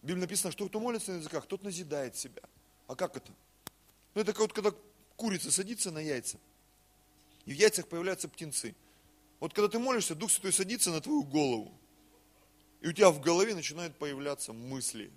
В 0.00 0.06
Библии 0.06 0.22
написано, 0.22 0.50
что 0.50 0.66
кто 0.66 0.80
молится 0.80 1.12
на 1.12 1.16
языках, 1.18 1.44
тот 1.44 1.62
назидает 1.62 2.16
себя. 2.16 2.40
А 2.86 2.96
как 2.96 3.18
это? 3.18 3.30
Ну 4.14 4.22
это 4.22 4.32
как 4.32 4.40
вот 4.40 4.54
когда 4.54 4.72
курица 5.16 5.52
садится 5.52 5.90
на 5.90 5.98
яйца, 5.98 6.38
и 7.44 7.52
в 7.52 7.54
яйцах 7.54 7.86
появляются 7.86 8.30
птенцы. 8.30 8.74
Вот 9.40 9.52
когда 9.52 9.68
ты 9.68 9.78
молишься, 9.78 10.14
Дух 10.14 10.30
Святой 10.30 10.54
садится 10.54 10.90
на 10.90 11.02
твою 11.02 11.22
голову, 11.22 11.78
и 12.80 12.88
у 12.88 12.92
тебя 12.92 13.10
в 13.10 13.20
голове 13.20 13.54
начинают 13.54 13.94
появляться 13.98 14.54
мысли. 14.54 15.12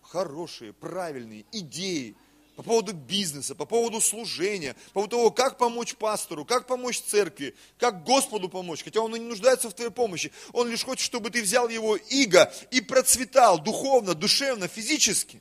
Хорошие, 0.00 0.72
правильные, 0.72 1.44
идеи, 1.52 2.16
по 2.58 2.64
поводу 2.64 2.92
бизнеса, 2.92 3.54
по 3.54 3.66
поводу 3.66 4.00
служения, 4.00 4.74
по 4.86 4.94
поводу 4.94 5.10
того, 5.10 5.30
как 5.30 5.58
помочь 5.58 5.94
пастору, 5.94 6.44
как 6.44 6.66
помочь 6.66 7.00
церкви, 7.00 7.54
как 7.78 8.02
Господу 8.02 8.48
помочь, 8.48 8.82
хотя 8.82 9.00
он 9.00 9.14
и 9.14 9.20
не 9.20 9.26
нуждается 9.26 9.70
в 9.70 9.74
твоей 9.74 9.92
помощи. 9.92 10.32
Он 10.52 10.68
лишь 10.68 10.82
хочет, 10.82 11.04
чтобы 11.04 11.30
ты 11.30 11.40
взял 11.40 11.68
его 11.68 11.94
иго 11.94 12.52
и 12.72 12.80
процветал 12.80 13.60
духовно, 13.60 14.12
душевно, 14.14 14.66
физически. 14.66 15.40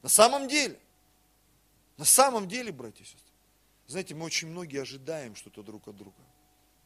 На 0.00 0.08
самом 0.08 0.48
деле. 0.48 0.78
На 1.98 2.06
самом 2.06 2.48
деле, 2.48 2.72
братья 2.72 3.04
и 3.04 3.06
сестры. 3.06 3.34
Знаете, 3.86 4.14
мы 4.14 4.24
очень 4.24 4.48
многие 4.48 4.80
ожидаем 4.80 5.36
что-то 5.36 5.62
друг 5.62 5.86
от 5.86 5.98
друга. 5.98 6.16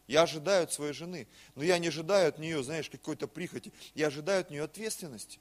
Я 0.08 0.22
ожидаю 0.22 0.64
от 0.64 0.72
своей 0.72 0.92
жены, 0.92 1.28
но 1.54 1.62
я 1.62 1.78
не 1.78 1.86
ожидаю 1.86 2.30
от 2.30 2.40
нее, 2.40 2.64
знаешь, 2.64 2.90
какой-то 2.90 3.28
прихоти. 3.28 3.72
Я 3.94 4.08
ожидаю 4.08 4.40
от 4.40 4.50
нее 4.50 4.64
ответственности. 4.64 5.38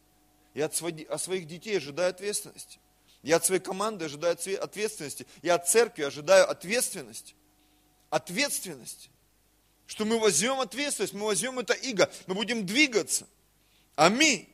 Я 0.53 0.65
от 0.65 0.75
своих 0.75 1.47
детей 1.47 1.75
ожидаю 1.75 2.11
ответственности. 2.11 2.77
Я 3.25 3.37
от 3.37 3.45
своей 3.45 3.59
команды 3.59 4.05
ожидаю 4.05 4.37
ответственности. 4.61 5.25
Я 5.41 5.55
от 5.55 5.67
церкви 5.67 6.03
ожидаю 6.03 6.47
ответственности. 6.47 7.33
Ответственности. 8.11 9.09
Что 9.87 10.05
мы 10.05 10.19
возьмем 10.19 10.59
ответственность, 10.59 11.15
мы 11.15 11.25
возьмем 11.25 11.57
это 11.57 11.73
иго, 11.73 12.11
мы 12.27 12.35
будем 12.35 12.67
двигаться. 12.67 13.27
Аминь. 13.95 14.47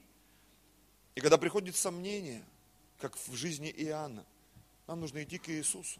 И 1.16 1.20
когда 1.20 1.38
приходит 1.38 1.76
сомнение, 1.76 2.46
как 3.00 3.18
в 3.18 3.36
жизни 3.36 3.70
Иоанна, 3.70 4.26
нам 4.88 5.02
нужно 5.02 5.22
идти 5.22 5.38
к 5.38 5.50
Иисусу. 5.50 6.00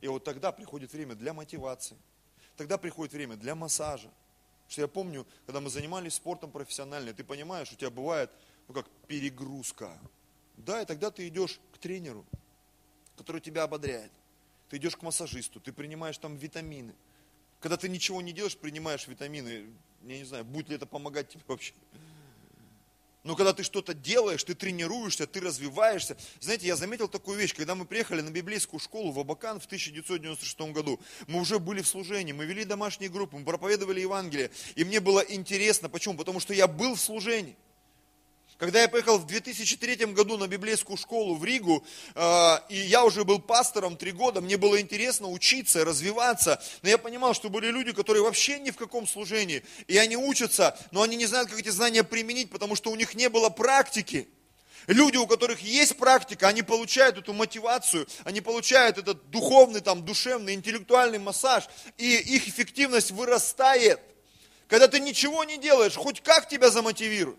И 0.00 0.08
вот 0.08 0.24
тогда 0.24 0.50
приходит 0.50 0.92
время 0.92 1.14
для 1.14 1.32
мотивации. 1.32 1.96
Тогда 2.56 2.78
приходит 2.78 3.14
время 3.14 3.36
для 3.36 3.54
массажа. 3.54 4.10
Что 4.66 4.80
я 4.80 4.88
помню, 4.88 5.24
когда 5.46 5.60
мы 5.60 5.70
занимались 5.70 6.14
спортом 6.14 6.50
профессионально, 6.50 7.12
ты 7.12 7.22
понимаешь, 7.22 7.70
у 7.70 7.76
тебя 7.76 7.90
бывает, 7.90 8.32
ну 8.66 8.74
как 8.74 8.88
перегрузка. 9.06 9.96
Да, 10.60 10.82
и 10.82 10.84
тогда 10.84 11.10
ты 11.10 11.26
идешь 11.28 11.60
к 11.72 11.78
тренеру, 11.78 12.24
который 13.16 13.40
тебя 13.40 13.64
ободряет. 13.64 14.12
Ты 14.68 14.76
идешь 14.76 14.96
к 14.96 15.02
массажисту, 15.02 15.60
ты 15.60 15.72
принимаешь 15.72 16.18
там 16.18 16.36
витамины. 16.36 16.94
Когда 17.60 17.76
ты 17.76 17.88
ничего 17.88 18.22
не 18.22 18.32
делаешь, 18.32 18.56
принимаешь 18.56 19.06
витамины, 19.06 19.66
я 20.06 20.18
не 20.18 20.24
знаю, 20.24 20.44
будет 20.44 20.68
ли 20.68 20.76
это 20.76 20.86
помогать 20.86 21.28
тебе 21.28 21.42
вообще. 21.46 21.74
Но 23.22 23.36
когда 23.36 23.52
ты 23.52 23.62
что-то 23.62 23.92
делаешь, 23.92 24.42
ты 24.42 24.54
тренируешься, 24.54 25.26
ты 25.26 25.40
развиваешься. 25.40 26.16
Знаете, 26.40 26.66
я 26.66 26.76
заметил 26.76 27.06
такую 27.06 27.38
вещь, 27.38 27.54
когда 27.54 27.74
мы 27.74 27.84
приехали 27.84 28.22
на 28.22 28.30
библейскую 28.30 28.80
школу 28.80 29.12
в 29.12 29.18
Абакан 29.20 29.60
в 29.60 29.66
1996 29.66 30.60
году, 30.72 30.98
мы 31.26 31.40
уже 31.40 31.58
были 31.58 31.82
в 31.82 31.88
служении, 31.88 32.32
мы 32.32 32.46
вели 32.46 32.64
домашние 32.64 33.10
группы, 33.10 33.36
мы 33.36 33.44
проповедовали 33.44 34.00
Евангелие. 34.00 34.50
И 34.74 34.84
мне 34.84 35.00
было 35.00 35.20
интересно, 35.20 35.90
почему? 35.90 36.16
Потому 36.16 36.40
что 36.40 36.54
я 36.54 36.66
был 36.66 36.94
в 36.94 37.00
служении. 37.00 37.56
Когда 38.60 38.82
я 38.82 38.88
поехал 38.88 39.16
в 39.16 39.26
2003 39.26 40.12
году 40.12 40.36
на 40.36 40.46
библейскую 40.46 40.98
школу 40.98 41.34
в 41.34 41.42
Ригу, 41.46 41.82
э, 42.14 42.56
и 42.68 42.76
я 42.76 43.06
уже 43.06 43.24
был 43.24 43.38
пастором 43.38 43.96
три 43.96 44.12
года, 44.12 44.42
мне 44.42 44.58
было 44.58 44.78
интересно 44.78 45.30
учиться, 45.30 45.82
развиваться, 45.82 46.62
но 46.82 46.90
я 46.90 46.98
понимал, 46.98 47.32
что 47.32 47.48
были 47.48 47.70
люди, 47.70 47.92
которые 47.92 48.22
вообще 48.22 48.58
ни 48.58 48.70
в 48.70 48.76
каком 48.76 49.06
служении, 49.06 49.64
и 49.86 49.96
они 49.96 50.14
учатся, 50.14 50.78
но 50.90 51.00
они 51.00 51.16
не 51.16 51.24
знают, 51.24 51.48
как 51.48 51.58
эти 51.58 51.70
знания 51.70 52.04
применить, 52.04 52.50
потому 52.50 52.76
что 52.76 52.90
у 52.90 52.96
них 52.96 53.14
не 53.14 53.30
было 53.30 53.48
практики. 53.48 54.28
Люди, 54.86 55.16
у 55.16 55.26
которых 55.26 55.60
есть 55.60 55.96
практика, 55.96 56.46
они 56.46 56.60
получают 56.60 57.16
эту 57.16 57.32
мотивацию, 57.32 58.06
они 58.24 58.42
получают 58.42 58.98
этот 58.98 59.30
духовный, 59.30 59.80
там, 59.80 60.04
душевный, 60.04 60.52
интеллектуальный 60.52 61.18
массаж, 61.18 61.64
и 61.96 62.14
их 62.14 62.46
эффективность 62.46 63.10
вырастает. 63.10 64.00
Когда 64.68 64.86
ты 64.86 65.00
ничего 65.00 65.44
не 65.44 65.56
делаешь, 65.56 65.94
хоть 65.94 66.20
как 66.20 66.46
тебя 66.46 66.68
замотивируют. 66.68 67.38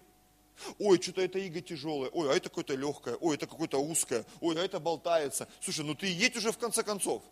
Ой, 0.79 1.01
что-то 1.01 1.21
это 1.21 1.39
иго 1.39 1.61
тяжелое, 1.61 2.09
ой, 2.09 2.31
а 2.31 2.35
это 2.35 2.49
какое-то 2.49 2.75
легкое, 2.75 3.15
ой, 3.19 3.35
это 3.35 3.47
какое-то 3.47 3.79
узкое, 3.79 4.25
ой, 4.39 4.55
а 4.59 4.63
это 4.63 4.79
болтается. 4.79 5.47
Слушай, 5.61 5.85
ну 5.85 5.95
ты 5.95 6.07
едь 6.07 6.35
уже 6.35 6.51
в 6.51 6.57
конце 6.57 6.83
концов. 6.83 7.23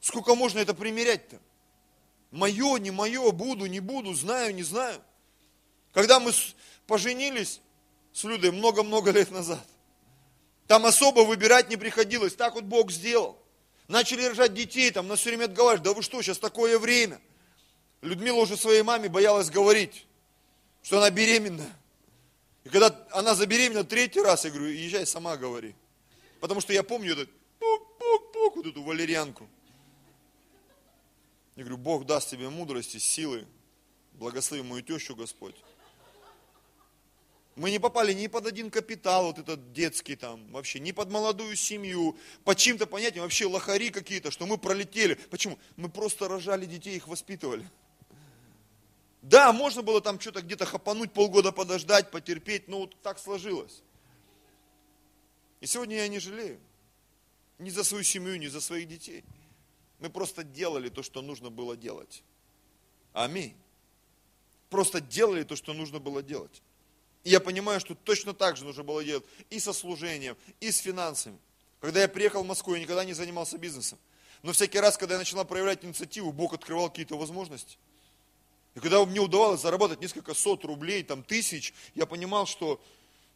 Сколько 0.00 0.34
можно 0.34 0.60
это 0.60 0.74
примерять-то? 0.74 1.40
Мое, 2.30 2.78
не 2.78 2.90
мое, 2.90 3.30
буду, 3.32 3.66
не 3.66 3.80
буду, 3.80 4.14
знаю, 4.14 4.54
не 4.54 4.62
знаю. 4.62 5.00
Когда 5.92 6.20
мы 6.20 6.32
поженились 6.86 7.60
с 8.12 8.24
Людой 8.24 8.52
много-много 8.52 9.10
лет 9.10 9.30
назад, 9.30 9.66
там 10.66 10.84
особо 10.84 11.20
выбирать 11.20 11.70
не 11.70 11.76
приходилось, 11.76 12.34
так 12.34 12.54
вот 12.54 12.64
Бог 12.64 12.90
сделал. 12.92 13.38
Начали 13.88 14.22
рожать 14.24 14.52
детей, 14.52 14.90
там 14.90 15.08
нас 15.08 15.20
все 15.20 15.30
время 15.30 15.46
отговаривают, 15.46 15.82
да 15.82 15.94
вы 15.94 16.02
что, 16.02 16.20
сейчас 16.20 16.38
такое 16.38 16.78
время. 16.78 17.20
Людмила 18.02 18.36
уже 18.36 18.56
своей 18.56 18.82
маме 18.82 19.08
боялась 19.08 19.48
говорить, 19.48 20.06
что 20.82 20.98
она 20.98 21.10
беременная. 21.10 21.74
И 22.64 22.68
когда 22.68 23.06
она 23.12 23.34
забеременела 23.34 23.84
третий 23.84 24.20
раз, 24.20 24.44
я 24.44 24.50
говорю, 24.50 24.68
езжай 24.68 25.06
сама 25.06 25.36
говори. 25.36 25.74
Потому 26.40 26.60
что 26.60 26.72
я 26.72 26.82
помню 26.82 27.12
этот 27.12 27.30
пук-пук-пук, 27.58 28.56
вот 28.56 28.66
эту 28.66 28.82
валерьянку. 28.82 29.48
Я 31.56 31.64
говорю, 31.64 31.78
Бог 31.78 32.06
даст 32.06 32.30
тебе 32.30 32.48
мудрости, 32.50 32.98
силы, 32.98 33.46
благослови 34.12 34.62
мою 34.62 34.82
тещу 34.82 35.16
Господь. 35.16 35.56
Мы 37.56 37.72
не 37.72 37.80
попали 37.80 38.12
ни 38.12 38.28
под 38.28 38.46
один 38.46 38.70
капитал, 38.70 39.26
вот 39.26 39.38
этот 39.40 39.72
детский 39.72 40.14
там, 40.14 40.46
вообще, 40.52 40.78
ни 40.78 40.92
под 40.92 41.10
молодую 41.10 41.56
семью, 41.56 42.16
по 42.44 42.54
чьим-то 42.54 42.86
понятиям, 42.86 43.24
вообще 43.24 43.46
лохари 43.46 43.90
какие-то, 43.90 44.30
что 44.30 44.46
мы 44.46 44.58
пролетели. 44.58 45.14
Почему? 45.14 45.58
Мы 45.74 45.88
просто 45.88 46.28
рожали 46.28 46.66
детей, 46.66 46.96
их 46.96 47.08
воспитывали. 47.08 47.68
Да, 49.22 49.52
можно 49.52 49.82
было 49.82 50.00
там 50.00 50.20
что-то 50.20 50.42
где-то 50.42 50.64
хапануть, 50.64 51.12
полгода 51.12 51.52
подождать, 51.52 52.10
потерпеть, 52.10 52.68
но 52.68 52.80
вот 52.80 52.96
так 53.02 53.18
сложилось. 53.18 53.82
И 55.60 55.66
сегодня 55.66 55.96
я 55.96 56.08
не 56.08 56.18
жалею. 56.18 56.60
Ни 57.58 57.70
за 57.70 57.82
свою 57.82 58.04
семью, 58.04 58.38
ни 58.38 58.46
за 58.46 58.60
своих 58.60 58.86
детей. 58.86 59.24
Мы 59.98 60.10
просто 60.10 60.44
делали 60.44 60.88
то, 60.88 61.02
что 61.02 61.22
нужно 61.22 61.50
было 61.50 61.76
делать. 61.76 62.22
Аминь. 63.12 63.56
Просто 64.70 65.00
делали 65.00 65.42
то, 65.42 65.56
что 65.56 65.72
нужно 65.72 65.98
было 65.98 66.22
делать. 66.22 66.62
И 67.24 67.30
я 67.30 67.40
понимаю, 67.40 67.80
что 67.80 67.96
точно 67.96 68.32
так 68.32 68.56
же 68.56 68.64
нужно 68.64 68.84
было 68.84 69.02
делать 69.02 69.24
и 69.50 69.58
со 69.58 69.72
служением, 69.72 70.36
и 70.60 70.70
с 70.70 70.78
финансами. 70.78 71.38
Когда 71.80 72.02
я 72.02 72.08
приехал 72.08 72.44
в 72.44 72.46
Москву, 72.46 72.74
я 72.74 72.80
никогда 72.80 73.04
не 73.04 73.12
занимался 73.12 73.58
бизнесом. 73.58 73.98
Но 74.42 74.52
всякий 74.52 74.78
раз, 74.78 74.96
когда 74.96 75.14
я 75.14 75.18
начинал 75.18 75.44
проявлять 75.44 75.84
инициативу, 75.84 76.32
Бог 76.32 76.54
открывал 76.54 76.90
какие-то 76.90 77.16
возможности. 77.16 77.76
И 78.78 78.80
когда 78.80 79.04
мне 79.04 79.18
удавалось 79.18 79.60
заработать 79.60 80.00
несколько 80.00 80.34
сот 80.34 80.64
рублей, 80.64 81.02
там 81.02 81.24
тысяч, 81.24 81.74
я 81.96 82.06
понимал, 82.06 82.46
что, 82.46 82.80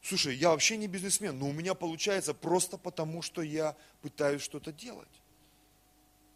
слушай, 0.00 0.37
я 0.37 0.50
вообще 0.50 0.76
не 0.76 0.87
бизнесмен, 0.87 1.37
но 1.37 1.48
у 1.48 1.52
меня 1.52 1.74
получается 1.74 2.33
просто 2.33 2.78
потому, 2.78 3.22
что 3.22 3.42
я 3.42 3.76
пытаюсь 4.02 4.42
что-то 4.42 4.70
делать. 4.70 5.09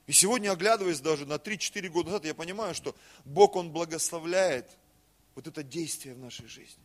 И 0.09 0.13
сегодня, 0.13 0.51
оглядываясь 0.51 0.99
даже 0.99 1.25
на 1.25 1.35
3-4 1.35 1.89
года 1.89 2.09
назад, 2.09 2.25
я 2.25 2.35
понимаю, 2.35 2.75
что 2.75 2.97
Бог, 3.25 3.55
Он 3.55 3.71
благословляет 3.71 4.69
вот 5.37 5.47
это 5.47 5.63
действие 5.63 6.17
в 6.17 6.19
нашей 6.19 6.49
жизни. 6.49 6.83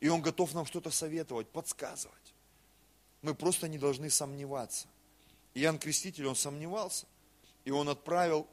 И 0.00 0.10
Он 0.10 0.20
готов 0.20 0.52
нам 0.52 0.66
что-то 0.66 0.90
советовать, 0.90 1.48
подсказывать. 1.48 2.34
Мы 3.22 3.34
просто 3.34 3.66
не 3.66 3.78
должны 3.78 4.10
сомневаться. 4.10 4.88
Иоанн 5.54 5.78
Креститель, 5.78 6.26
он 6.26 6.36
сомневался, 6.36 7.06
и 7.64 7.70
он 7.70 7.88
отправил 7.88 8.46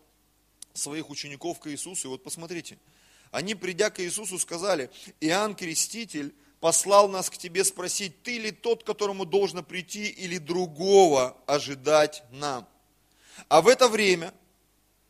своих 0.78 1.10
учеников 1.10 1.60
к 1.60 1.68
Иисусу. 1.68 2.08
И 2.08 2.12
вот 2.12 2.24
посмотрите, 2.24 2.78
они, 3.32 3.56
придя 3.56 3.90
к 3.90 4.00
Иисусу, 4.02 4.40
сказали, 4.40 4.90
Иоанн 5.20 5.56
Креститель 5.56 6.34
послал 6.60 7.08
нас 7.10 7.30
к 7.30 7.38
тебе 7.38 7.64
спросить, 7.64 8.24
ты 8.24 8.38
ли 8.38 8.52
тот, 8.52 8.84
которому 8.84 9.26
должно 9.26 9.64
прийти, 9.64 10.08
или 10.08 10.38
другого 10.38 11.38
ожидать 11.46 12.24
нам. 12.32 12.68
А 13.50 13.62
в 13.62 13.68
это 13.68 13.88
время, 13.88 14.34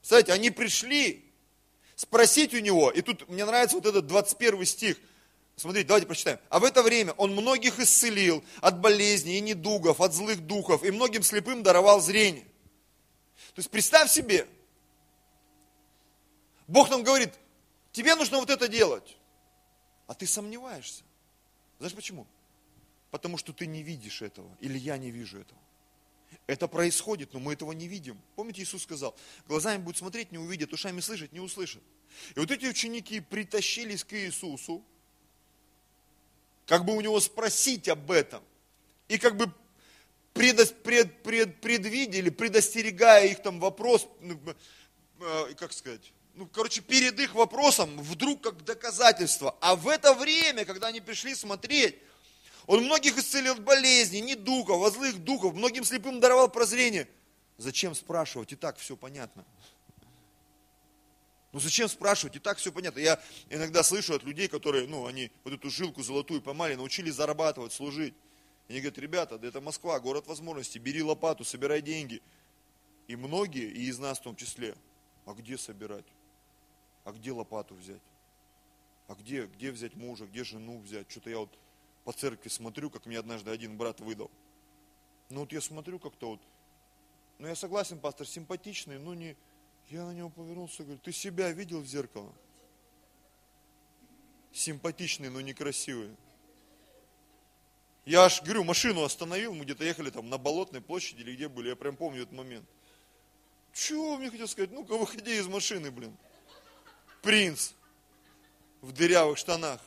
кстати, 0.01 0.31
они 0.31 0.51
пришли 0.51 1.23
спросить 1.95 2.53
у 2.53 2.59
него, 2.59 2.91
и 2.91 3.01
тут 3.01 3.27
мне 3.29 3.45
нравится 3.45 3.77
вот 3.77 3.85
этот 3.85 4.07
21 4.07 4.65
стих, 4.65 4.97
Смотрите, 5.57 5.87
давайте 5.87 6.05
прочитаем. 6.05 6.37
А 6.49 6.59
в 6.59 6.63
это 6.63 6.83
время 6.83 7.13
он 7.13 7.31
многих 7.31 7.79
исцелил 7.79 8.43
от 8.61 8.79
болезней 8.79 9.39
и 9.39 9.41
недугов, 9.41 10.01
от 10.01 10.13
злых 10.13 10.45
духов, 10.45 10.83
и 10.83 10.91
многим 10.91 11.23
слепым 11.23 11.63
даровал 11.63 11.99
зрение. 11.99 12.43
То 13.55 13.61
есть 13.61 13.71
представь 13.71 14.11
себе, 14.11 14.47
Бог 16.67 16.89
нам 16.89 17.03
говорит, 17.03 17.33
тебе 17.91 18.15
нужно 18.15 18.39
вот 18.39 18.49
это 18.49 18.67
делать, 18.67 19.17
а 20.05 20.13
ты 20.13 20.27
сомневаешься. 20.27 21.03
Знаешь 21.79 21.95
почему? 21.95 22.27
Потому 23.09 23.37
что 23.37 23.53
ты 23.53 23.65
не 23.65 23.83
видишь 23.83 24.21
этого, 24.21 24.55
или 24.59 24.77
я 24.77 24.97
не 24.97 25.11
вижу 25.11 25.39
этого. 25.39 25.59
Это 26.45 26.67
происходит, 26.67 27.33
но 27.33 27.39
мы 27.39 27.53
этого 27.53 27.71
не 27.71 27.87
видим. 27.87 28.19
Помните, 28.35 28.61
Иисус 28.61 28.83
сказал, 28.83 29.15
глазами 29.47 29.81
будут 29.81 29.97
смотреть, 29.97 30.31
не 30.31 30.37
увидят, 30.37 30.73
ушами 30.73 30.99
слышать, 30.99 31.31
не 31.31 31.39
услышат. 31.39 31.81
И 32.35 32.39
вот 32.39 32.51
эти 32.51 32.65
ученики 32.65 33.21
притащились 33.21 34.03
к 34.03 34.13
Иисусу, 34.13 34.83
как 36.65 36.83
бы 36.83 36.95
у 36.95 37.01
него 37.01 37.19
спросить 37.19 37.87
об 37.87 38.11
этом. 38.11 38.43
И 39.07 39.17
как 39.17 39.37
бы 39.37 39.51
пред, 40.33 40.83
пред, 40.83 41.23
пред, 41.23 41.61
предвидели, 41.61 42.29
предостерегая 42.29 43.27
их 43.27 43.41
там 43.41 43.59
вопрос, 43.59 44.07
ну, 44.19 44.37
э, 45.21 45.53
как 45.55 45.71
сказать, 45.71 46.13
ну, 46.37 46.45
короче, 46.45 46.81
перед 46.81 47.19
их 47.19 47.33
вопросом 47.33 47.99
вдруг 47.99 48.41
как 48.41 48.63
доказательство. 48.63 49.57
А 49.59 49.75
в 49.75 49.87
это 49.87 50.13
время, 50.13 50.65
когда 50.65 50.87
они 50.87 51.01
пришли 51.01 51.33
смотреть, 51.33 51.95
он 52.67 52.83
многих 52.83 53.17
исцелил 53.17 53.53
от 53.53 53.63
болезней, 53.63 54.21
недугов, 54.21 54.83
от 54.83 54.93
злых 54.93 55.17
духов, 55.17 55.55
многим 55.55 55.83
слепым 55.83 56.19
даровал 56.19 56.47
прозрение. 56.47 57.07
Зачем 57.57 57.95
спрашивать? 57.95 58.51
И 58.51 58.55
так 58.55 58.77
все 58.77 58.95
понятно. 58.95 59.45
Ну 61.53 61.59
зачем 61.59 61.89
спрашивать? 61.89 62.35
И 62.35 62.39
так 62.39 62.59
все 62.59 62.71
понятно. 62.71 62.99
Я 62.99 63.19
иногда 63.49 63.81
слышу 63.81 64.13
от 64.13 64.21
людей, 64.21 64.47
которые, 64.47 64.85
ну, 64.87 65.07
они 65.07 65.31
вот 65.43 65.55
эту 65.55 65.71
жилку 65.71 66.03
золотую 66.03 66.43
поймали, 66.43 66.75
научились 66.75 67.15
зарабатывать, 67.15 67.73
служить. 67.73 68.13
И 68.67 68.73
они 68.73 68.81
говорят, 68.81 68.99
ребята, 68.99 69.39
да 69.39 69.47
это 69.47 69.59
Москва, 69.59 69.99
город 69.99 70.27
возможностей, 70.27 70.77
бери 70.77 71.01
лопату, 71.01 71.43
собирай 71.43 71.81
деньги. 71.81 72.21
И 73.07 73.15
многие, 73.15 73.71
и 73.71 73.87
из 73.87 73.97
нас 73.97 74.19
в 74.19 74.21
том 74.21 74.35
числе, 74.35 74.75
а 75.25 75.33
где 75.33 75.57
собирать? 75.57 76.05
А 77.07 77.13
где 77.13 77.31
лопату 77.31 77.73
взять? 77.73 78.01
А 79.07 79.15
где, 79.15 79.45
где 79.45 79.71
взять 79.71 79.95
мужа, 79.95 80.25
где 80.25 80.43
жену 80.43 80.77
взять? 80.79 81.09
Что-то 81.09 81.29
я 81.29 81.39
вот 81.39 81.57
по 82.03 82.11
церкви 82.11 82.49
смотрю, 82.49 82.89
как 82.89 83.05
мне 83.05 83.17
однажды 83.17 83.49
один 83.49 83.77
брат 83.77 84.01
выдал. 84.01 84.29
Ну 85.29 85.39
вот 85.39 85.53
я 85.53 85.61
смотрю 85.61 85.99
как-то 85.99 86.31
вот, 86.31 86.41
ну 87.39 87.47
я 87.47 87.55
согласен, 87.55 87.97
пастор, 87.97 88.27
симпатичный, 88.27 88.99
но 88.99 89.13
не, 89.13 89.37
я 89.89 90.03
на 90.03 90.11
него 90.11 90.29
повернулся 90.29 90.83
и 90.83 90.85
говорю, 90.85 90.99
ты 91.01 91.13
себя 91.13 91.49
видел 91.51 91.79
в 91.79 91.85
зеркало? 91.85 92.29
Симпатичный, 94.51 95.29
но 95.29 95.39
некрасивый. 95.39 96.13
Я 98.03 98.25
аж, 98.25 98.41
говорю, 98.41 98.65
машину 98.65 99.03
остановил, 99.03 99.53
мы 99.53 99.63
где-то 99.63 99.85
ехали 99.85 100.09
там 100.09 100.29
на 100.29 100.37
Болотной 100.37 100.81
площади 100.81 101.21
или 101.21 101.35
где 101.35 101.47
были, 101.47 101.69
я 101.69 101.77
прям 101.77 101.95
помню 101.95 102.23
этот 102.23 102.33
момент. 102.33 102.67
Чего 103.71 104.17
мне 104.17 104.29
хотел 104.29 104.49
сказать? 104.49 104.71
Ну-ка, 104.71 104.97
выходи 104.97 105.37
из 105.37 105.47
машины, 105.47 105.89
блин. 105.89 106.13
Принц 107.21 107.71
в 108.81 108.91
дырявых 108.91 109.37
штанах. 109.37 109.81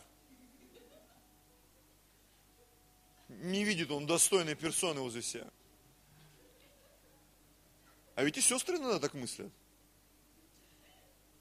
Не 3.28 3.64
видит 3.64 3.90
он 3.90 4.06
достойной 4.06 4.54
персоны 4.54 5.00
возле 5.00 5.22
себя. 5.22 5.46
А 8.16 8.24
ведь 8.24 8.36
и 8.36 8.40
сестры 8.40 8.76
иногда 8.76 8.98
так 8.98 9.14
мыслят. 9.14 9.50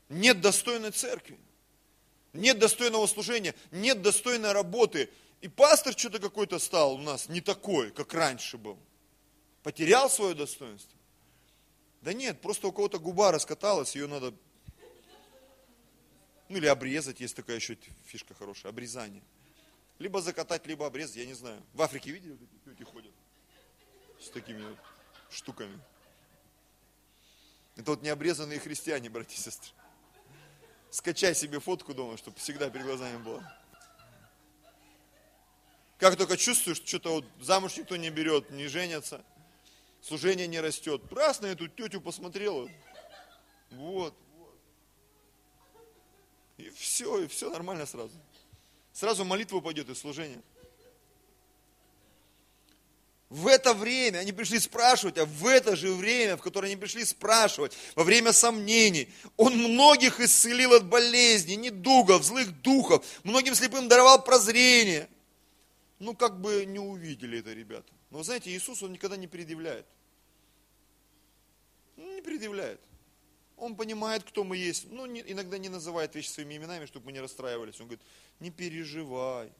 Нет 0.08 0.40
достойной 0.42 0.92
церкви. 0.92 1.38
Нет 2.34 2.60
достойного 2.60 3.08
служения, 3.08 3.56
нет 3.72 4.02
достойной 4.02 4.52
работы. 4.52 5.10
И 5.42 5.48
пастор 5.48 5.98
что-то 5.98 6.20
какой-то 6.20 6.60
стал 6.60 6.94
у 6.94 6.98
нас 6.98 7.30
не 7.30 7.42
такой, 7.42 7.92
как 7.92 8.14
раньше 8.14 8.58
был. 8.58 8.78
Потерял 9.64 10.10
свое 10.10 10.36
достоинство. 10.36 10.98
Да 12.02 12.14
нет, 12.14 12.40
просто 12.42 12.68
у 12.68 12.72
кого-то 12.72 13.00
губа 13.00 13.32
раскаталась, 13.32 13.96
ее 13.96 14.08
надо, 14.08 14.34
ну 16.50 16.58
или 16.58 16.66
обрезать, 16.66 17.20
есть 17.20 17.36
такая 17.36 17.58
еще 17.58 17.78
фишка 18.06 18.34
хорошая, 18.34 18.72
обрезание. 18.72 19.22
Либо 20.00 20.22
закатать, 20.22 20.66
либо 20.66 20.86
обрезать, 20.88 21.18
я 21.18 21.26
не 21.26 21.36
знаю. 21.36 21.62
В 21.74 21.82
Африке 21.82 22.12
видели, 22.12 22.32
вот 22.66 22.74
эти 22.74 22.84
ходят 22.84 23.14
с 24.20 24.30
такими 24.30 24.64
вот 24.64 24.78
штуками. 25.30 25.80
Это 27.76 27.92
вот 27.92 28.02
необрезанные 28.02 28.60
христиане, 28.60 29.10
братья 29.10 29.36
и 29.36 29.40
сестры. 29.40 29.72
Скачай 30.90 31.36
себе 31.36 31.60
фотку 31.60 31.94
дома, 31.94 32.18
чтобы 32.18 32.38
всегда 32.38 32.70
перед 32.70 32.86
глазами 32.86 33.18
было. 33.18 33.56
Как 36.00 36.16
только 36.16 36.36
чувствуешь, 36.36 36.78
что 36.78 36.88
что-то 36.88 37.12
вот 37.12 37.26
замуж 37.40 37.78
никто 37.78 37.96
не 37.96 38.10
берет, 38.10 38.50
не 38.52 38.68
женятся, 38.68 39.24
служение 40.02 40.48
не 40.48 40.62
растет. 40.62 41.02
Раз 41.12 41.42
на 41.42 41.48
эту 41.48 41.68
тетю 41.68 42.02
посмотрел, 42.02 42.62
вот, 42.64 42.72
вот. 43.72 44.29
И 46.60 46.70
все, 46.72 47.24
и 47.24 47.28
все 47.28 47.50
нормально 47.50 47.86
сразу. 47.86 48.12
Сразу 48.92 49.24
молитва 49.24 49.58
упадет 49.58 49.90
из 49.90 49.98
служения. 49.98 50.42
В 53.30 53.48
это 53.48 53.74
время 53.74 54.18
они 54.18 54.34
пришли 54.34 54.60
спрашивать, 54.60 55.18
а 55.20 55.26
в 55.26 55.46
это 55.46 55.76
же 55.76 55.94
время, 55.94 56.36
в 56.36 56.42
которое 56.42 56.68
они 56.68 56.76
пришли 56.76 57.06
спрашивать, 57.06 57.78
во 57.96 58.04
время 58.04 58.34
сомнений, 58.34 59.08
он 59.38 59.54
многих 59.54 60.20
исцелил 60.20 60.74
от 60.74 60.86
болезней, 60.86 61.56
недугов, 61.56 62.24
злых 62.24 62.62
духов, 62.62 63.06
многим 63.24 63.56
слепым 63.56 63.88
даровал 63.88 64.24
прозрение. 64.24 65.08
Ну, 66.00 66.16
как 66.16 66.42
бы 66.42 66.66
не 66.66 66.80
увидели 66.80 67.40
это 67.40 67.54
ребята. 67.54 67.94
Но 68.10 68.24
знаете, 68.24 68.50
Иисус, 68.50 68.82
он 68.82 68.94
никогда 68.94 69.16
не 69.16 69.28
предъявляет. 69.28 69.86
Не 71.96 72.22
предъявляет. 72.22 72.82
Он 73.60 73.76
понимает, 73.76 74.24
кто 74.24 74.44
мы 74.44 74.58
есть. 74.58 74.90
Ну, 74.90 75.06
не, 75.06 75.22
иногда 75.22 75.58
не 75.58 75.70
называет 75.70 76.16
вещи 76.16 76.30
своими 76.30 76.56
именами, 76.56 76.86
чтобы 76.86 77.08
мы 77.08 77.12
не 77.12 77.20
расстраивались. 77.20 77.80
Он 77.80 77.88
говорит, 77.88 78.06
не 78.40 78.52
переживай. 78.52 79.52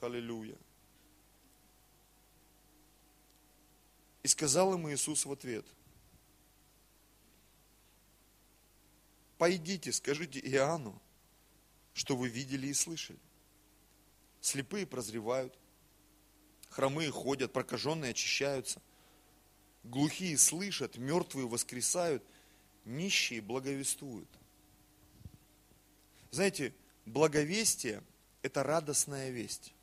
Аллилуйя. 0.00 0.56
И 4.24 4.28
сказал 4.28 4.74
им 4.74 4.88
Иисус 4.88 5.24
в 5.24 5.32
ответ, 5.32 5.64
пойдите, 9.38 9.92
скажите 9.92 10.40
Иоанну, 10.40 11.00
что 11.94 12.16
вы 12.16 12.28
видели 12.28 12.68
и 12.68 12.74
слышали. 12.74 13.18
Слепые 14.40 14.86
прозревают, 14.86 15.56
хромые 16.68 17.10
ходят, 17.10 17.52
прокаженные 17.52 18.10
очищаются, 18.10 18.80
глухие 19.84 20.38
слышат, 20.38 20.96
мертвые 20.96 21.46
воскресают, 21.46 22.22
нищие 22.84 23.40
благовествуют. 23.40 24.28
Знаете, 26.30 26.74
благовестие– 27.04 28.02
это 28.42 28.62
радостная 28.62 29.30
весть. 29.30 29.74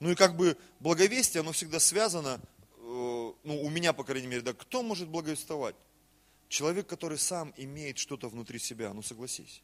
Ну 0.00 0.10
и 0.10 0.14
как 0.14 0.36
бы 0.36 0.58
благовестие, 0.80 1.40
оно 1.40 1.52
всегда 1.52 1.80
связано, 1.80 2.40
э, 2.76 3.32
ну 3.42 3.62
у 3.62 3.70
меня, 3.70 3.92
по 3.92 4.04
крайней 4.04 4.26
мере, 4.26 4.42
да, 4.42 4.52
кто 4.52 4.82
может 4.82 5.08
благовествовать? 5.08 5.76
Человек, 6.48 6.86
который 6.86 7.18
сам 7.18 7.54
имеет 7.56 7.98
что-то 7.98 8.28
внутри 8.28 8.58
себя, 8.58 8.92
ну 8.92 9.02
согласись. 9.02 9.62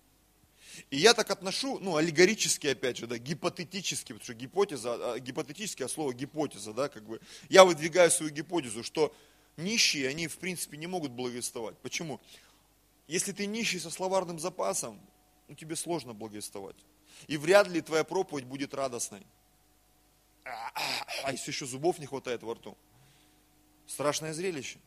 И 0.91 0.97
я 0.97 1.15
так 1.15 1.31
отношу, 1.31 1.79
ну, 1.79 1.97
аллегорически, 1.97 2.69
опять 2.69 2.97
же, 2.99 3.07
да, 3.07 3.19
гипотетически, 3.19 4.13
потому 4.13 4.25
что 4.25 4.35
гипотеза, 4.35 5.13
а, 5.13 5.19
гипотетически, 5.19 5.83
а 5.83 5.89
слово 5.89 6.13
гипотеза, 6.15 6.73
да, 6.73 6.89
как 6.89 7.05
бы, 7.05 7.21
я 7.49 7.65
выдвигаю 7.65 8.11
свою 8.11 8.33
гипотезу, 8.33 8.83
что 8.83 9.15
нищие, 9.57 10.09
они, 10.09 10.29
в 10.29 10.39
принципе, 10.39 10.77
не 10.77 10.87
могут 10.87 11.13
благовествовать. 11.13 11.77
Почему? 11.79 12.21
Если 13.09 13.33
ты 13.33 13.47
нищий 13.47 13.79
со 13.79 13.91
словарным 13.91 14.39
запасом, 14.39 15.01
ну, 15.49 15.55
тебе 15.55 15.77
сложно 15.77 16.15
благовествовать. 16.15 16.77
И 17.27 17.37
вряд 17.37 17.69
ли 17.69 17.81
твоя 17.81 18.05
проповедь 18.05 18.47
будет 18.47 18.73
радостной. 18.75 19.27
А 20.45 21.33
если 21.33 21.51
еще 21.51 21.67
зубов 21.67 21.99
не 21.99 22.07
хватает 22.07 22.43
во 22.43 22.55
рту? 22.55 22.77
Страшное 23.87 24.33
зрелище. 24.33 24.79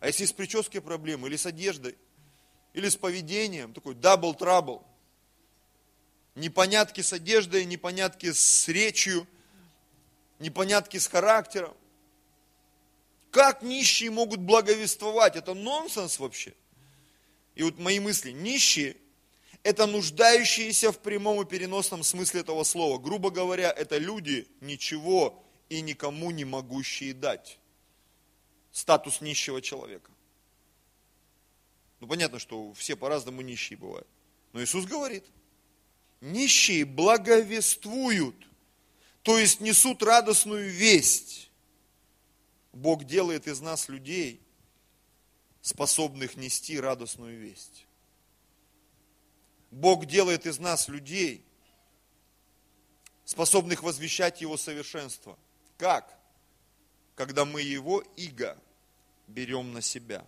А 0.00 0.06
если 0.06 0.24
с 0.24 0.32
прической 0.32 0.80
проблемы, 0.80 1.28
или 1.28 1.36
с 1.36 1.46
одеждой, 1.46 1.96
или 2.72 2.88
с 2.88 2.96
поведением, 2.96 3.72
такой 3.74 3.94
double 3.94 4.36
trouble– 4.38 4.84
непонятки 6.36 7.00
с 7.00 7.12
одеждой, 7.12 7.64
непонятки 7.64 8.30
с 8.30 8.68
речью, 8.68 9.26
непонятки 10.38 10.98
с 10.98 11.08
характером. 11.08 11.74
Как 13.32 13.62
нищие 13.62 14.10
могут 14.10 14.40
благовествовать? 14.40 15.36
Это 15.36 15.54
нонсенс 15.54 16.18
вообще. 16.18 16.54
И 17.54 17.62
вот 17.62 17.78
мои 17.78 17.98
мысли. 17.98 18.30
Нищие– 18.30 18.96
это 19.62 19.86
нуждающиеся 19.86 20.92
в 20.92 20.98
прямом 21.00 21.42
и 21.42 21.46
переносном 21.46 22.02
смысле 22.02 22.40
этого 22.40 22.62
слова. 22.62 22.98
Грубо 22.98 23.30
говоря, 23.30 23.70
это 23.70 23.98
люди, 23.98 24.46
ничего 24.60 25.42
и 25.68 25.80
никому 25.80 26.30
не 26.30 26.44
могущие 26.44 27.14
дать. 27.14 27.58
Статус 28.72 29.22
нищего 29.22 29.60
человека. 29.62 30.10
Ну, 32.00 32.06
понятно, 32.06 32.38
что 32.38 32.74
все 32.74 32.94
по-разному 32.94 33.40
нищие 33.40 33.78
бывают. 33.78 34.06
Но 34.52 34.62
Иисус 34.62 34.84
говорит– 34.84 35.24
нищие 36.20 36.84
благовествуют, 36.84 38.36
то 39.22 39.38
есть 39.38 39.60
несут 39.60 40.02
радостную 40.02 40.70
весть. 40.70 41.50
Бог 42.72 43.04
делает 43.04 43.46
из 43.46 43.60
нас 43.60 43.88
людей, 43.88 44.40
способных 45.62 46.36
нести 46.36 46.78
радостную 46.78 47.38
весть. 47.38 47.86
Бог 49.70 50.06
делает 50.06 50.46
из 50.46 50.58
нас 50.58 50.88
людей, 50.88 51.44
способных 53.24 53.82
возвещать 53.82 54.40
Его 54.40 54.56
совершенство. 54.56 55.38
Как? 55.76 56.18
Когда 57.14 57.44
мы 57.44 57.62
Его 57.62 58.00
иго 58.16 58.56
берем 59.26 59.72
на 59.72 59.82
себя. 59.82 60.24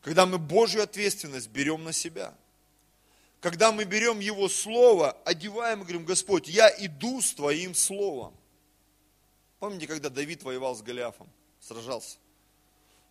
Когда 0.00 0.26
мы 0.26 0.38
Божью 0.38 0.82
ответственность 0.82 1.48
берем 1.48 1.84
на 1.84 1.92
себя– 1.92 2.34
когда 3.46 3.70
мы 3.70 3.84
берем 3.84 4.18
Его 4.18 4.48
Слово, 4.48 5.16
одеваем 5.24 5.78
и 5.78 5.82
говорим, 5.82 6.04
Господь, 6.04 6.48
я 6.48 6.68
иду 6.78 7.22
с 7.22 7.32
Твоим 7.32 7.76
Словом. 7.76 8.34
Помните, 9.60 9.86
когда 9.86 10.08
Давид 10.08 10.42
воевал 10.42 10.74
с 10.74 10.82
Голиафом, 10.82 11.30
сражался? 11.60 12.16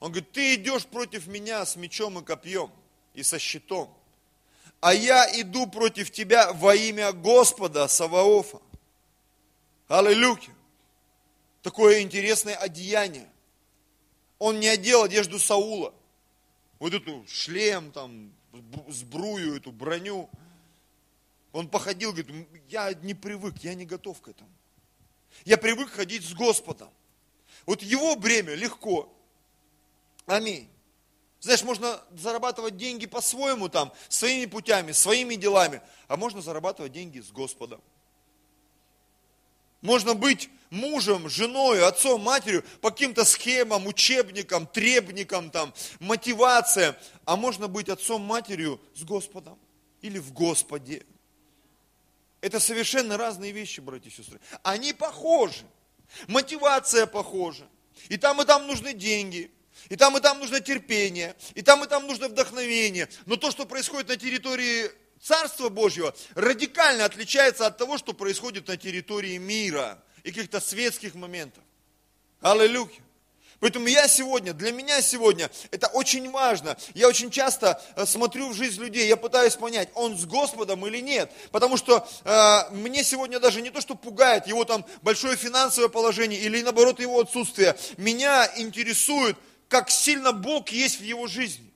Он 0.02 0.12
говорит, 0.12 0.34
ты 0.34 0.56
идешь 0.56 0.88
против 0.88 1.28
меня 1.28 1.66
с 1.66 1.78
мечом 1.78 2.20
и 2.20 2.22
копьем 2.22 2.70
и 3.14 3.24
со 3.24 3.40
щитом, 3.40 3.98
а 4.82 4.94
я 4.94 5.26
иду 5.40 5.68
против 5.68 6.12
тебя 6.12 6.52
во 6.52 6.76
имя 6.76 7.14
Господа 7.14 7.88
Саваофа. 7.88 8.60
Аллилуйя. 9.88 10.54
Такое 11.62 12.02
интересное 12.02 12.58
одеяние. 12.58 13.30
Он 14.38 14.60
не 14.60 14.68
одел 14.68 15.04
одежду 15.04 15.40
Саула. 15.40 15.94
Вот 16.80 16.94
эту 16.94 17.24
шлем, 17.26 17.94
там, 17.94 18.35
сбрую, 18.90 19.58
эту 19.58 19.72
броню. 19.72 20.30
Он 21.52 21.70
походил, 21.70 22.12
говорит, 22.12 22.48
я 22.68 22.94
не 22.94 23.14
привык, 23.14 23.58
я 23.60 23.74
не 23.74 23.86
готов 23.86 24.22
к 24.22 24.28
этому. 24.30 24.50
Я 25.44 25.58
привык 25.58 25.90
ходить 25.90 26.24
с 26.24 26.34
Господом. 26.34 26.90
Вот 27.66 27.82
его 27.82 28.16
бремя 28.16 28.54
легко. 28.56 29.12
Аминь. 30.26 30.70
Знаешь, 31.40 31.64
можно 31.64 32.02
зарабатывать 32.12 32.78
деньги 32.78 33.06
по-своему 33.06 33.70
там, 33.70 33.94
своими 34.10 34.46
путями, 34.48 34.92
своими 34.94 35.36
делами, 35.36 35.82
а 36.08 36.18
можно 36.18 36.42
зарабатывать 36.42 36.92
деньги 36.92 37.20
с 37.20 37.32
Господом. 37.32 37.82
Можно 39.82 40.16
быть 40.16 40.50
мужем, 40.76 41.30
женой, 41.30 41.84
отцом, 41.84 42.22
матерью 42.22 42.64
по 42.82 42.92
каким-то 42.92 43.26
схемам, 43.26 43.88
учебникам, 43.88 44.68
требникам, 44.68 45.50
там, 45.50 45.74
мотивациям. 46.00 46.96
А 47.26 47.36
можно 47.36 47.68
быть 47.68 47.90
отцом, 47.90 48.22
матерью 48.22 48.80
с 48.94 49.04
Господом 49.04 49.58
или 50.02 50.20
в 50.20 50.32
Господе. 50.32 51.06
Это 52.42 52.60
совершенно 52.60 53.18
разные 53.18 53.52
вещи, 53.52 53.80
братья 53.80 54.10
и 54.10 54.14
сестры. 54.14 54.40
Они 54.62 54.94
похожи. 54.94 55.66
Мотивация 56.28 57.08
похожа. 57.08 57.68
И 58.10 58.18
там, 58.18 58.42
и 58.42 58.46
там 58.46 58.68
нужны 58.68 58.94
деньги. 58.94 59.52
И 59.90 59.96
там, 59.96 60.16
и 60.18 60.22
там 60.22 60.40
нужно 60.40 60.60
терпение. 60.60 61.36
И 61.56 61.62
там, 61.62 61.84
и 61.84 61.88
там 61.88 62.06
нужно 62.06 62.28
вдохновение. 62.28 63.10
Но 63.26 63.36
то, 63.36 63.50
что 63.50 63.66
происходит 63.66 64.10
на 64.10 64.18
территории 64.18 64.92
Царство 65.26 65.70
Божьего 65.70 66.14
радикально 66.36 67.06
отличается 67.06 67.66
от 67.66 67.80
того, 67.80 67.98
что 67.98 68.14
происходит 68.14 68.68
на 68.68 68.78
территории 68.78 69.38
мира 69.38 70.04
и 70.26 70.32
каких-то 70.32 70.60
светских 70.60 71.14
моментов. 71.14 71.64
Аллилуйя. 72.42 72.90
Поэтому 73.60 73.88
я 73.88 74.08
сегодня, 74.08 74.54
для 74.54 74.72
меня 74.72 75.02
сегодня, 75.02 75.50
это 75.72 75.88
очень 75.88 76.30
важно. 76.30 76.76
Я 76.94 77.08
очень 77.08 77.32
часто 77.32 77.82
э, 77.96 78.06
смотрю 78.06 78.50
в 78.50 78.54
жизнь 78.54 78.82
людей, 78.82 79.08
я 79.08 79.18
пытаюсь 79.18 79.56
понять, 79.56 79.88
он 79.94 80.18
с 80.18 80.26
Господом 80.26 80.86
или 80.86 81.00
нет. 81.00 81.32
Потому 81.52 81.78
что 81.78 82.08
э, 82.26 82.76
мне 82.76 83.04
сегодня 83.04 83.40
даже 83.40 83.62
не 83.62 83.70
то, 83.70 83.82
что 83.82 83.96
пугает 83.96 84.48
его 84.48 84.66
там 84.66 84.84
большое 85.04 85.38
финансовое 85.38 85.90
положение 85.90 86.40
или 86.40 86.62
наоборот 86.62 87.00
его 87.00 87.20
отсутствие. 87.22 87.78
Меня 87.98 88.52
интересует, 88.58 89.38
как 89.70 89.90
сильно 89.90 90.34
Бог 90.34 90.70
есть 90.70 91.00
в 91.00 91.04
его 91.04 91.28
жизни. 91.28 91.72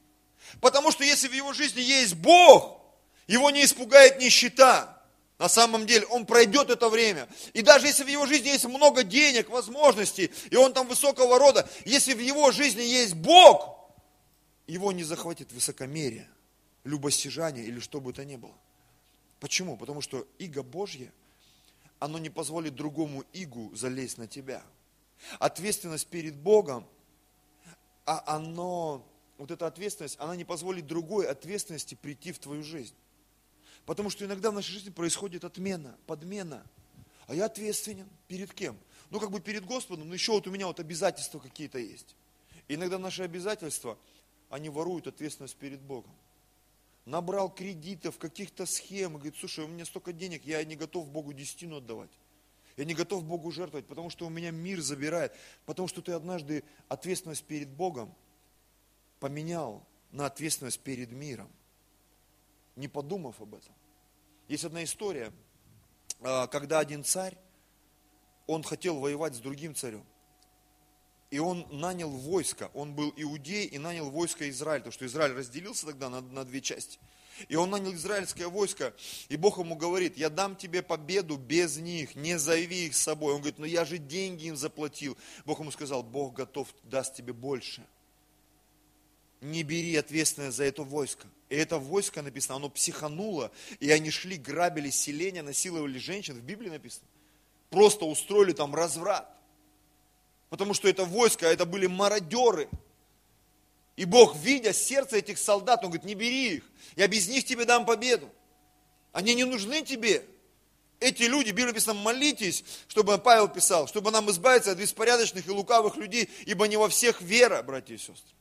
Потому 0.59 0.91
что 0.91 1.03
если 1.03 1.27
в 1.27 1.33
его 1.33 1.53
жизни 1.53 1.81
есть 1.81 2.15
Бог, 2.15 2.81
его 3.27 3.51
не 3.51 3.63
испугает 3.63 4.19
нищета. 4.19 4.98
На 5.39 5.47
самом 5.47 5.87
деле, 5.87 6.05
он 6.07 6.25
пройдет 6.25 6.69
это 6.69 6.89
время. 6.89 7.29
И 7.53 7.61
даже 7.61 7.87
если 7.87 8.03
в 8.03 8.07
его 8.07 8.25
жизни 8.25 8.49
есть 8.49 8.65
много 8.65 9.03
денег, 9.03 9.49
возможностей, 9.49 10.31
и 10.51 10.55
он 10.57 10.73
там 10.73 10.85
высокого 10.85 11.39
рода, 11.39 11.67
если 11.85 12.13
в 12.13 12.19
его 12.19 12.51
жизни 12.51 12.81
есть 12.81 13.13
Бог, 13.13 13.79
его 14.67 14.91
не 14.91 15.05
захватит 15.05 15.53
высокомерие, 15.53 16.29
любостяжание 16.83 17.65
или 17.65 17.79
что 17.79 18.01
бы 18.01 18.11
то 18.11 18.25
ни 18.25 18.35
было. 18.35 18.53
Почему? 19.39 19.77
Потому 19.77 20.01
что 20.01 20.27
иго 20.39 20.61
Божье, 20.61 21.13
оно 21.99 22.17
не 22.17 22.29
позволит 22.29 22.75
другому 22.75 23.23
игу 23.31 23.73
залезть 23.73 24.17
на 24.17 24.27
тебя. 24.27 24.61
Ответственность 25.39 26.07
перед 26.07 26.35
Богом, 26.35 26.85
а 28.05 28.23
оно, 28.25 29.05
вот 29.37 29.51
эта 29.51 29.67
ответственность, 29.67 30.17
она 30.19 30.35
не 30.35 30.43
позволит 30.43 30.85
другой 30.85 31.27
ответственности 31.27 31.95
прийти 31.95 32.33
в 32.33 32.39
твою 32.39 32.61
жизнь. 32.61 32.95
Потому 33.89 34.11
что 34.11 34.23
иногда 34.23 34.51
в 34.51 34.53
нашей 34.53 34.73
жизни 34.73 34.91
происходит 34.91 35.43
отмена, 35.43 35.97
подмена. 36.05 36.63
А 37.25 37.33
я 37.33 37.45
ответственен. 37.45 38.07
Перед 38.27 38.53
кем? 38.53 38.77
Ну, 39.09 39.19
как 39.19 39.31
бы 39.31 39.39
перед 39.39 39.65
Господом, 39.65 40.09
но 40.09 40.13
еще 40.13 40.33
вот 40.33 40.45
у 40.45 40.51
меня 40.51 40.67
вот 40.67 40.79
обязательства 40.79 41.39
какие-то 41.39 41.79
есть. 41.79 42.15
И 42.67 42.75
иногда 42.75 42.99
наши 42.99 43.23
обязательства, 43.23 43.97
они 44.51 44.69
воруют 44.69 45.07
ответственность 45.07 45.55
перед 45.55 45.81
Богом. 45.81 46.11
Набрал 47.05 47.49
кредитов, 47.51 48.19
каких-то 48.19 48.67
схем, 48.67 49.13
и 49.13 49.15
говорит, 49.15 49.37
слушай, 49.39 49.65
у 49.65 49.67
меня 49.67 49.85
столько 49.85 50.13
денег, 50.13 50.45
я 50.45 50.63
не 50.63 50.75
готов 50.75 51.09
Богу 51.09 51.33
десятину 51.33 51.77
отдавать. 51.77 52.11
Я 52.77 52.85
не 52.85 52.93
готов 52.93 53.23
Богу 53.23 53.49
жертвовать, 53.51 53.87
потому 53.87 54.11
что 54.11 54.27
у 54.27 54.29
меня 54.29 54.51
мир 54.51 54.81
забирает. 54.81 55.33
Потому 55.65 55.87
что 55.87 56.03
ты 56.03 56.11
однажды 56.11 56.63
ответственность 56.89 57.43
перед 57.43 57.69
Богом 57.69 58.13
поменял 59.19 59.83
на 60.11 60.27
ответственность 60.27 60.79
перед 60.79 61.11
миром, 61.11 61.49
не 62.75 62.87
подумав 62.87 63.41
об 63.41 63.55
этом. 63.55 63.73
Есть 64.47 64.65
одна 64.65 64.83
история, 64.83 65.31
а, 66.21 66.47
когда 66.47 66.79
один 66.79 67.03
царь, 67.03 67.37
он 68.47 68.63
хотел 68.63 68.99
воевать 68.99 69.35
с 69.35 69.39
другим 69.39 69.75
царем. 69.75 70.03
и 71.31 71.37
он 71.37 71.67
нанял 71.69 72.09
войско. 72.09 72.71
Он 72.73 72.95
был 72.95 73.13
иудей 73.15 73.67
и 73.67 73.77
нанял 73.77 74.09
войско 74.09 74.49
Израиль, 74.49 74.79
потому 74.79 74.93
что 74.93 75.05
Израиль 75.05 75.33
разделился 75.33 75.85
тогда 75.85 76.09
на, 76.09 76.21
на 76.21 76.43
две 76.43 76.59
части. 76.59 76.97
И 77.47 77.55
он 77.55 77.69
нанял 77.69 77.93
израильское 77.93 78.47
войско, 78.47 78.93
и 79.29 79.37
Бог 79.37 79.59
ему 79.59 79.75
говорит, 79.75 80.17
я 80.17 80.29
дам 80.29 80.55
тебе 80.55 80.81
победу 80.81 81.37
без 81.37 81.77
них, 81.77 82.15
не 82.15 82.37
зови 82.39 82.87
их 82.87 82.95
с 82.95 83.01
собой. 83.01 83.33
Он 83.33 83.41
говорит, 83.41 83.59
но 83.59 83.65
я 83.65 83.85
же 83.85 83.97
деньги 83.99 84.47
им 84.47 84.57
заплатил. 84.57 85.15
Бог 85.45 85.59
ему 85.59 85.71
сказал, 85.71 86.01
Бог 86.01 86.33
готов, 86.33 86.67
даст 86.83 87.15
тебе 87.15 87.31
больше. 87.31 87.85
Не 89.41 89.63
бери 89.63 89.95
ответственность 89.95 90.57
за 90.57 90.65
это 90.65 90.83
войско. 90.83 91.27
И 91.49 91.55
это 91.55 91.77
войско 91.77 92.21
написано, 92.21 92.57
оно 92.57 92.69
психануло, 92.69 93.51
и 93.79 93.89
они 93.89 94.11
шли, 94.11 94.37
грабили 94.37 94.89
селения, 94.89 95.41
насиловали 95.41 95.97
женщин, 95.97 96.35
в 96.35 96.43
Библии 96.43 96.69
написано. 96.69 97.07
Просто 97.69 98.05
устроили 98.05 98.51
там 98.51 98.75
разврат. 98.75 99.29
Потому 100.49 100.73
что 100.73 100.87
это 100.89 101.05
войско, 101.05 101.45
это 101.45 101.65
были 101.65 101.87
мародеры. 101.87 102.69
И 103.95 104.05
Бог, 104.05 104.35
видя 104.37 104.73
сердце 104.73 105.17
этих 105.17 105.37
солдат, 105.37 105.83
Он 105.83 105.89
говорит, 105.89 106.05
не 106.05 106.15
бери 106.15 106.55
их, 106.55 106.63
я 106.95 107.07
без 107.07 107.27
них 107.27 107.45
тебе 107.45 107.65
дам 107.65 107.85
победу. 107.85 108.29
Они 109.11 109.35
не 109.35 109.43
нужны 109.43 109.81
тебе. 109.83 110.25
Эти 110.99 111.23
люди, 111.23 111.49
Библия 111.49 111.67
написано, 111.67 111.93
молитесь, 111.93 112.63
чтобы 112.87 113.17
Павел 113.17 113.47
писал, 113.47 113.87
чтобы 113.87 114.11
нам 114.11 114.29
избавиться 114.31 114.71
от 114.71 114.77
беспорядочных 114.77 115.47
и 115.47 115.51
лукавых 115.51 115.95
людей, 115.95 116.29
ибо 116.45 116.67
не 116.67 116.77
во 116.77 116.89
всех 116.89 117.21
вера, 117.21 117.63
братья 117.63 117.95
и 117.95 117.97
сестры. 117.97 118.35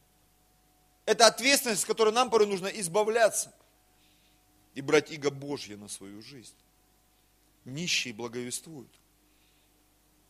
Это 1.09 1.27
ответственность, 1.27 1.83
с 1.83 1.85
которой 1.85 2.13
нам 2.13 2.31
порой 2.31 2.47
нужно 2.47 2.69
избавляться 2.69 3.55
и 4.75 4.83
брать 4.83 5.11
иго 5.11 5.31
Божье 5.31 5.77
на 5.77 5.89
свою 5.89 6.23
жизнь. 6.23 6.55
Нищие 7.65 8.13
благовествуют. 8.13 8.91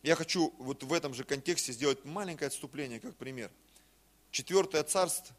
Я 0.03 0.15
хочу 0.15 0.53
вот 0.57 0.83
в 0.83 0.93
этом 0.93 1.13
же 1.13 1.23
контексте 1.23 1.73
сделать 1.73 2.05
маленькое 2.05 2.47
отступление, 2.47 2.99
как 2.99 3.15
пример– 3.15 3.51
Четвертое 4.31 4.83
царство, 4.83 5.35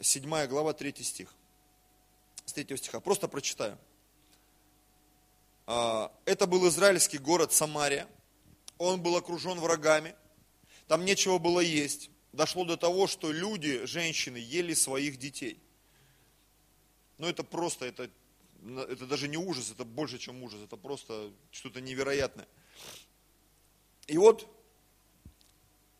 седьмая 0.00 0.48
глава, 0.48 0.72
третий 0.72 1.04
стих. 1.04 1.32
С 2.44 2.52
третьего 2.52 2.76
стиха. 2.76 2.98
Просто 2.98 3.28
прочитаю. 3.28 3.78
А, 5.66 6.12
это 6.24 6.46
был 6.46 6.68
израильский 6.68 7.18
город 7.18 7.52
Самария. 7.52 8.08
Он 8.76 9.00
был 9.00 9.16
окружен 9.16 9.60
врагами. 9.60 10.16
Там 10.88 11.04
нечего 11.04 11.38
было 11.38 11.60
есть. 11.60 12.10
Дошло 12.32 12.64
до 12.64 12.76
того, 12.76 13.06
что 13.06 13.32
люди, 13.32 13.84
женщины, 13.86 14.36
ели 14.36 14.74
своих 14.74 15.18
детей. 15.18 15.60
Но 17.18 17.28
это 17.28 17.42
просто, 17.42 17.86
это, 17.86 18.10
это 18.88 19.06
даже 19.06 19.28
не 19.28 19.36
ужас, 19.36 19.70
это 19.70 19.84
больше, 19.84 20.18
чем 20.18 20.42
ужас. 20.42 20.60
Это 20.62 20.76
просто 20.76 21.32
что-то 21.50 21.80
невероятное. 21.80 22.48
И 24.06 24.16
вот, 24.16 24.48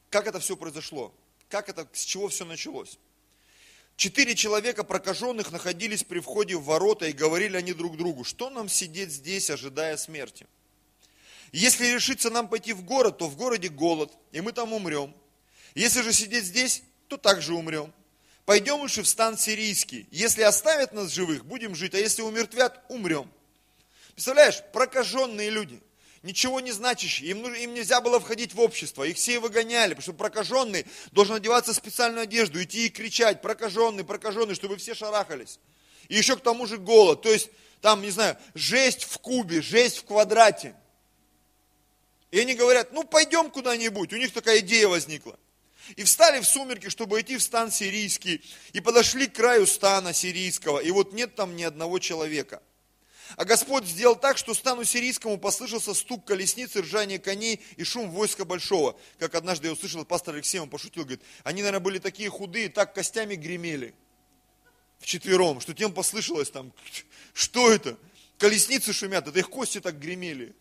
как 0.08 0.26
это 0.26 0.40
все 0.40 0.56
произошло? 0.56 1.14
как 1.50 1.68
это, 1.68 1.86
с 1.92 2.04
чего 2.04 2.28
все 2.28 2.44
началось. 2.44 2.98
Четыре 3.96 4.34
человека 4.34 4.82
прокаженных 4.82 5.52
находились 5.52 6.04
при 6.04 6.20
входе 6.20 6.56
в 6.56 6.64
ворота 6.64 7.06
и 7.06 7.12
говорили 7.12 7.56
они 7.56 7.74
друг 7.74 7.98
другу, 7.98 8.24
что 8.24 8.48
нам 8.48 8.68
сидеть 8.68 9.10
здесь, 9.10 9.50
ожидая 9.50 9.98
смерти? 9.98 10.46
Если 11.52 11.86
решится 11.86 12.30
нам 12.30 12.48
пойти 12.48 12.72
в 12.72 12.82
город, 12.84 13.18
то 13.18 13.28
в 13.28 13.36
городе 13.36 13.68
голод, 13.68 14.16
и 14.32 14.40
мы 14.40 14.52
там 14.52 14.72
умрем. 14.72 15.14
Если 15.74 16.02
же 16.02 16.12
сидеть 16.12 16.44
здесь, 16.44 16.82
то 17.08 17.16
также 17.16 17.54
умрем. 17.54 17.92
Пойдем 18.44 18.80
лучше 18.80 19.02
в 19.02 19.08
стан 19.08 19.38
сирийский. 19.38 20.08
Если 20.10 20.42
оставят 20.42 20.92
нас 20.92 21.10
живых, 21.12 21.44
будем 21.44 21.74
жить, 21.74 21.94
а 21.94 21.98
если 21.98 22.22
умертвят, 22.22 22.82
умрем. 22.88 23.30
Представляешь, 24.14 24.62
прокаженные 24.72 25.50
люди– 25.50 25.80
ничего 26.22 26.60
не 26.60 26.72
значащие, 26.72 27.30
им, 27.30 27.46
им 27.54 27.74
нельзя 27.74 28.00
было 28.00 28.20
входить 28.20 28.54
в 28.54 28.60
общество, 28.60 29.04
их 29.04 29.16
все 29.16 29.40
выгоняли, 29.40 29.90
потому 29.90 30.02
что 30.02 30.12
прокаженный 30.12 30.86
должен 31.12 31.36
одеваться 31.36 31.72
в 31.72 31.76
специальную 31.76 32.24
одежду, 32.24 32.62
идти 32.62 32.86
и 32.86 32.90
кричать, 32.90 33.40
прокаженный, 33.40 34.04
прокаженный, 34.04 34.54
чтобы 34.54 34.76
все 34.76 34.94
шарахались. 34.94 35.58
И 36.08 36.16
еще 36.16 36.36
к 36.36 36.40
тому 36.40 36.66
же 36.66 36.78
голод, 36.78 37.22
то 37.22 37.30
есть 37.30 37.50
там, 37.80 38.02
не 38.02 38.10
знаю, 38.10 38.36
жесть 38.54 39.04
в 39.04 39.18
кубе, 39.18 39.62
жесть 39.62 39.98
в 39.98 40.04
квадрате. 40.04 40.74
И 42.30 42.38
они 42.38 42.54
говорят, 42.54 42.92
ну 42.92 43.04
пойдем 43.04 43.50
куда-нибудь, 43.50 44.12
у 44.12 44.16
них 44.16 44.32
такая 44.32 44.58
идея 44.58 44.88
возникла. 44.88 45.38
И 45.96 46.04
встали 46.04 46.40
в 46.40 46.46
сумерки, 46.46 46.88
чтобы 46.88 47.20
идти 47.20 47.36
в 47.36 47.42
стан 47.42 47.70
сирийский, 47.70 48.42
и 48.72 48.80
подошли 48.80 49.26
к 49.26 49.34
краю 49.34 49.66
стана 49.66 50.12
сирийского, 50.12 50.78
и 50.78 50.90
вот 50.90 51.12
нет 51.12 51.34
там 51.34 51.56
ни 51.56 51.62
одного 51.62 51.98
человека– 51.98 52.62
а 53.36 53.44
Господь 53.44 53.86
сделал 53.86 54.16
так, 54.16 54.38
что 54.38 54.54
стану 54.54 54.84
сирийскому 54.84 55.38
послышался 55.38 55.94
стук 55.94 56.24
колесницы, 56.24 56.82
ржание 56.82 57.18
коней 57.18 57.60
и 57.76 57.84
шум 57.84 58.10
войска 58.10 58.44
большого. 58.44 58.98
Как 59.18 59.34
однажды 59.34 59.68
я 59.68 59.72
услышал, 59.72 60.04
пастор 60.04 60.34
Алексей, 60.34 60.58
он 60.58 60.68
пошутил, 60.68 61.04
говорит, 61.04 61.22
они, 61.44 61.62
наверное, 61.62 61.80
были 61.80 61.98
такие 61.98 62.28
худые, 62.28 62.68
так 62.68 62.94
костями 62.94 63.36
гремели 63.36 63.94
вчетвером, 64.98 65.60
что 65.60 65.74
тем 65.74 65.92
послышалось 65.92 66.50
там, 66.50 66.72
что 67.32 67.70
это? 67.70 67.96
Колесницы 68.38 68.92
шумят, 68.92 69.26
это 69.26 69.38
их 69.38 69.48
кости 69.48 69.80
так 69.80 69.98
гремели. 69.98 70.54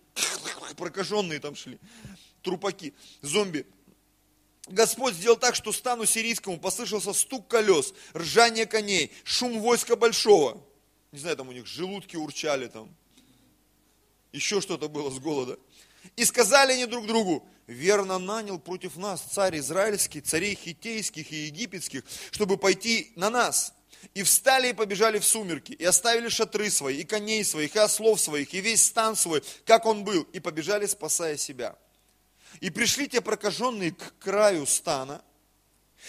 Прокаженные 0.77 1.39
там 1.39 1.55
шли, 1.55 1.79
трупаки, 2.41 2.93
зомби. 3.21 3.65
Господь 4.69 5.15
сделал 5.15 5.37
так, 5.37 5.55
что 5.55 5.71
стану 5.71 6.05
сирийскому 6.05 6.59
послышался 6.59 7.13
стук 7.13 7.47
колес, 7.47 7.93
ржание 8.15 8.65
коней, 8.65 9.11
шум 9.23 9.59
войска 9.61 9.95
большого 9.95 10.63
не 11.11 11.19
знаю, 11.19 11.37
там 11.37 11.49
у 11.49 11.51
них 11.51 11.65
желудки 11.65 12.15
урчали 12.15 12.67
там, 12.67 12.95
еще 14.31 14.61
что-то 14.61 14.89
было 14.89 15.09
с 15.09 15.19
голода. 15.19 15.57
И 16.15 16.23
сказали 16.23 16.73
они 16.73 16.85
друг 16.85 17.07
другу, 17.07 17.47
верно 17.67 18.19
нанял 18.19 18.59
против 18.59 18.95
нас 18.95 19.21
царь 19.21 19.57
израильский, 19.57 20.21
царей 20.21 20.55
хитейских 20.55 21.31
и 21.31 21.47
египетских, 21.47 22.03
чтобы 22.31 22.57
пойти 22.57 23.11
на 23.15 23.29
нас. 23.29 23.73
И 24.13 24.23
встали 24.23 24.69
и 24.69 24.73
побежали 24.73 25.19
в 25.19 25.25
сумерки, 25.25 25.73
и 25.73 25.83
оставили 25.83 26.29
шатры 26.29 26.69
свои, 26.69 27.01
и 27.01 27.03
коней 27.03 27.43
своих, 27.43 27.75
и 27.75 27.79
ослов 27.79 28.21
своих, 28.21 28.53
и 28.53 28.61
весь 28.61 28.83
стан 28.83 29.17
свой, 29.17 29.43
как 29.65 29.85
он 29.85 30.05
был, 30.05 30.23
и 30.31 30.39
побежали, 30.39 30.85
спасая 30.85 31.35
себя. 31.35 31.77
И 32.61 32.69
пришли 32.69 33.07
те 33.07 33.21
прокаженные 33.21 33.91
к 33.91 34.17
краю 34.19 34.65
стана, 34.65 35.23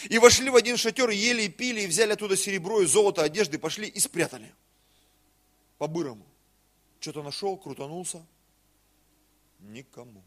и 0.08 0.18
вошли 0.18 0.50
в 0.50 0.56
один 0.56 0.76
шатер, 0.76 1.10
ели 1.10 1.42
и 1.42 1.48
пили, 1.48 1.82
и 1.82 1.86
взяли 1.86 2.12
оттуда 2.12 2.36
серебро 2.36 2.80
и 2.80 2.86
золото, 2.86 3.22
одежды, 3.22 3.58
пошли 3.58 3.88
и 3.88 3.98
спрятали 3.98 4.54
по-бырому. 5.78 6.26
Что-то 7.00 7.22
нашел, 7.22 7.56
крутанулся. 7.56 8.24
Никому. 9.60 10.22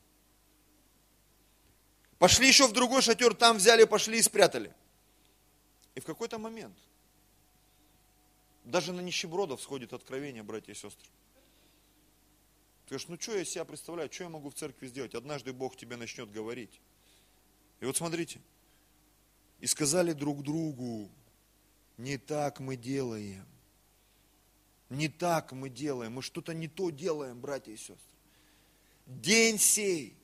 Пошли 2.17 2.47
еще 2.47 2.67
в 2.67 2.73
другой 2.73 3.01
шатер, 3.01 3.33
там 3.33 3.57
взяли, 3.57 3.83
пошли 3.83 4.19
и 4.19 4.21
спрятали. 4.21 4.73
И 5.95 5.99
в 5.99 6.05
какой-то 6.05 6.39
момент, 6.39 6.75
даже 8.63 8.93
на 8.93 9.01
нищебродов 9.01 9.61
сходит 9.61 9.93
откровение, 9.93 10.43
братья 10.43 10.71
и 10.71 10.75
сестры. 10.75 11.07
Ты 12.99 13.05
ну 13.07 13.17
что 13.19 13.35
я 13.35 13.43
себя 13.43 13.65
представляю, 13.65 14.11
что 14.11 14.23
я 14.23 14.29
могу 14.29 14.49
в 14.49 14.53
церкви 14.53 14.87
сделать? 14.87 15.15
Однажды 15.15 15.51
Бог 15.51 15.75
тебе 15.75 15.95
начнет 15.95 16.31
говорить. 16.31 16.79
И 17.79 17.85
вот 17.85 17.97
смотрите, 17.97 18.39
и 19.59 19.67
сказали 19.67 20.13
друг 20.13 20.43
другу, 20.43 21.09
не 21.97 22.17
так 22.17 22.59
мы 22.59 22.75
делаем. 22.75 23.45
Не 24.89 25.07
так 25.07 25.53
мы 25.53 25.69
делаем, 25.69 26.13
мы 26.13 26.21
что-то 26.21 26.53
не 26.53 26.67
то 26.67 26.91
делаем, 26.91 27.39
братья 27.39 27.71
и 27.71 27.77
сестры. 27.77 27.97
День 29.07 29.57
сей, 29.57 30.15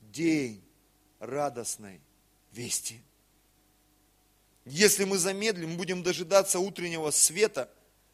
день 0.00 0.62
радостной 1.20 2.00
вести. 2.50 3.00
Если 4.64 5.04
мы 5.04 5.18
замедлим, 5.18 5.76
будем 5.76 6.02
дожидаться 6.02 6.58
утреннего 6.58 7.10
света, 7.10 7.70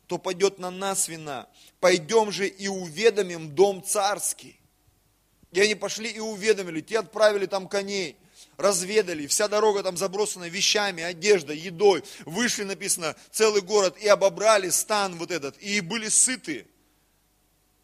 то 0.08 0.18
пойдет 0.18 0.58
на 0.58 0.70
нас 0.70 1.06
вина. 1.06 1.48
Пойдем 1.78 2.32
же 2.32 2.48
и 2.48 2.66
уведомим 2.66 3.54
дом 3.54 3.84
царский. 3.84 4.58
И 5.52 5.60
они 5.60 5.76
пошли 5.76 6.10
и 6.10 6.18
уведомили, 6.18 6.80
те 6.80 6.98
отправили 6.98 7.46
там 7.46 7.68
коней– 7.68 8.16
разведали, 8.58 9.26
вся 9.26 9.48
дорога 9.48 9.82
там 9.82 9.96
забросана 9.96 10.48
вещами, 10.48 11.02
одеждой, 11.02 11.56
едой. 11.56 12.04
Вышли, 12.26 12.64
написано, 12.64 13.16
целый 13.30 13.62
город 13.62 13.96
и 13.98 14.08
обобрали 14.08 14.68
стан 14.68 15.16
вот 15.16 15.30
этот, 15.30 15.56
и 15.58 15.80
были 15.80 16.08
сыты. 16.08 16.66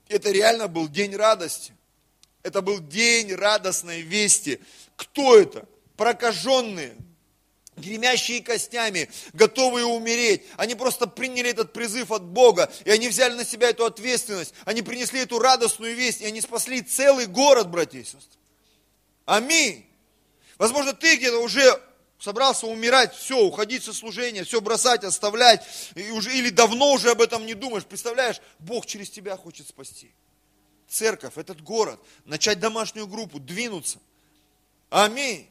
Это 0.08 0.30
реально 0.30 0.68
был 0.68 0.88
день 0.88 1.16
радости. 1.16 1.72
Это 2.42 2.60
был 2.60 2.80
день 2.80 3.32
радостной 3.34 4.02
вести. 4.02 4.60
Кто 4.96 5.38
это? 5.38 5.66
Прокаженные, 5.96 6.94
гремящие 7.76 8.42
костями, 8.42 9.10
готовые 9.32 9.86
умереть. 9.86 10.42
Они 10.56 10.74
просто 10.74 11.06
приняли 11.06 11.50
этот 11.50 11.72
призыв 11.72 12.10
от 12.12 12.22
Бога, 12.22 12.70
и 12.84 12.90
они 12.90 13.08
взяли 13.08 13.34
на 13.34 13.44
себя 13.44 13.70
эту 13.70 13.84
ответственность. 13.84 14.54
Они 14.64 14.82
принесли 14.82 15.20
эту 15.20 15.38
радостную 15.38 15.94
весть, 15.94 16.20
и 16.20 16.26
они 16.26 16.40
спасли 16.40 16.82
целый 16.82 17.26
город, 17.26 17.70
братья 17.70 17.98
и 17.98 18.04
сестры. 18.04 18.38
Аминь. 19.24 19.86
Возможно, 20.58 20.92
ты 20.92 21.16
где-то 21.16 21.38
уже 21.38 21.80
собрался 22.18 22.66
умирать, 22.66 23.14
все, 23.14 23.38
уходить 23.38 23.82
со 23.82 23.92
служения, 23.92 24.44
все 24.44 24.60
бросать, 24.60 25.04
оставлять, 25.04 25.66
и 25.94 26.10
уже, 26.10 26.34
или 26.34 26.50
давно 26.50 26.92
уже 26.92 27.10
об 27.10 27.20
этом 27.20 27.44
не 27.44 27.54
думаешь. 27.54 27.84
Представляешь, 27.84 28.40
Бог 28.58 28.86
через 28.86 29.10
тебя 29.10 29.36
хочет 29.36 29.68
спасти. 29.68 30.10
Церковь, 30.88 31.36
этот 31.36 31.60
город, 31.60 32.00
начать 32.24 32.60
домашнюю 32.60 33.06
группу, 33.06 33.40
двинуться. 33.40 33.98
Аминь. 34.90 35.48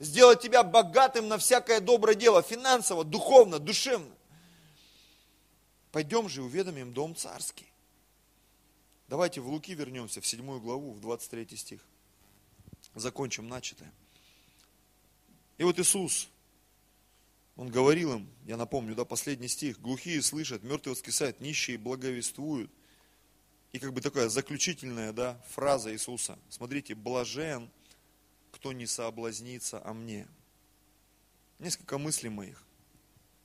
Сделать 0.00 0.40
тебя 0.40 0.64
богатым 0.64 1.28
на 1.28 1.38
всякое 1.38 1.80
доброе 1.80 2.16
дело, 2.16 2.42
финансово, 2.42 3.04
духовно, 3.04 3.60
душевно. 3.60 4.12
Пойдем 5.92 6.28
же 6.28 6.42
уведомим 6.42 6.92
дом 6.92 7.14
царский. 7.14 7.66
Давайте 9.08 9.40
в 9.40 9.48
Луки 9.48 9.74
вернемся, 9.74 10.20
в 10.20 10.26
седьмую 10.26 10.60
главу, 10.60 10.92
в 10.92 11.00
23 11.00 11.56
стих. 11.56 11.80
Закончим 12.94 13.48
начатое. 13.48 13.92
И 15.58 15.64
вот 15.64 15.78
Иисус, 15.78 16.28
Он 17.56 17.68
говорил 17.68 18.14
им, 18.14 18.30
я 18.46 18.56
напомню, 18.56 18.94
да, 18.94 19.04
последний 19.04 19.48
стих, 19.48 19.80
глухие 19.80 20.22
слышат, 20.22 20.62
мертвые 20.62 20.94
воскресают, 20.94 21.40
нищие 21.40 21.76
благовествуют. 21.76 22.70
И 23.72 23.78
как 23.78 23.92
бы 23.92 24.00
такая 24.00 24.28
заключительная 24.28 25.12
да, 25.12 25.40
фраза 25.50 25.92
Иисуса. 25.92 26.38
Смотрите, 26.48 26.94
блажен, 26.94 27.70
кто 28.60 28.74
не 28.74 28.86
соблазнится 28.86 29.82
о 29.86 29.94
мне. 29.94 30.28
Несколько 31.58 31.96
мыслей 31.96 32.28
моих. 32.28 32.62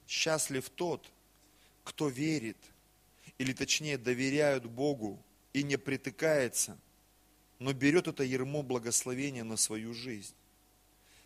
Счастлив 0.06 0.70
тот, 0.70 1.10
кто 1.86 2.10
верит, 2.10 2.58
или 3.38 3.54
точнее 3.54 3.98
доверяют 3.98 4.66
Богу 4.66 5.24
и 5.54 5.64
не 5.64 5.78
притыкается, 5.78 6.78
но 7.60 7.72
берет 7.72 8.10
это 8.10 8.24
ермо 8.24 8.62
благословения 8.62 9.46
на 9.46 9.56
свою 9.56 9.94
жизнь. 9.94 10.36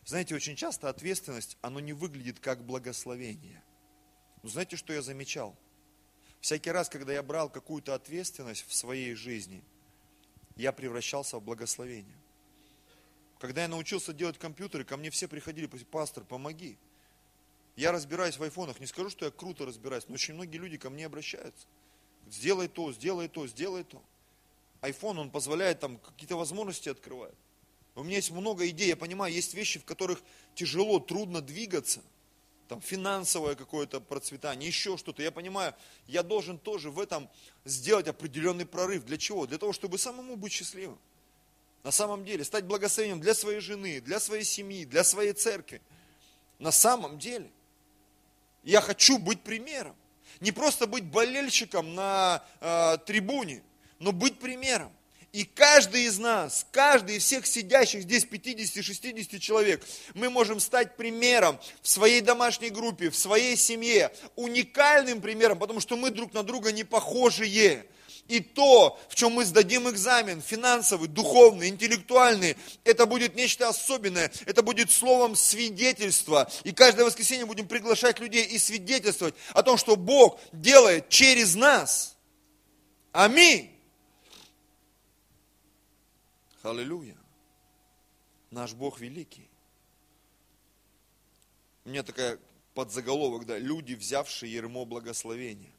Знаете, 0.06 0.36
очень 0.36 0.56
часто 0.56 0.88
ответственность, 0.88 1.58
оно 1.62 1.80
не 1.80 1.94
выглядит 1.94 2.40
как 2.40 2.64
благословение. 2.64 3.64
Но 4.44 4.50
знаете, 4.50 4.76
что 4.76 4.94
я 4.94 5.02
замечал? 5.02 5.58
Всякий 6.42 6.70
раз, 6.70 6.90
когда 6.90 7.12
я 7.12 7.24
брал 7.24 7.50
какую-то 7.50 7.96
ответственность 7.96 8.68
в 8.68 8.74
своей 8.76 9.16
жизни, 9.16 9.64
я 10.56 10.72
превращался 10.74 11.40
в 11.40 11.44
благословение. 11.44 12.20
Когда 13.40 13.62
я 13.62 13.68
научился 13.70 14.12
делать 14.12 14.38
компьютеры, 14.38 14.84
ко 14.84 14.98
мне 14.98 15.10
все 15.10 15.28
приходили, 15.28 15.66
пастор, 15.66 16.26
помоги. 16.26 16.78
Я 17.78 17.94
разбираюсь 17.94 18.38
в 18.38 18.44
айфонах, 18.44 18.82
не 18.82 18.86
скажу, 18.86 19.10
что 19.10 19.26
я 19.26 19.32
круто 19.32 19.66
разбираюсь, 19.66 20.04
но 20.10 20.16
очень 20.16 20.34
многие 20.34 20.58
люди 20.58 20.78
ко 20.78 20.90
мне 20.90 21.06
обращаются. 21.06 21.66
Сделай 22.30 22.68
то, 22.68 22.92
сделай 22.92 23.30
то, 23.30 23.48
сделай 23.48 23.86
то. 23.86 24.04
Айфон, 24.82 25.18
он 25.18 25.32
позволяет 25.32 25.80
там 25.80 25.98
какие-то 25.98 26.36
возможности 26.36 26.90
открывает. 26.90 27.36
У 27.96 28.04
меня 28.04 28.18
есть 28.18 28.32
много 28.32 28.68
идей, 28.68 28.88
я 28.88 28.98
понимаю, 28.98 29.34
есть 29.34 29.54
вещи, 29.54 29.80
в 29.80 29.86
которых 29.86 30.22
тяжело, 30.56 31.00
трудно 31.00 31.42
двигаться. 31.42 32.02
Там 32.68 32.82
финансовое 32.82 33.56
какое-то 33.56 34.00
процветание, 34.00 34.68
еще 34.68 34.96
что-то. 34.98 35.24
Я 35.24 35.32
понимаю, 35.32 35.74
я 36.08 36.24
должен 36.24 36.60
тоже 36.60 36.92
в 36.92 37.00
этом 37.00 37.30
сделать 37.66 38.08
определенный 38.08 38.66
прорыв. 38.66 39.06
Для 39.06 39.18
чего? 39.18 39.48
Для 39.48 39.58
того, 39.58 39.74
чтобы 39.74 39.98
самому 39.98 40.36
быть 40.36 40.52
счастливым. 40.52 41.00
На 41.84 41.92
самом 41.92 42.26
деле, 42.26 42.44
стать 42.44 42.66
благословением 42.66 43.22
для 43.22 43.34
своей 43.34 43.60
жены, 43.60 44.02
для 44.02 44.20
своей 44.20 44.44
семьи, 44.44 44.86
для 44.86 45.04
своей 45.04 45.34
церкви. 45.34 45.82
На 46.58 46.72
самом 46.72 47.18
деле. 47.20 47.50
Я 48.64 48.82
хочу 48.82 49.18
быть 49.18 49.42
примером. 49.42 49.96
Не 50.42 50.52
просто 50.52 50.88
быть 50.88 51.06
болельщиком 51.06 51.96
на 51.96 52.44
э, 52.60 52.98
трибуне, 53.06 53.64
но 54.00 54.12
быть 54.12 54.40
примером. 54.40 54.92
И 55.32 55.46
каждый 55.46 56.06
из 56.06 56.18
нас, 56.18 56.66
каждый 56.72 57.18
из 57.18 57.24
всех 57.24 57.46
сидящих 57.46 58.02
здесь 58.02 58.26
50-60 58.26 59.38
человек, 59.38 59.86
мы 60.16 60.30
можем 60.30 60.60
стать 60.60 60.98
примером 60.98 61.60
в 61.84 61.88
своей 61.88 62.22
домашней 62.22 62.72
группе, 62.72 63.12
в 63.12 63.16
своей 63.16 63.56
семье, 63.56 64.12
уникальным 64.36 65.22
примером, 65.22 65.60
потому 65.60 65.82
что 65.82 65.98
мы 65.98 66.10
друг 66.10 66.34
на 66.34 66.42
друга 66.42 66.72
не 66.72 66.84
похожие. 66.84 67.86
И 68.30 68.42
то, 68.42 69.00
в 69.10 69.16
чем 69.16 69.34
мы 69.34 69.44
сдадим 69.44 69.90
экзамен, 69.90 70.40
финансовый, 70.40 71.08
духовный, 71.08 71.68
интеллектуальный, 71.68 72.56
это 72.84 73.08
будет 73.08 73.36
нечто 73.36 73.68
особенное, 73.68 74.32
это 74.46 74.62
будет 74.62 74.92
словом 74.92 75.36
свидетельства. 75.36 76.50
И 76.64 76.72
каждое 76.72 77.06
воскресенье 77.06 77.48
будем 77.48 77.68
приглашать 77.68 78.20
людей 78.20 78.46
и 78.46 78.60
свидетельствовать 78.60 79.34
о 79.54 79.64
том, 79.64 79.78
что 79.78 79.96
Бог 79.96 80.40
делает 80.54 81.10
через 81.10 81.56
нас. 81.56 82.16
Аминь. 83.12 83.76
Аллилуйя. 86.62 87.18
Наш 88.52 88.74
Бог 88.74 89.00
великий. 89.00 89.50
У 91.84 91.90
меня 91.90 92.04
такая 92.04 92.38
подзаголовок, 92.76 93.48
да, 93.48 93.58
люди, 93.58 93.96
взявшие 93.96 94.54
ермо 94.54 94.86
благословения. 94.86 95.72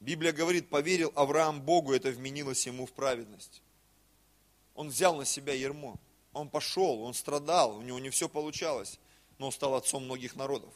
Библия 0.00 0.32
говорит, 0.32 0.68
поверил 0.68 1.12
Авраам 1.14 1.60
Богу, 1.62 1.94
это 1.94 2.10
вменилось 2.10 2.66
ему 2.66 2.86
в 2.86 2.92
праведность. 2.92 3.62
Он 4.74 4.88
взял 4.88 5.16
на 5.16 5.24
себя 5.24 5.54
ермо. 5.54 5.98
Он 6.32 6.50
пошел, 6.50 7.02
он 7.02 7.14
страдал, 7.14 7.76
у 7.76 7.82
него 7.82 7.98
не 7.98 8.10
все 8.10 8.28
получалось, 8.28 8.98
но 9.38 9.46
он 9.46 9.52
стал 9.52 9.74
отцом 9.74 10.04
многих 10.04 10.36
народов. 10.36 10.72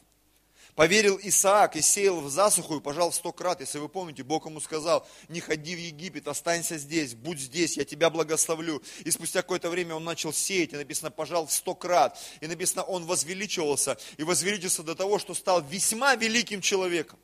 Поверил 0.75 1.19
Исаак 1.23 1.77
и 1.77 1.83
сеял 1.83 2.21
в 2.21 2.31
засуху 2.31 2.77
и 2.77 2.81
пожал 2.81 3.13
сто 3.13 3.33
крат. 3.33 3.61
Если 3.61 3.79
вы 3.79 3.89
помните, 3.89 4.23
Бог 4.23 4.47
ему 4.47 4.61
сказал, 4.61 5.07
не 5.29 5.41
ходи 5.41 5.75
в 5.75 5.79
Египет, 5.79 6.29
останься 6.29 6.79
здесь, 6.79 7.15
будь 7.15 7.39
здесь, 7.39 7.77
я 7.77 7.85
тебя 7.85 8.09
благословлю. 8.09 8.83
И 9.05 9.11
спустя 9.11 9.43
какое-то 9.43 9.69
время 9.69 9.97
он 9.97 10.05
начал 10.05 10.33
сеять, 10.33 10.73
и 10.73 10.77
написано, 10.77 11.11
пожал 11.11 11.47
в 11.47 11.53
сто 11.53 11.75
крат. 11.75 12.19
И 12.41 12.47
написано, 12.47 12.85
он 12.85 13.05
возвеличивался, 13.05 13.99
и 14.17 14.23
возвеличился 14.23 14.83
до 14.83 14.95
того, 14.95 15.19
что 15.19 15.35
стал 15.35 15.61
весьма 15.63 16.15
великим 16.15 16.61
человеком. 16.61 17.19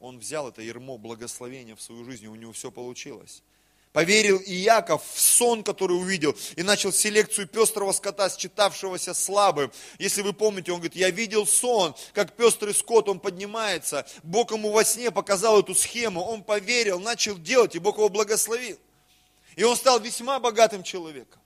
Он 0.00 0.18
взял 0.18 0.48
это 0.48 0.62
ермо 0.62 0.96
благословения 0.96 1.74
в 1.74 1.82
свою 1.82 2.04
жизнь, 2.04 2.24
и 2.24 2.28
у 2.28 2.34
него 2.34 2.52
все 2.52 2.70
получилось. 2.70 3.42
Поверил 3.92 4.36
и 4.38 4.54
Яков 4.54 5.02
в 5.12 5.20
сон, 5.20 5.64
который 5.64 5.94
увидел, 5.94 6.36
и 6.56 6.62
начал 6.62 6.92
селекцию 6.92 7.48
пестрого 7.48 7.92
скота, 7.92 8.28
считавшегося 8.28 9.14
слабым. 9.14 9.72
Если 9.98 10.22
вы 10.22 10.34
помните, 10.34 10.72
он 10.72 10.78
говорит, 10.78 10.94
я 10.94 11.10
видел 11.10 11.46
сон, 11.46 11.94
как 12.12 12.36
пестрый 12.36 12.74
скот, 12.74 13.08
он 13.08 13.18
поднимается. 13.18 14.06
Бог 14.22 14.52
ему 14.52 14.70
во 14.70 14.84
сне 14.84 15.10
показал 15.10 15.58
эту 15.60 15.74
схему, 15.74 16.22
он 16.22 16.44
поверил, 16.44 17.00
начал 17.00 17.38
делать, 17.38 17.74
и 17.74 17.78
Бог 17.78 17.96
его 17.96 18.08
благословил. 18.08 18.78
И 19.56 19.64
он 19.64 19.74
стал 19.74 19.98
весьма 19.98 20.38
богатым 20.38 20.82
человеком, 20.82 21.40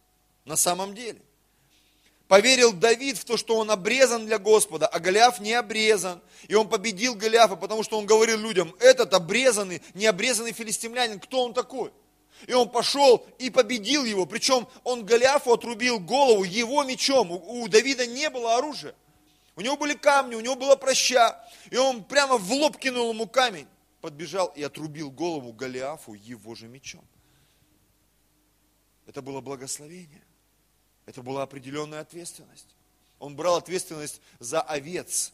на 0.44 0.56
самом 0.56 0.94
деле. 0.94 1.20
Поверил 2.32 2.72
Давид 2.72 3.18
в 3.18 3.26
то, 3.26 3.36
что 3.36 3.58
он 3.58 3.70
обрезан 3.70 4.24
для 4.24 4.38
Господа, 4.38 4.86
а 4.86 4.98
Голиаф 5.00 5.38
не 5.38 5.52
обрезан. 5.52 6.18
И 6.48 6.54
он 6.54 6.66
победил 6.66 7.14
Голиафа, 7.14 7.56
потому 7.56 7.82
что 7.82 7.98
он 7.98 8.06
говорил 8.06 8.38
людям, 8.38 8.74
этот 8.80 9.12
обрезанный, 9.12 9.82
необрезанный 9.92 10.52
филистимлянин, 10.52 11.20
кто 11.20 11.44
он 11.44 11.52
такой? 11.52 11.92
И 12.46 12.54
он 12.54 12.70
пошел 12.70 13.26
и 13.38 13.50
победил 13.50 14.06
его. 14.06 14.24
Причем 14.24 14.66
он 14.82 15.04
Голиафу 15.04 15.52
отрубил 15.52 16.00
голову 16.00 16.42
его 16.42 16.82
мечом. 16.84 17.32
У, 17.32 17.64
у 17.64 17.68
Давида 17.68 18.06
не 18.06 18.30
было 18.30 18.56
оружия. 18.56 18.94
У 19.54 19.60
него 19.60 19.76
были 19.76 19.92
камни, 19.92 20.34
у 20.34 20.40
него 20.40 20.56
была 20.56 20.76
проща. 20.76 21.38
И 21.70 21.76
он 21.76 22.02
прямо 22.02 22.38
в 22.38 22.50
лоб 22.50 22.78
кинул 22.78 23.12
ему 23.12 23.26
камень. 23.26 23.68
Подбежал 24.00 24.46
и 24.56 24.62
отрубил 24.62 25.10
голову 25.10 25.52
Голиафу 25.52 26.14
его 26.14 26.54
же 26.54 26.66
мечом. 26.66 27.04
Это 29.06 29.20
было 29.20 29.42
благословение. 29.42 30.22
Это 31.06 31.22
была 31.22 31.42
определенная 31.42 32.00
ответственность. 32.00 32.74
Он 33.18 33.36
брал 33.36 33.56
ответственность 33.56 34.20
за 34.38 34.60
овец. 34.60 35.32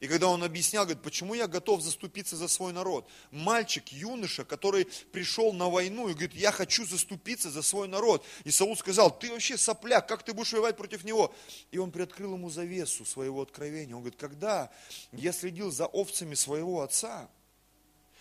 И 0.00 0.08
когда 0.08 0.28
он 0.28 0.42
объяснял, 0.42 0.84
говорит, 0.84 1.02
почему 1.02 1.34
я 1.34 1.46
готов 1.46 1.80
заступиться 1.80 2.36
за 2.36 2.48
свой 2.48 2.72
народ? 2.72 3.08
Мальчик, 3.30 3.88
юноша, 3.88 4.44
который 4.44 4.86
пришел 5.12 5.52
на 5.52 5.70
войну 5.70 6.08
и 6.08 6.12
говорит, 6.12 6.34
я 6.34 6.52
хочу 6.52 6.84
заступиться 6.84 7.50
за 7.50 7.62
свой 7.62 7.88
народ. 7.88 8.24
И 8.44 8.50
Саул 8.50 8.76
сказал, 8.76 9.16
ты 9.16 9.30
вообще 9.30 9.56
сопляк, 9.56 10.06
как 10.06 10.22
ты 10.22 10.34
будешь 10.34 10.52
воевать 10.52 10.76
против 10.76 11.04
него? 11.04 11.34
И 11.70 11.78
он 11.78 11.90
приоткрыл 11.90 12.34
ему 12.34 12.50
завесу 12.50 13.06
своего 13.06 13.40
откровения. 13.40 13.94
Он 13.94 14.02
говорит, 14.02 14.20
когда 14.20 14.70
я 15.12 15.32
следил 15.32 15.70
за 15.70 15.86
овцами 15.86 16.34
своего 16.34 16.82
отца, 16.82 17.30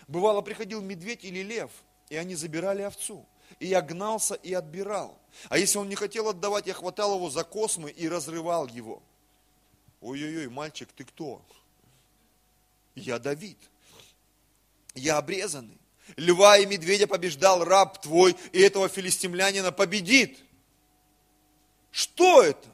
бывало 0.08 0.42
приходил 0.42 0.80
медведь 0.80 1.26
или 1.26 1.42
лев, 1.42 1.72
и 2.10 2.16
они 2.16 2.36
забирали 2.36 2.84
овцу. 2.84 3.26
И 3.60 3.68
я 3.68 3.82
гнался 3.82 4.36
и 4.36 4.54
отбирал. 4.54 5.20
А 5.50 5.58
если 5.58 5.78
он 5.78 5.90
не 5.90 5.96
хотел 5.96 6.30
отдавать, 6.30 6.68
я 6.68 6.74
хватал 6.74 7.16
его 7.16 7.30
за 7.30 7.44
космы 7.44 7.92
и 7.92 8.08
разрывал 8.08 8.68
его. 8.68 9.02
Ой-ой-ой, 10.02 10.50
мальчик, 10.50 10.90
ты 10.96 11.06
кто? 11.06 11.42
Я 12.96 13.20
Давид. 13.20 13.58
Я 14.96 15.18
обрезанный. 15.18 15.80
Льва 16.18 16.58
и 16.58 16.66
медведя 16.66 17.08
побеждал 17.08 17.64
раб 17.64 18.02
твой, 18.02 18.36
и 18.52 18.60
этого 18.60 18.90
филистимлянина 18.90 19.72
победит. 19.72 20.40
Что 21.92 22.44
это? 22.44 22.68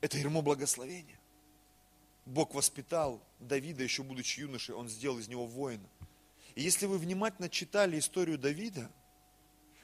Это 0.00 0.18
ермо 0.18 0.42
благословения. 0.42 1.18
Бог 2.26 2.54
воспитал 2.54 3.22
Давида, 3.38 3.82
еще 3.82 4.02
будучи 4.02 4.40
юношей, 4.40 4.74
он 4.74 4.88
сделал 4.88 5.18
из 5.18 5.28
него 5.28 5.46
воина. 5.46 5.88
И 6.54 6.62
если 6.62 6.86
вы 6.86 6.98
внимательно 6.98 7.48
читали 7.48 7.98
историю 7.98 8.38
Давида, 8.38 8.90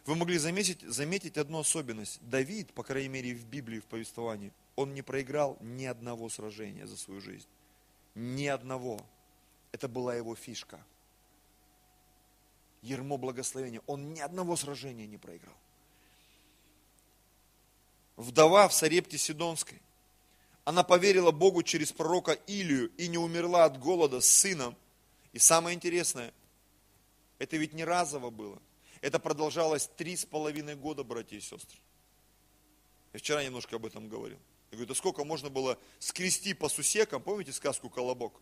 вы 0.06 0.14
могли 0.14 0.38
заметить, 0.38 0.82
заметить 0.82 1.36
одну 1.36 1.58
особенность. 1.58 2.20
Давид, 2.22 2.72
по 2.72 2.84
крайней 2.84 3.08
мере 3.08 3.34
в 3.34 3.44
Библии, 3.44 3.80
в 3.80 3.86
повествовании, 3.86 4.52
он 4.76 4.94
не 4.94 5.02
проиграл 5.02 5.58
ни 5.60 5.84
одного 5.84 6.28
сражения 6.28 6.86
за 6.86 6.96
свою 6.96 7.20
жизнь. 7.20 7.48
Ни 8.14 8.46
одного. 8.46 9.00
Это 9.72 9.88
была 9.88 10.14
его 10.14 10.36
фишка. 10.36 10.84
Ермо 12.82 13.16
благословения. 13.16 13.82
Он 13.86 14.14
ни 14.14 14.20
одного 14.20 14.56
сражения 14.56 15.06
не 15.06 15.18
проиграл. 15.18 15.56
вдова 18.16 18.68
в 18.68 18.72
Сарепте 18.72 19.18
Сидонской. 19.18 19.82
Она 20.64 20.82
поверила 20.82 21.32
Богу 21.32 21.62
через 21.62 21.92
пророка 21.92 22.32
Илию 22.32 22.90
и 22.96 23.08
не 23.08 23.18
умерла 23.18 23.64
от 23.64 23.78
голода 23.78 24.20
с 24.20 24.28
сыном. 24.28 24.76
И 25.32 25.38
самое 25.38 25.74
интересное, 25.76 26.32
это 27.38 27.56
ведь 27.56 27.74
не 27.74 27.84
разово 27.84 28.30
было. 28.30 28.60
Это 29.06 29.20
продолжалось 29.20 29.88
три 29.96 30.16
с 30.16 30.24
половиной 30.24 30.74
года, 30.74 31.04
братья 31.04 31.36
и 31.36 31.40
сестры. 31.40 31.78
Я 33.12 33.20
вчера 33.20 33.44
немножко 33.44 33.76
об 33.76 33.86
этом 33.86 34.08
говорил. 34.08 34.40
Я 34.72 34.78
говорю, 34.78 34.88
да 34.88 34.94
сколько 34.96 35.22
можно 35.22 35.48
было 35.48 35.78
скрести 36.00 36.54
по 36.54 36.68
сусекам, 36.68 37.22
помните 37.22 37.52
сказку 37.52 37.88
«Колобок»? 37.88 38.34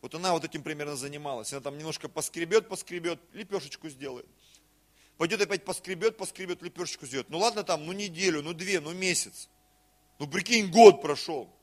Вот 0.00 0.14
она 0.14 0.32
вот 0.32 0.46
этим 0.46 0.62
примерно 0.62 0.96
занималась. 0.96 1.52
Она 1.52 1.60
там 1.60 1.76
немножко 1.76 2.08
поскребет, 2.08 2.70
поскребет, 2.70 3.20
лепешечку 3.34 3.90
сделает. 3.90 4.26
Пойдет 5.18 5.42
опять 5.42 5.62
поскребет, 5.66 6.16
поскребет, 6.16 6.62
лепешечку 6.62 7.04
сделает. 7.04 7.28
Ну 7.28 7.36
ладно 7.36 7.62
там, 7.62 7.84
ну 7.84 7.92
неделю, 7.92 8.40
ну 8.40 8.54
две, 8.54 8.80
ну 8.80 8.94
месяц. 8.94 9.50
Ну 10.18 10.26
прикинь, 10.26 10.70
год 10.70 11.02
прошел. 11.02 11.54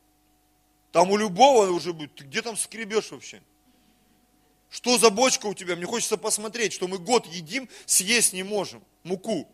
Там 0.91 1.09
у 1.09 1.17
любого 1.17 1.65
уже 1.71 1.93
будет, 1.93 2.13
ты 2.13 2.25
где 2.25 2.43
там 2.43 2.57
скребешь 2.57 3.09
вообще? 3.09 3.41
Что 4.73 4.97
за 4.97 5.11
бочка 5.11 5.45
у 5.45 5.53
тебя? 5.53 5.75
Мне 5.75 5.85
хочется 5.85 6.17
посмотреть, 6.17 6.73
что 6.73 6.87
мы 6.87 6.97
год 6.97 7.27
едим, 7.27 7.69
съесть 7.85 8.33
не 8.33 8.41
можем. 8.41 8.83
Муку. 9.03 9.47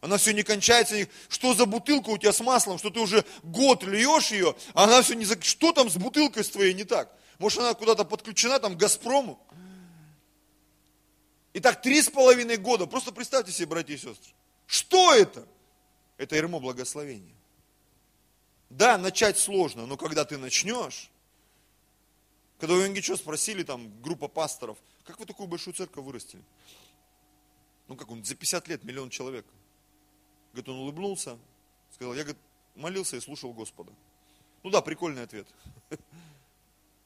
Она 0.00 0.16
все 0.16 0.32
не 0.32 0.42
кончается. 0.42 0.96
Что 1.28 1.52
за 1.52 1.66
бутылка 1.66 2.08
у 2.08 2.16
тебя 2.16 2.32
с 2.32 2.40
маслом, 2.40 2.78
что 2.78 2.88
ты 2.88 2.98
уже 2.98 3.22
год 3.42 3.84
льешь 3.84 4.30
ее, 4.30 4.56
а 4.72 4.84
она 4.84 5.02
все 5.02 5.12
не... 5.12 5.26
Что 5.26 5.72
там 5.72 5.90
с 5.90 5.96
бутылкой 5.96 6.42
с 6.42 6.48
твоей 6.48 6.72
не 6.72 6.84
так? 6.84 7.14
Может, 7.38 7.58
она 7.58 7.74
куда-то 7.74 8.06
подключена 8.06 8.58
там 8.60 8.74
к 8.74 8.78
Газпрому? 8.78 9.38
Итак, 11.52 11.82
три 11.82 12.00
с 12.00 12.08
половиной 12.08 12.56
года. 12.56 12.86
Просто 12.86 13.12
представьте 13.12 13.52
себе, 13.52 13.66
братья 13.66 13.92
и 13.92 13.98
сестры. 13.98 14.32
Что 14.66 15.12
это? 15.12 15.46
Это 16.16 16.34
ермо 16.34 16.60
благословения. 16.60 17.34
Да, 18.70 18.96
начать 18.96 19.38
сложно, 19.38 19.84
но 19.84 19.98
когда 19.98 20.24
ты 20.24 20.38
начнешь, 20.38 21.10
когда 22.62 22.76
у 22.76 22.78
Янгичо 22.78 23.16
спросили, 23.16 23.64
там, 23.64 23.90
группа 24.02 24.28
пасторов, 24.28 24.78
как 25.04 25.18
вы 25.18 25.26
такую 25.26 25.48
большую 25.48 25.74
церковь 25.74 26.04
вырастили? 26.04 26.44
Ну, 27.88 27.96
как 27.96 28.08
он, 28.08 28.22
за 28.24 28.36
50 28.36 28.68
лет 28.68 28.84
миллион 28.84 29.10
человек. 29.10 29.44
Говорит, 30.52 30.68
он 30.68 30.76
улыбнулся, 30.76 31.36
сказал, 31.92 32.14
я, 32.14 32.22
говорит, 32.22 32.40
молился 32.76 33.16
и 33.16 33.20
слушал 33.20 33.52
Господа. 33.52 33.92
Ну 34.62 34.70
да, 34.70 34.80
прикольный 34.80 35.24
ответ. 35.24 35.48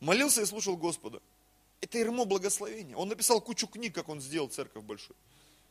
Молился 0.00 0.42
и 0.42 0.44
слушал 0.44 0.76
Господа. 0.76 1.22
Это 1.80 1.96
ермо 1.96 2.26
благословения. 2.26 2.94
Он 2.94 3.08
написал 3.08 3.40
кучу 3.40 3.66
книг, 3.66 3.94
как 3.94 4.10
он 4.10 4.20
сделал 4.20 4.48
церковь 4.48 4.84
большую. 4.84 5.16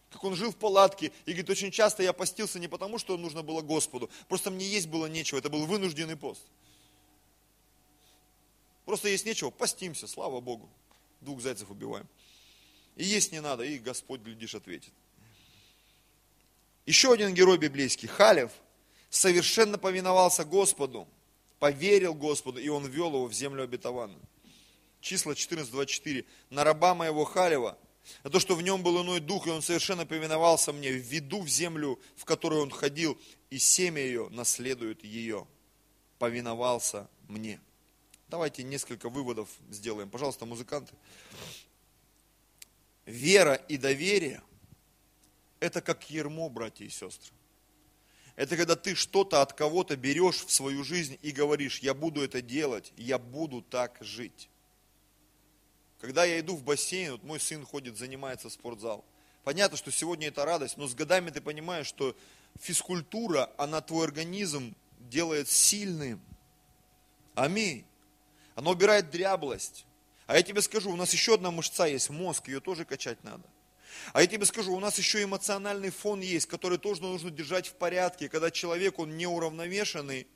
Как 0.09 0.23
он 0.23 0.36
жил 0.36 0.49
в 0.49 0.55
палатке. 0.55 1.11
И 1.27 1.29
говорит, 1.29 1.51
очень 1.51 1.69
часто 1.69 2.01
я 2.01 2.11
постился 2.11 2.57
не 2.57 2.67
потому, 2.67 2.97
что 2.97 3.15
нужно 3.17 3.43
было 3.43 3.61
Господу. 3.61 4.09
Просто 4.29 4.49
мне 4.49 4.65
есть 4.65 4.88
было 4.88 5.05
нечего. 5.05 5.38
Это 5.38 5.51
был 5.51 5.67
вынужденный 5.67 6.17
пост. 6.17 6.41
Просто 8.86 9.09
есть 9.09 9.25
нечего, 9.25 9.49
постимся, 9.49 10.07
слава 10.07 10.39
Богу. 10.39 10.69
Двух 11.21 11.41
зайцев 11.41 11.69
убиваем. 11.69 12.07
И 12.95 13.03
есть 13.03 13.31
не 13.31 13.41
надо, 13.41 13.63
и 13.63 13.77
Господь, 13.77 14.21
глядишь, 14.21 14.55
ответит. 14.55 14.93
Еще 16.86 17.11
один 17.11 17.33
герой 17.33 17.57
библейский, 17.57 18.07
Халев, 18.07 18.51
совершенно 19.09 19.77
повиновался 19.77 20.45
Господу, 20.45 21.07
поверил 21.59 22.13
Господу, 22.13 22.59
и 22.59 22.69
он 22.69 22.86
ввел 22.86 23.07
его 23.07 23.25
в 23.25 23.33
землю 23.33 23.63
обетованную 23.63 24.21
числа 25.05 25.33
14.24, 25.33 26.25
на 26.49 26.63
раба 26.63 26.95
моего 26.95 27.23
Халева, 27.25 27.77
на 28.23 28.29
то, 28.29 28.39
что 28.39 28.55
в 28.55 28.61
нем 28.61 28.83
был 28.83 29.01
иной 29.03 29.19
дух, 29.19 29.47
и 29.47 29.51
он 29.51 29.61
совершенно 29.61 30.05
повиновался 30.05 30.73
мне, 30.73 30.91
введу 30.91 31.41
в 31.41 31.47
землю, 31.47 31.99
в 32.15 32.25
которую 32.25 32.63
он 32.63 32.71
ходил, 32.71 33.17
и 33.51 33.59
семя 33.59 34.01
ее 34.01 34.27
наследует 34.29 35.03
ее. 35.03 35.47
Повиновался 36.17 37.07
мне. 37.27 37.59
Давайте 38.36 38.63
несколько 38.63 39.07
выводов 39.07 39.47
сделаем. 39.69 40.09
Пожалуйста, 40.09 40.45
музыканты. 40.45 40.93
Вера 43.05 43.53
и 43.53 43.77
доверие– 43.77 44.41
это 45.61 45.79
как 45.79 46.09
ермо, 46.09 46.49
братья 46.49 46.83
и 46.83 46.89
сестры. 46.89 47.33
Это 48.36 48.57
когда 48.57 48.75
ты 48.75 48.93
что-то 48.93 49.41
от 49.41 49.53
кого-то 49.53 49.95
берешь 49.95 50.43
в 50.43 50.51
свою 50.51 50.83
жизнь 50.83 51.17
и 51.21 51.31
говоришь, 51.31 51.79
я 51.79 51.93
буду 51.93 52.21
это 52.21 52.41
делать, 52.41 52.91
я 52.97 53.17
буду 53.19 53.61
так 53.61 53.97
жить. 54.01 54.49
Когда 56.01 56.25
я 56.25 56.38
иду 56.41 56.57
в 56.57 56.63
бассейн, 56.63 57.13
вот 57.13 57.23
мой 57.23 57.39
сын 57.39 57.65
ходит, 57.65 57.97
занимается 57.97 58.49
в 58.49 58.51
спортзал. 58.51 59.05
Понятно, 59.45 59.77
что 59.77 59.91
сегодня 59.91 60.27
это 60.27 60.43
радость, 60.43 60.75
но 60.75 60.88
с 60.88 60.93
годами 60.93 61.29
ты 61.29 61.39
понимаешь, 61.39 61.88
что 61.88 62.17
физкультура, 62.59 63.49
она 63.57 63.79
твой 63.79 64.05
организм 64.05 64.75
делает 64.99 65.47
сильным. 65.47 66.19
Аминь. 67.33 67.86
Она 68.55 68.71
убирает 68.71 69.11
дряблость. 69.11 69.85
А 70.27 70.35
я 70.35 70.41
тебе 70.41 70.61
скажу, 70.61 70.91
у 70.91 70.95
нас 70.95 71.13
еще 71.13 71.35
одна 71.35 71.51
мышца 71.51 71.85
есть, 71.85 72.09
мозг, 72.09 72.47
ее 72.47 72.59
тоже 72.59 72.85
качать 72.85 73.23
надо. 73.23 73.43
А 74.13 74.21
я 74.21 74.27
тебе 74.27 74.45
скажу, 74.45 74.73
у 74.73 74.79
нас 74.79 74.97
еще 74.97 75.23
эмоциональный 75.23 75.89
фон 75.89 76.21
есть, 76.21 76.47
который 76.47 76.77
тоже 76.77 77.01
нужно 77.01 77.29
держать 77.29 77.67
в 77.67 77.73
порядке. 77.73 78.29
Когда 78.29 78.51
человек, 78.51 78.99
он 78.99 79.17
неуравновешенный, 79.17 80.27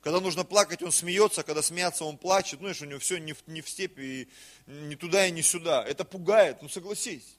когда 0.00 0.20
нужно 0.20 0.44
плакать, 0.44 0.82
он 0.82 0.92
смеется, 0.92 1.42
когда 1.42 1.62
смеяться, 1.62 2.04
он 2.04 2.18
плачет. 2.18 2.60
Ну, 2.60 2.66
знаешь, 2.66 2.82
у 2.82 2.86
него 2.86 3.00
все 3.00 3.18
не 3.18 3.32
в, 3.32 3.46
не 3.46 3.62
в 3.62 3.68
степи, 3.68 4.28
не 4.66 4.96
туда 4.96 5.26
и 5.26 5.30
не 5.30 5.42
сюда. 5.42 5.84
Это 5.84 6.04
пугает, 6.04 6.62
ну 6.62 6.68
согласись. 6.68 7.36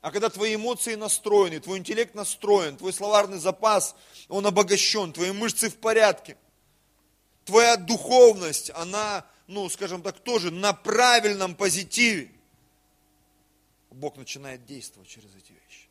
А 0.00 0.10
когда 0.12 0.28
твои 0.28 0.54
эмоции 0.54 0.94
настроены, 0.94 1.58
твой 1.60 1.78
интеллект 1.78 2.14
настроен, 2.14 2.76
твой 2.76 2.92
словарный 2.92 3.38
запас, 3.38 3.96
он 4.28 4.46
обогащен, 4.46 5.12
твои 5.12 5.32
мышцы 5.32 5.70
в 5.70 5.76
порядке, 5.76 6.36
твоя 7.48 7.78
духовность, 7.78 8.70
она, 8.74 9.24
ну, 9.46 9.70
скажем 9.70 10.02
так, 10.02 10.18
тоже 10.20 10.50
на 10.50 10.74
правильном 10.74 11.54
позитиве, 11.54 12.30
Бог 13.90 14.18
начинает 14.18 14.66
действовать 14.66 15.08
через 15.08 15.34
эти 15.34 15.52
вещи. 15.52 15.88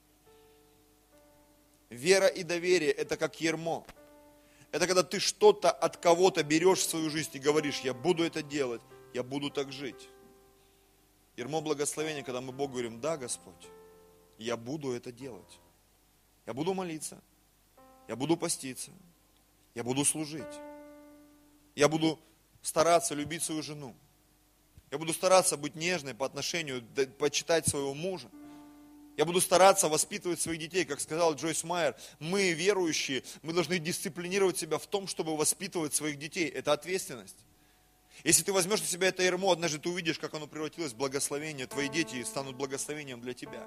Вера 1.89 2.27
и 2.27 2.43
доверие– 2.43 2.91
это 3.01 3.17
как 3.17 3.41
ермо. 3.41 3.87
Это 4.71 4.85
когда 4.85 5.01
ты 5.01 5.19
что-то 5.19 5.71
от 5.71 5.97
кого-то 5.97 6.43
берешь 6.43 6.79
в 6.79 6.89
свою 6.89 7.09
жизнь 7.09 7.31
и 7.33 7.39
говоришь, 7.39 7.79
я 7.79 7.95
буду 7.95 8.23
это 8.23 8.43
делать, 8.43 8.81
я 9.15 9.23
буду 9.23 9.49
так 9.49 9.71
жить. 9.71 10.09
Ермо 11.37 11.61
благословения, 11.61 12.21
когда 12.21 12.39
мы 12.39 12.53
Богу 12.53 12.73
говорим, 12.73 13.01
да, 13.01 13.17
Господь, 13.17 13.67
я 14.37 14.57
буду 14.57 14.91
это 14.91 15.11
делать. 15.11 15.59
Я 16.45 16.53
буду 16.53 16.75
молиться, 16.75 17.19
я 18.07 18.15
буду 18.15 18.37
поститься, 18.37 18.91
я 19.73 19.83
буду 19.83 20.05
служить. 20.05 20.66
Я 21.77 21.87
буду 21.87 22.19
стараться 22.63 23.13
любить 23.13 23.43
свою 23.43 23.61
жену. 23.61 23.95
Я 24.89 24.97
буду 24.97 25.13
стараться 25.13 25.57
быть 25.57 25.75
нежной 25.75 26.15
по 26.15 26.25
отношению, 26.25 26.83
почитать 27.19 27.67
своего 27.67 27.93
мужа. 27.93 28.29
Я 29.15 29.25
буду 29.25 29.39
стараться 29.41 29.87
воспитывать 29.87 30.41
своих 30.41 30.59
детей, 30.59 30.85
как 30.85 30.99
сказал 30.99 31.35
Джойс 31.35 31.63
Майер. 31.63 31.95
Мы, 32.17 32.53
верующие, 32.53 33.23
мы 33.43 33.53
должны 33.53 33.77
дисциплинировать 33.77 34.57
себя 34.57 34.79
в 34.79 34.87
том, 34.87 35.07
чтобы 35.07 35.37
воспитывать 35.37 35.93
своих 35.93 36.17
детей. 36.17 36.47
Это 36.47 36.73
ответственность. 36.73 37.37
Если 38.23 38.41
ты 38.41 38.53
возьмешь 38.53 38.81
на 38.81 38.87
себя 38.87 39.09
это 39.09 39.21
ермо, 39.21 39.51
однажды 39.51 39.77
ты 39.77 39.89
увидишь, 39.89 40.17
как 40.17 40.33
оно 40.33 40.47
превратилось 40.47 40.93
в 40.93 40.97
благословение. 40.97 41.67
Твои 41.67 41.89
дети 41.89 42.23
станут 42.23 42.55
благословением 42.55 43.21
для 43.21 43.35
тебя. 43.35 43.63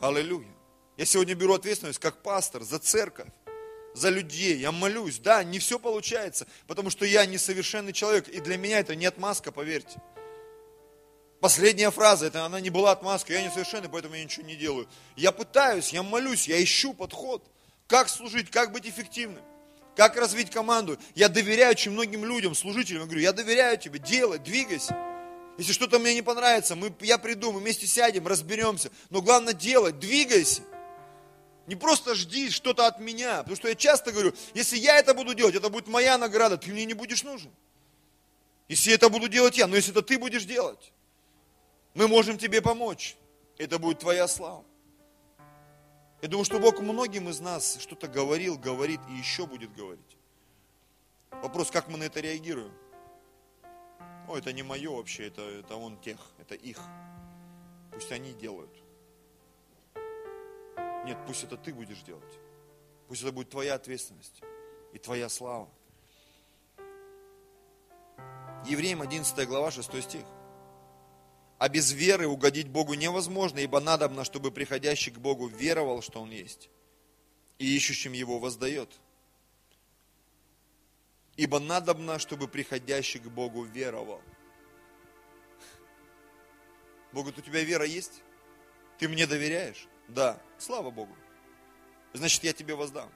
Аллилуйя. 0.00 0.52
Я 0.96 1.04
сегодня 1.04 1.36
беру 1.36 1.54
ответственность 1.54 2.00
как 2.00 2.20
пастор 2.24 2.64
за 2.64 2.80
церковь, 2.80 3.28
за 3.94 4.10
людей. 4.10 4.56
Я 4.58 4.72
молюсь. 4.72 5.18
Да, 5.18 5.42
не 5.44 5.58
все 5.58 5.78
получается, 5.78 6.46
потому 6.66 6.90
что 6.90 7.04
я 7.04 7.26
несовершенный 7.26 7.92
человек. 7.92 8.28
И 8.28 8.40
для 8.40 8.56
меня 8.56 8.80
это 8.80 8.94
не 8.94 9.06
отмазка, 9.06 9.52
поверьте. 9.52 10.00
Последняя 11.40 11.92
фраза, 11.92 12.26
это 12.26 12.44
она 12.44 12.60
не 12.60 12.70
была 12.70 12.90
отмазкой, 12.90 13.36
я 13.36 13.42
несовершенный, 13.42 13.88
поэтому 13.88 14.16
я 14.16 14.24
ничего 14.24 14.44
не 14.44 14.56
делаю. 14.56 14.88
Я 15.14 15.30
пытаюсь, 15.30 15.92
я 15.92 16.02
молюсь, 16.02 16.48
я 16.48 16.62
ищу 16.62 16.94
подход. 16.94 17.44
Как 17.86 18.08
служить, 18.08 18.50
как 18.50 18.72
быть 18.72 18.86
эффективным, 18.86 19.42
как 19.96 20.16
развить 20.16 20.50
команду. 20.50 20.98
Я 21.14 21.28
доверяю 21.28 21.70
очень 21.70 21.92
многим 21.92 22.24
людям, 22.24 22.54
служителям, 22.54 23.02
я 23.02 23.06
говорю, 23.06 23.20
я 23.20 23.32
доверяю 23.32 23.78
тебе, 23.78 23.98
делай, 23.98 24.38
двигайся. 24.38 24.96
Если 25.58 25.72
что-то 25.72 25.98
мне 25.98 26.14
не 26.14 26.22
понравится, 26.22 26.76
мы, 26.76 26.92
я 27.00 27.18
приду, 27.18 27.52
мы 27.52 27.60
вместе 27.60 27.86
сядем, 27.86 28.26
разберемся. 28.26 28.90
Но 29.10 29.22
главное 29.22 29.54
делать, 29.54 29.98
двигайся. 29.98 30.62
Не 31.68 31.76
просто 31.76 32.14
жди 32.14 32.48
что-то 32.48 32.86
от 32.86 32.98
меня. 32.98 33.38
Потому 33.40 33.56
что 33.56 33.68
я 33.68 33.74
часто 33.74 34.10
говорю, 34.10 34.32
если 34.54 34.78
я 34.78 34.98
это 34.98 35.12
буду 35.12 35.34
делать, 35.34 35.54
это 35.54 35.68
будет 35.68 35.86
моя 35.86 36.16
награда, 36.16 36.56
ты 36.56 36.72
мне 36.72 36.86
не 36.86 36.94
будешь 36.94 37.24
нужен. 37.24 37.50
Если 38.68 38.90
это 38.94 39.10
буду 39.10 39.28
делать 39.28 39.58
я, 39.58 39.66
но 39.66 39.76
если 39.76 39.92
это 39.92 40.00
ты 40.00 40.18
будешь 40.18 40.44
делать. 40.44 40.94
Мы 41.92 42.08
можем 42.08 42.38
тебе 42.38 42.62
помочь. 42.62 43.18
Это 43.58 43.78
будет 43.78 43.98
твоя 43.98 44.26
слава. 44.28 44.64
Я 46.22 46.28
думаю, 46.28 46.46
что 46.46 46.58
Бог 46.58 46.80
многим 46.80 47.28
из 47.28 47.38
нас 47.38 47.76
что-то 47.82 48.08
говорил, 48.08 48.56
говорит 48.56 49.00
и 49.10 49.18
еще 49.18 49.46
будет 49.46 49.74
говорить. 49.76 50.16
Вопрос, 51.30 51.70
как 51.70 51.88
мы 51.88 51.98
на 51.98 52.04
это 52.04 52.20
реагируем? 52.20 52.72
О, 54.26 54.38
это 54.38 54.54
не 54.54 54.62
мое 54.62 54.90
вообще, 54.90 55.26
это, 55.26 55.42
это 55.42 55.76
он 55.76 56.00
тех, 56.00 56.18
это 56.38 56.54
их. 56.54 56.80
Пусть 57.92 58.10
они 58.10 58.32
делают. 58.32 58.74
Нет, 61.08 61.16
пусть 61.26 61.42
это 61.42 61.56
ты 61.56 61.72
будешь 61.72 62.02
делать. 62.02 62.38
Пусть 63.06 63.22
это 63.22 63.32
будет 63.32 63.48
твоя 63.48 63.76
ответственность 63.76 64.42
и 64.92 64.98
твоя 64.98 65.30
слава. 65.30 65.70
Евреям 68.66 69.00
11 69.00 69.48
глава 69.48 69.70
6 69.70 70.02
стих. 70.02 70.26
А 71.56 71.70
без 71.70 71.92
веры 71.92 72.26
угодить 72.26 72.68
Богу 72.68 72.92
невозможно, 72.92 73.58
ибо 73.58 73.80
надобно, 73.80 74.22
чтобы 74.22 74.50
приходящий 74.50 75.10
к 75.10 75.16
Богу 75.16 75.46
веровал, 75.46 76.02
что 76.02 76.20
Он 76.20 76.30
есть, 76.30 76.68
и 77.56 77.74
ищущим 77.74 78.12
Его 78.12 78.38
воздает. 78.38 79.00
Ибо 81.36 81.58
надобно, 81.58 82.18
чтобы 82.18 82.48
приходящий 82.48 83.18
к 83.18 83.28
Богу 83.28 83.62
веровал. 83.64 84.20
Бог 87.12 87.28
у 87.28 87.32
тебя 87.32 87.62
вера 87.62 87.86
есть? 87.86 88.22
Ты 88.98 89.08
мне 89.08 89.26
доверяешь? 89.26 89.88
Да. 90.08 90.40
Слава 90.58 90.90
Богу. 90.90 91.14
Значит, 92.12 92.42
я 92.44 92.52
тебе 92.52 92.74
воздам 92.74 93.08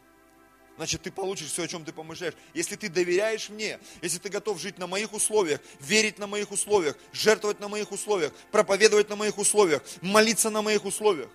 значит 0.77 1.03
ты 1.03 1.13
получишь 1.13 1.49
все, 1.49 1.63
о 1.63 1.69
чем 1.69 1.85
ты 1.85 1.93
помышляешь. 1.93 2.35
Если 2.55 2.77
ты 2.77 2.89
доверяешь 2.89 3.49
мне, 3.49 3.79
если 4.01 4.19
ты 4.19 4.29
готов 4.29 4.61
жить 4.61 4.79
на 4.79 4.87
моих 4.87 5.13
условиях, 5.13 5.61
верить 5.81 6.19
на 6.19 6.27
моих 6.27 6.51
условиях, 6.51 6.97
жертвовать 7.13 7.61
на 7.61 7.69
моих 7.69 7.93
условиях, 7.93 8.33
проповедовать 8.51 9.09
на 9.09 9.17
моих 9.17 9.39
условиях, 9.39 9.83
молиться 10.01 10.51
на 10.51 10.63
моих 10.63 10.85
условиях, 10.85 11.31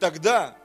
тогда 0.00 0.56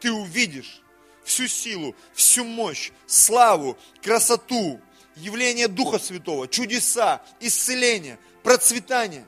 ты 0.00 0.10
увидишь 0.12 0.82
всю 1.24 1.46
силу, 1.46 1.94
всю 2.14 2.44
мощь, 2.44 2.90
славу, 3.06 3.76
красоту, 4.02 4.80
явление 5.16 5.68
Духа 5.68 5.98
Святого, 5.98 6.48
чудеса, 6.48 7.22
исцеление, 7.40 8.18
процветание. 8.42 9.26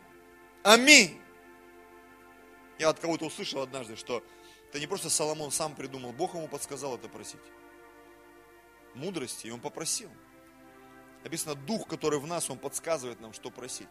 Аминь. 0.63 1.21
Я 2.83 2.89
от 2.89 2.99
кого-то 2.99 3.27
услышал 3.27 3.63
однажды, 3.63 3.95
что 3.95 4.25
это 4.69 4.81
не 4.81 4.89
просто 4.89 5.09
Соломон 5.09 5.53
сам 5.53 5.77
придумал, 5.77 6.13
Бог 6.13 6.35
ему 6.35 6.49
подсказал 6.49 6.97
это 6.97 7.09
просить. 7.09 7.39
Мудрости, 8.95 9.47
и 9.47 9.51
он 9.53 9.61
попросил. 9.61 10.11
Написано, 11.23 11.55
дух, 11.55 11.87
который 11.87 12.19
в 12.19 12.27
нас, 12.27 12.51
он 12.51 12.59
подсказывает 12.59 13.21
нам, 13.21 13.35
что 13.35 13.53
просить. 13.53 13.87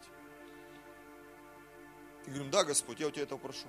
И 2.26 2.28
говорим, 2.28 2.50
да, 2.50 2.64
Господь, 2.64 3.00
я 3.00 3.06
у 3.06 3.10
тебя 3.10 3.22
этого 3.22 3.38
прошу. 3.38 3.66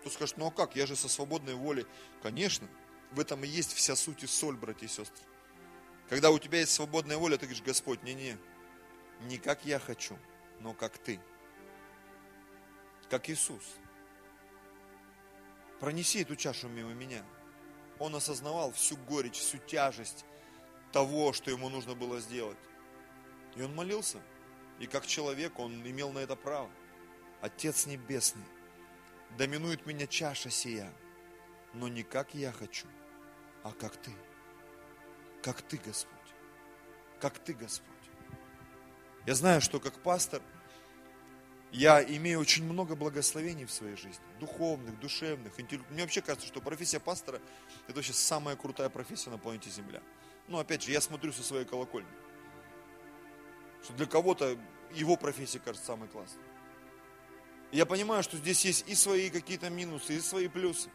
Кто 0.00 0.08
скажет, 0.08 0.38
ну 0.38 0.46
а 0.46 0.50
как, 0.50 0.74
я 0.74 0.86
же 0.86 0.96
со 0.96 1.10
свободной 1.10 1.54
волей. 1.54 1.84
Конечно, 2.22 2.66
в 3.10 3.20
этом 3.20 3.44
и 3.44 3.48
есть 3.48 3.74
вся 3.74 3.94
суть 3.94 4.22
и 4.22 4.26
соль, 4.26 4.56
братья 4.56 4.86
и 4.86 4.88
сестры. 4.88 5.22
Когда 6.08 6.30
у 6.30 6.38
тебя 6.38 6.60
есть 6.60 6.72
свободная 6.72 7.18
воля, 7.18 7.36
ты 7.36 7.44
говоришь, 7.44 7.62
Господь, 7.62 8.02
не-не, 8.04 8.38
не 9.24 9.36
как 9.36 9.66
я 9.66 9.78
хочу, 9.78 10.16
но 10.60 10.72
как 10.72 10.96
ты. 10.96 11.20
Как 13.10 13.28
Иисус. 13.28 13.62
Пронеси 15.80 16.22
эту 16.22 16.36
чашу 16.36 16.68
мимо 16.68 16.92
меня. 16.94 17.22
Он 17.98 18.14
осознавал 18.14 18.72
всю 18.72 18.96
горечь, 18.96 19.38
всю 19.38 19.58
тяжесть 19.58 20.24
того, 20.92 21.32
что 21.32 21.50
ему 21.50 21.68
нужно 21.68 21.94
было 21.94 22.20
сделать. 22.20 22.58
И 23.56 23.62
он 23.62 23.74
молился. 23.74 24.20
И 24.78 24.86
как 24.86 25.06
человек 25.06 25.58
он 25.58 25.86
имел 25.86 26.12
на 26.12 26.18
это 26.18 26.36
право. 26.36 26.70
Отец 27.40 27.86
Небесный, 27.86 28.44
доминует 29.38 29.86
меня 29.86 30.06
чаша 30.06 30.50
сия, 30.50 30.92
но 31.74 31.88
не 31.88 32.02
как 32.02 32.34
я 32.34 32.52
хочу, 32.52 32.86
а 33.62 33.72
как 33.72 33.96
Ты. 33.96 34.12
Как 35.42 35.62
Ты, 35.62 35.76
Господь. 35.78 36.12
Как 37.20 37.38
Ты, 37.38 37.54
Господь. 37.54 37.92
Я 39.26 39.34
знаю, 39.34 39.60
что 39.60 39.80
как 39.80 39.98
пастор– 40.02 40.42
я 41.72 42.02
имею 42.02 42.40
очень 42.40 42.64
много 42.64 42.94
благословений 42.94 43.64
в 43.64 43.70
своей 43.70 43.96
жизни, 43.96 44.24
духовных, 44.40 44.98
душевных, 45.00 45.52
интеллектуальных. 45.60 45.90
Мне 45.90 46.02
вообще 46.02 46.22
кажется, 46.22 46.46
что 46.46 46.60
профессия 46.60 47.00
пастора– 47.00 47.40
это 47.88 47.96
вообще 47.96 48.12
самая 48.12 48.56
крутая 48.56 48.88
профессия 48.88 49.30
на 49.30 49.38
планете 49.38 49.70
Земля. 49.70 50.00
Но 50.48 50.58
опять 50.58 50.82
же, 50.82 50.92
я 50.92 51.00
смотрю 51.00 51.32
со 51.32 51.42
своей 51.42 51.64
колокольни. 51.64 52.08
Что 53.82 53.92
для 53.94 54.06
кого-то 54.06 54.56
его 54.92 55.16
профессия 55.16 55.58
кажется 55.58 55.86
самой 55.86 56.08
классной. 56.08 56.42
я 57.72 57.84
понимаю, 57.84 58.22
что 58.22 58.36
здесь 58.36 58.64
есть 58.64 58.88
и 58.88 58.94
свои 58.94 59.28
какие-то 59.28 59.68
минусы, 59.68 60.16
и 60.16 60.20
свои 60.20 60.48
плюсы. 60.48 60.88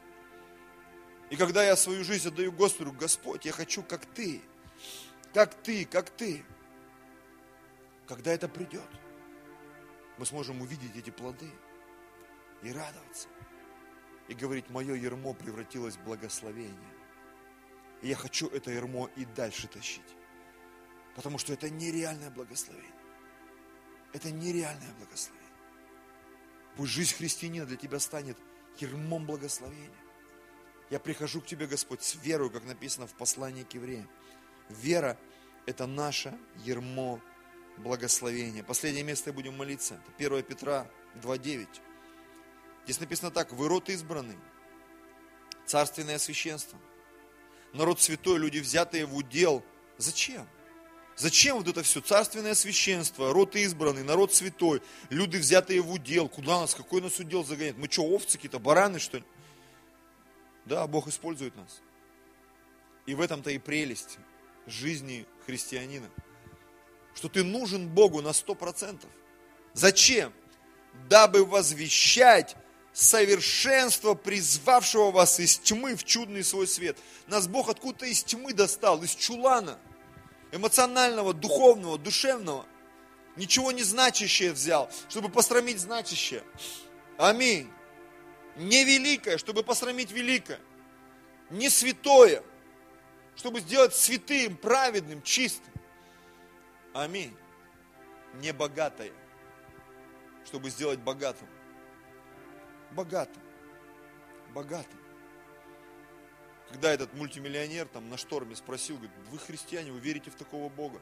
И 1.30 1.36
когда 1.36 1.64
я 1.64 1.76
свою 1.76 2.04
жизнь 2.04 2.28
отдаю 2.28 2.52
Господу, 2.52 2.92
Господь, 2.92 3.46
я 3.46 3.52
хочу 3.52 3.84
как 3.84 4.06
Ты, 4.06 4.42
как 5.34 5.54
Ты, 5.54 5.86
как 5.86 6.10
Ты. 6.10 6.44
Когда 8.08 8.32
это 8.32 8.48
придет– 8.48 8.82
мы 10.18 10.26
сможем 10.26 10.62
увидеть 10.62 10.96
эти 10.96 11.10
плоды 11.10 11.50
и 12.64 12.72
радоваться. 12.72 13.28
И 14.28 14.34
говорить, 14.34 14.70
мое 14.70 14.96
ермо 14.96 15.34
превратилось 15.34 15.96
в 15.96 16.04
благословение. 16.04 16.94
И 18.02 18.08
я 18.08 18.16
хочу 18.16 18.48
это 18.48 18.72
ермо 18.72 19.10
и 19.16 19.26
дальше 19.26 19.68
тащить. 19.68 20.16
Потому 21.16 21.38
что 21.38 21.54
это 21.54 21.70
нереальное 21.70 22.30
благословение. 22.30 22.92
Это 24.14 24.32
нереальное 24.32 24.94
благословение. 25.00 25.42
Пусть 26.76 26.92
жизнь 26.94 27.16
христианина 27.16 27.66
для 27.66 27.78
тебя 27.78 28.00
станет 28.00 28.38
ермом 28.80 29.26
благословения. 29.26 29.90
Я 30.90 31.00
прихожу 31.00 31.42
к 31.42 31.46
тебе, 31.46 31.68
Господь, 31.68 32.02
с 32.02 32.16
верой, 32.16 32.50
как 32.50 32.64
написано 32.66 33.08
в 33.08 33.14
послании 33.14 33.64
к 33.64 33.74
евреям. 33.74 34.10
Вера– 34.70 35.18
это 35.66 35.86
наше 35.86 36.38
ермо 36.58 37.22
благословения. 37.82 38.64
Последнее 38.64 39.04
место 39.04 39.34
будем 39.34 39.58
молиться. 39.58 40.00
Это 40.18 40.36
1 40.36 40.44
Петра 40.44 40.88
2.9. 41.16 41.68
Здесь 42.86 43.00
написано 43.00 43.32
так. 43.32 43.52
Вы 43.52 43.68
род 43.68 43.90
избранный, 43.90 44.38
царственное 45.66 46.18
священство, 46.18 46.80
народ 47.74 48.02
святой, 48.02 48.38
люди, 48.40 48.60
взятые 48.60 49.06
в 49.06 49.16
удел. 49.16 49.64
Зачем? 49.98 50.48
Зачем 51.18 51.58
вот 51.58 51.68
это 51.68 51.84
все? 51.84 52.02
Царственное 52.02 52.56
священство, 52.56 53.34
род 53.34 53.56
избранный, 53.56 54.04
народ 54.04 54.34
святой, 54.34 54.82
люди, 55.10 55.38
взятые 55.38 55.82
в 55.82 55.92
удел. 55.92 56.30
Куда 56.30 56.62
нас? 56.62 56.74
Какой 56.74 57.02
нас 57.02 57.20
удел 57.20 57.44
загоняет? 57.44 57.78
Мы 57.78 57.88
что, 57.90 58.04
овцы 58.04 58.38
какие-то, 58.38 58.60
бараны, 58.60 59.00
что 59.00 59.18
ли? 59.18 59.24
Да, 60.66 60.88
Бог 60.88 61.08
использует 61.08 61.56
нас. 61.56 61.82
И 63.06 63.14
в 63.14 63.22
этом-то 63.22 63.52
и 63.52 63.58
прелесть 63.58 64.18
жизни 64.68 65.26
христианина– 65.46 66.10
что 67.16 67.30
ты 67.30 67.44
нужен 67.44 67.88
Богу 67.88 68.22
на 68.22 68.34
сто 68.34 68.56
процентов. 68.56 69.10
Зачем? 69.74 70.34
Дабы 71.10 71.46
возвещать 71.46 72.56
совершенство, 72.94 74.14
призвавшего 74.14 75.12
вас 75.12 75.40
из 75.40 75.58
тьмы 75.58 75.96
в 75.96 76.04
чудный 76.04 76.44
свой 76.44 76.68
свет. 76.68 76.98
Нас 77.28 77.48
Бог 77.48 77.70
откуда-то 77.70 78.06
из 78.06 78.24
тьмы 78.24 78.54
достал, 78.54 79.02
из 79.04 79.16
чулана, 79.16 79.80
эмоционального, 80.52 81.34
духовного, 81.34 81.98
душевного. 81.98 82.66
Ничего 83.38 83.72
не 83.72 83.84
значащее 83.84 84.52
взял, 84.52 84.90
чтобы 85.10 85.30
посрамить 85.30 85.80
значащее. 85.80 86.44
Аминь. 87.18 87.70
Не 88.58 88.84
великое, 88.84 89.38
чтобы 89.38 89.64
посрамить 89.64 90.12
великое. 90.12 90.60
Не 91.50 91.70
святое, 91.70 92.44
чтобы 93.36 93.62
сделать 93.62 93.96
святым, 93.96 94.58
праведным, 94.58 95.22
чистым. 95.22 95.71
Аминь. 96.94 97.34
Не 98.36 98.52
богатое, 98.52 99.14
чтобы 100.46 100.70
сделать 100.70 101.00
богатым. 101.00 101.48
Богатым. 102.92 103.42
Богатым. 104.54 105.00
Когда 106.70 106.92
этот 106.92 107.14
мультимиллионер 107.14 107.88
там 107.88 108.10
на 108.10 108.18
шторме 108.18 108.56
спросил, 108.56 108.98
говорит, 108.98 109.16
вы 109.30 109.40
христиане, 109.40 109.92
вы 109.92 110.00
верите 110.00 110.32
в 110.32 110.36
такого 110.36 110.70
Бога? 110.70 111.02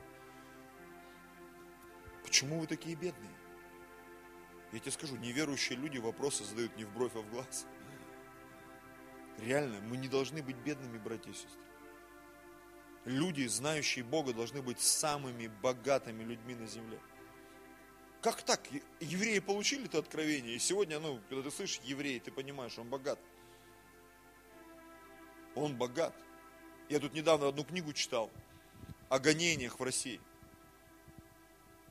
Почему 2.24 2.60
вы 2.60 2.68
такие 2.68 2.96
бедные? 2.96 3.36
Я 4.72 4.80
тебе 4.80 4.92
скажу, 4.92 5.16
неверующие 5.18 5.78
люди 5.78 5.98
вопросы 5.98 6.44
задают 6.44 6.76
не 6.78 6.84
в 6.84 6.94
бровь, 6.94 7.16
а 7.16 7.20
в 7.22 7.30
глаз. 7.32 7.66
Реально, 9.40 9.80
мы 9.82 9.98
не 9.98 10.08
должны 10.08 10.44
быть 10.44 10.58
бедными, 10.58 11.00
братья 11.00 11.32
и 11.32 11.34
сестры 11.34 11.69
люди, 13.06 13.46
знающие 13.48 14.04
Бога, 14.04 14.34
должны 14.34 14.62
быть 14.62 14.80
самыми 14.80 15.48
богатыми 15.62 16.24
людьми 16.24 16.56
на 16.56 16.68
земле. 16.68 17.00
Как 18.22 18.42
так? 18.42 18.62
Евреи 19.00 19.40
получили 19.40 19.86
это 19.86 20.00
откровение, 20.00 20.56
и 20.56 20.60
сегодня, 20.60 21.00
ну, 21.00 21.20
когда 21.30 21.44
ты 21.44 21.56
слышишь 21.56 21.80
еврей, 21.84 22.20
ты 22.20 22.32
понимаешь, 22.32 22.78
он 22.78 22.90
богат. 22.90 23.20
Он 25.56 25.76
богат. 25.76 26.14
Я 26.90 27.00
тут 27.00 27.14
недавно 27.14 27.48
одну 27.48 27.64
книгу 27.64 27.94
читал 27.94 28.30
о 29.08 29.20
гонениях 29.20 29.80
в 29.80 29.84
России. 29.84 30.20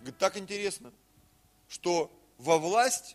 Говорит, 0.00 0.18
так 0.18 0.36
интересно, 0.36 0.92
что 1.68 2.10
во 2.36 2.58
власть, 2.58 3.14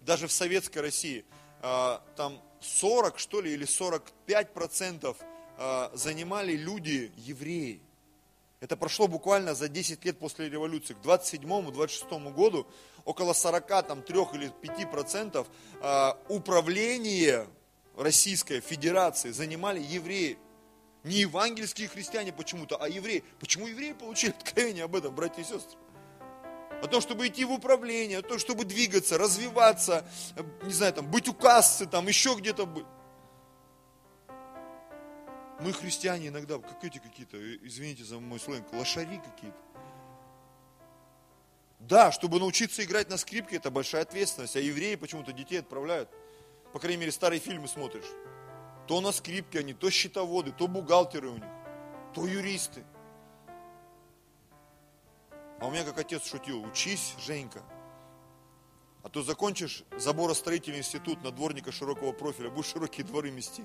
даже 0.00 0.26
в 0.26 0.32
советской 0.32 0.78
России, 0.78 1.24
а, 1.60 2.02
там 2.16 2.40
40, 2.60 3.18
что 3.18 3.40
ли, 3.40 3.52
или 3.52 3.64
45 3.64 4.52
процентов 4.52 5.18
занимали 5.94 6.52
люди, 6.52 7.12
евреи. 7.16 7.80
Это 8.60 8.76
прошло 8.76 9.06
буквально 9.06 9.54
за 9.54 9.68
10 9.68 10.04
лет 10.04 10.18
после 10.18 10.48
революции. 10.48 10.94
К 10.94 10.98
27-26 10.98 12.32
году 12.32 12.66
около 13.04 13.32
40, 13.32 13.86
там, 13.86 14.02
3 14.02 14.18
или 14.34 14.52
5 14.60 14.90
процентов 14.90 15.46
а, 15.80 16.18
управления 16.28 17.46
Российской 17.96 18.60
Федерации 18.60 19.30
занимали 19.30 19.80
евреи. 19.80 20.38
Не 21.04 21.20
евангельские 21.20 21.86
христиане 21.86 22.32
почему-то, 22.32 22.76
а 22.76 22.88
евреи. 22.88 23.22
Почему 23.38 23.68
евреи 23.68 23.92
получили 23.92 24.30
откровение 24.38 24.84
об 24.84 24.96
этом, 24.96 25.14
братья 25.14 25.42
и 25.42 25.44
сестры? 25.44 25.78
О 26.82 26.86
том, 26.86 27.00
чтобы 27.00 27.26
идти 27.26 27.44
в 27.44 27.52
управление, 27.52 28.18
о 28.18 28.22
том, 28.22 28.38
чтобы 28.38 28.64
двигаться, 28.64 29.18
развиваться, 29.18 30.04
не 30.62 30.72
знаю, 30.72 30.92
там, 30.92 31.10
быть 31.10 31.28
у 31.28 31.34
кассы, 31.34 31.86
там, 31.86 32.06
еще 32.08 32.34
где-то 32.36 32.66
быть. 32.66 32.86
Мы 35.60 35.72
христиане 35.72 36.28
иногда, 36.28 36.58
как 36.58 36.84
эти 36.84 36.98
какие-то, 36.98 37.36
извините 37.66 38.04
за 38.04 38.20
мой 38.20 38.38
сленг, 38.38 38.72
лошари 38.72 39.18
какие-то. 39.18 39.58
Да, 41.80 42.12
чтобы 42.12 42.38
научиться 42.38 42.84
играть 42.84 43.08
на 43.08 43.16
скрипке, 43.16 43.56
это 43.56 43.70
большая 43.70 44.02
ответственность. 44.02 44.56
А 44.56 44.60
евреи 44.60 44.94
почему-то 44.96 45.32
детей 45.32 45.58
отправляют. 45.58 46.08
По 46.72 46.78
крайней 46.78 46.98
мере, 46.98 47.12
старые 47.12 47.40
фильмы 47.40 47.66
смотришь. 47.66 48.06
То 48.86 49.00
на 49.00 49.12
скрипке 49.12 49.60
они, 49.60 49.74
то 49.74 49.90
счетоводы, 49.90 50.52
то 50.52 50.66
бухгалтеры 50.66 51.28
у 51.28 51.36
них, 51.36 51.44
то 52.14 52.26
юристы. 52.26 52.84
А 55.60 55.66
у 55.66 55.70
меня 55.70 55.84
как 55.84 55.98
отец 55.98 56.24
шутил, 56.24 56.62
учись, 56.62 57.14
Женька, 57.18 57.62
а 59.02 59.08
то 59.08 59.22
закончишь 59.22 59.84
заборостроительный 59.96 60.78
институт 60.78 61.22
на 61.22 61.30
дворника 61.30 61.72
широкого 61.72 62.12
профиля, 62.12 62.50
будешь 62.50 62.70
широкие 62.70 63.04
дворы 63.04 63.30
мести. 63.30 63.64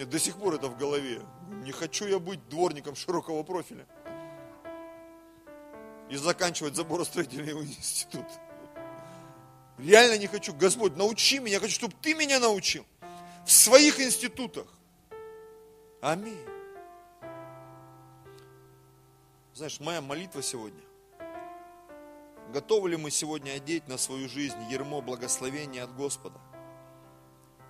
Нет, 0.00 0.08
до 0.08 0.18
сих 0.18 0.38
пор 0.38 0.54
это 0.54 0.68
в 0.68 0.78
голове. 0.78 1.20
Не 1.62 1.72
хочу 1.72 2.06
я 2.06 2.18
быть 2.18 2.48
дворником 2.48 2.96
широкого 2.96 3.42
профиля. 3.42 3.86
И 6.08 6.16
заканчивать 6.16 6.74
заборостроительный 6.74 7.52
институт. 7.66 8.24
Реально 9.76 10.16
не 10.16 10.26
хочу. 10.26 10.54
Господь, 10.54 10.96
научи 10.96 11.38
меня. 11.38 11.56
Я 11.56 11.60
хочу, 11.60 11.74
чтобы 11.74 11.94
ты 12.00 12.14
меня 12.14 12.40
научил. 12.40 12.86
В 13.44 13.52
своих 13.52 14.00
институтах. 14.00 14.66
Аминь. 16.00 16.46
Знаешь, 19.52 19.80
моя 19.80 20.00
молитва 20.00 20.42
сегодня. 20.42 20.80
Готовы 22.54 22.88
ли 22.88 22.96
мы 22.96 23.10
сегодня 23.10 23.50
одеть 23.50 23.86
на 23.86 23.98
свою 23.98 24.30
жизнь 24.30 24.62
ермо 24.70 25.02
благословения 25.02 25.84
от 25.84 25.94
Господа? 25.94 26.40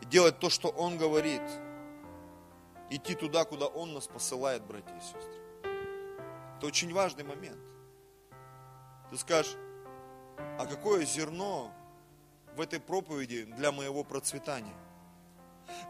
И 0.01 0.05
делать 0.05 0.39
то, 0.39 0.49
что 0.49 0.69
Он 0.69 0.97
говорит– 0.97 1.43
идти 2.91 3.15
туда, 3.15 3.45
куда 3.45 3.67
Он 3.67 3.95
нас 3.95 4.07
посылает, 4.07 4.63
братья 4.65 4.95
и 4.97 5.01
сестры. 5.01 5.41
Это 6.57 6.67
очень 6.67 6.93
важный 6.93 7.25
момент. 7.25 7.59
Ты 9.11 9.17
скажешь, 9.17 9.57
а 10.59 10.67
какое 10.67 11.05
зерно 11.05 11.73
в 12.55 12.61
этой 12.61 12.81
проповеди 12.81 13.45
для 13.45 13.73
моего 13.73 14.05
процветания? 14.05 14.77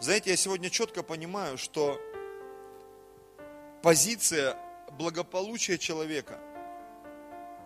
Знаете, 0.01 0.31
я 0.31 0.37
сегодня 0.37 0.71
четко 0.71 1.03
понимаю, 1.03 1.59
что 1.59 1.99
позиция 3.83 4.57
благополучия 4.93 5.79
человека, 5.79 6.39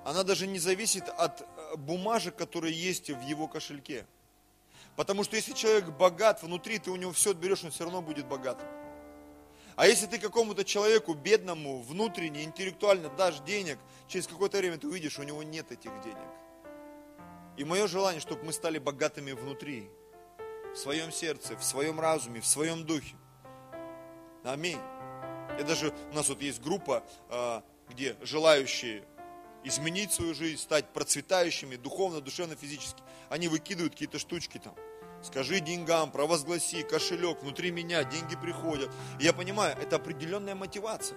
она 0.04 0.22
даже 0.22 0.46
не 0.46 0.58
зависит 0.58 1.08
от 1.08 1.40
э, 1.40 1.76
бумажек, 1.76 2.36
которые 2.36 2.74
есть 2.74 3.10
в 3.10 3.20
его 3.22 3.48
кошельке. 3.48 4.06
Потому 4.96 5.24
что 5.24 5.36
если 5.36 5.52
человек 5.52 5.88
богат 5.88 6.42
внутри, 6.42 6.78
ты 6.78 6.90
у 6.90 6.96
него 6.96 7.12
все 7.12 7.30
отберешь, 7.30 7.64
он 7.64 7.70
все 7.70 7.84
равно 7.84 8.02
будет 8.02 8.26
богатым. 8.26 8.68
А 9.76 9.88
если 9.88 10.06
ты 10.06 10.18
какому-то 10.18 10.64
человеку 10.64 11.14
бедному, 11.14 11.82
внутренне, 11.82 12.44
интеллектуально 12.44 13.08
дашь 13.08 13.40
денег, 13.40 13.78
через 14.06 14.26
какое-то 14.26 14.58
время 14.58 14.78
ты 14.78 14.86
увидишь, 14.86 15.18
у 15.18 15.22
него 15.24 15.42
нет 15.42 15.72
этих 15.72 15.90
денег. 16.02 16.28
И 17.56 17.64
мое 17.64 17.86
желание, 17.88 18.20
чтобы 18.20 18.44
мы 18.44 18.52
стали 18.52 18.78
богатыми 18.78 19.32
внутри, 19.32 19.88
в 20.72 20.76
своем 20.76 21.12
сердце, 21.12 21.56
в 21.56 21.64
своем 21.64 22.00
разуме, 22.00 22.40
в 22.40 22.46
своем 22.46 22.84
духе. 22.84 23.16
Аминь. 24.44 24.78
И 25.58 25.62
даже 25.62 25.92
у 26.10 26.14
нас 26.14 26.28
вот 26.28 26.40
есть 26.42 26.60
группа, 26.60 27.04
а, 27.28 27.62
где 27.88 28.16
желающие 28.22 29.04
изменить 29.62 30.12
свою 30.12 30.34
жизнь, 30.34 30.60
стать 30.60 30.92
процветающими 30.92 31.76
духовно, 31.76 32.20
душевно, 32.20 32.54
физически, 32.54 33.02
они 33.28 33.48
выкидывают 33.48 33.94
какие-то 33.94 34.18
штучки 34.18 34.58
там– 34.58 34.74
Скажи 35.24 35.60
деньгам, 35.60 36.10
провозгласи, 36.10 36.82
кошелек, 36.82 37.42
внутри 37.42 37.70
меня 37.70 38.04
деньги 38.04 38.36
приходят. 38.36 38.90
И 39.18 39.24
я 39.24 39.32
понимаю, 39.32 39.74
это 39.80 39.96
определенная 39.96 40.54
мотивация. 40.54 41.16